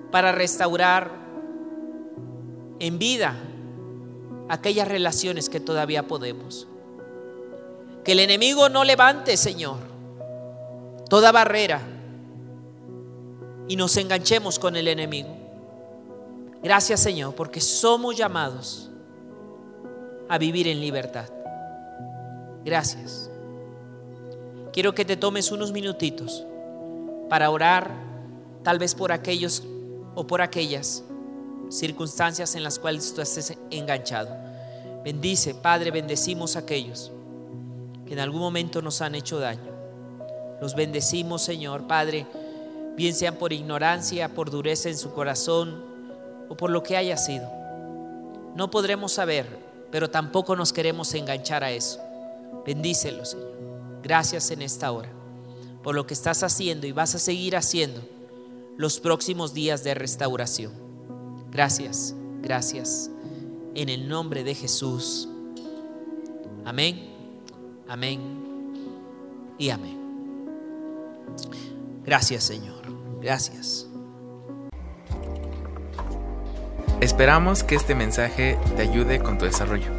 para 0.10 0.32
restaurar 0.32 1.12
en 2.80 2.98
vida 2.98 3.36
aquellas 4.50 4.88
relaciones 4.88 5.48
que 5.48 5.60
todavía 5.60 6.08
podemos. 6.08 6.68
Que 8.04 8.14
el 8.14 8.20
enemigo 8.22 8.68
no 8.70 8.84
levante, 8.84 9.38
Señor, 9.38 9.78
toda 11.08 11.32
barrera 11.32 11.82
y 13.68 13.76
nos 13.76 13.96
enganchemos 13.98 14.58
con 14.58 14.76
el 14.76 14.88
enemigo. 14.88 15.43
Gracias, 16.64 17.02
Señor, 17.02 17.36
porque 17.36 17.60
somos 17.60 18.16
llamados 18.16 18.90
a 20.30 20.38
vivir 20.38 20.68
en 20.68 20.80
libertad. 20.80 21.30
Gracias. 22.64 23.30
Quiero 24.72 24.96
que 24.96 25.04
te 25.04 25.18
tomes 25.18 25.52
unos 25.52 25.74
minutitos 25.74 26.46
para 27.30 27.50
orar 27.50 27.92
tal 28.64 28.80
vez 28.80 28.96
por 28.96 29.12
aquellos 29.12 29.64
o 30.16 30.26
por 30.26 30.42
aquellas 30.42 31.04
circunstancias 31.70 32.56
en 32.56 32.64
las 32.64 32.80
cuales 32.80 33.14
tú 33.14 33.22
estés 33.22 33.58
enganchado. 33.70 34.34
Bendice, 35.04 35.54
Padre, 35.54 35.92
bendecimos 35.92 36.56
a 36.56 36.60
aquellos 36.60 37.12
que 38.06 38.14
en 38.14 38.20
algún 38.20 38.40
momento 38.40 38.82
nos 38.82 39.02
han 39.02 39.16
hecho 39.16 39.38
daño. 39.38 39.74
Los 40.62 40.76
bendecimos, 40.76 41.42
Señor, 41.42 41.88
Padre, 41.88 42.26
bien 42.96 43.14
sean 43.14 43.36
por 43.36 43.52
ignorancia, 43.52 44.30
por 44.30 44.50
dureza 44.50 44.88
en 44.88 44.98
su 44.98 45.12
corazón 45.12 45.93
o 46.50 46.58
por 46.58 46.70
lo 46.70 46.84
que 46.84 46.98
haya 46.98 47.18
sido. 47.18 47.50
No 48.56 48.70
podremos 48.70 49.14
saber, 49.14 49.48
pero 49.92 50.10
tampoco 50.10 50.56
nos 50.56 50.74
queremos 50.74 51.14
enganchar 51.14 51.64
a 51.64 51.72
eso. 51.72 52.00
Bendícelo, 52.66 53.26
Señor. 53.26 53.54
Gracias 54.04 54.52
en 54.52 54.62
esta 54.62 54.92
hora 54.92 55.10
por 55.84 55.94
lo 55.94 56.08
que 56.08 56.14
estás 56.14 56.42
haciendo 56.42 56.88
y 56.88 56.92
vas 56.92 57.14
a 57.14 57.20
seguir 57.20 57.56
haciendo 57.56 58.02
los 58.78 59.00
próximos 59.00 59.54
días 59.54 59.84
de 59.84 59.94
restauración. 59.94 60.72
Gracias, 61.52 62.16
gracias. 62.42 63.12
En 63.76 63.90
el 63.90 64.08
nombre 64.08 64.44
de 64.44 64.56
Jesús. 64.56 65.28
Amén, 66.66 67.10
amén 67.88 68.22
y 69.60 69.70
amén. 69.70 70.00
Gracias 72.06 72.46
Señor, 72.46 72.82
gracias. 73.22 73.93
Esperamos 77.02 77.64
que 77.64 77.76
este 77.76 77.96
mensaje 77.96 78.58
te 78.76 78.82
ayude 78.82 79.20
con 79.20 79.38
tu 79.38 79.46
desarrollo. 79.46 79.92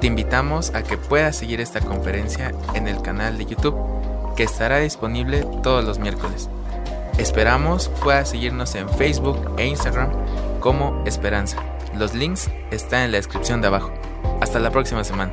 Te 0.00 0.06
invitamos 0.06 0.74
a 0.74 0.82
que 0.82 0.98
puedas 0.98 1.36
seguir 1.36 1.60
esta 1.60 1.80
conferencia 1.80 2.52
en 2.74 2.88
el 2.88 3.02
canal 3.02 3.38
de 3.38 3.46
YouTube 3.46 3.76
que 4.36 4.44
estará 4.44 4.78
disponible 4.78 5.46
todos 5.62 5.84
los 5.84 5.98
miércoles. 5.98 6.48
Esperamos 7.18 7.88
puedas 8.02 8.30
seguirnos 8.30 8.74
en 8.74 8.88
Facebook 8.88 9.54
e 9.58 9.66
Instagram 9.66 10.10
como 10.60 11.02
Esperanza. 11.06 11.58
Los 11.94 12.14
links 12.14 12.50
están 12.70 13.02
en 13.02 13.12
la 13.12 13.18
descripción 13.18 13.60
de 13.60 13.68
abajo. 13.68 13.92
Hasta 14.40 14.58
la 14.58 14.70
próxima 14.70 15.04
semana. 15.04 15.32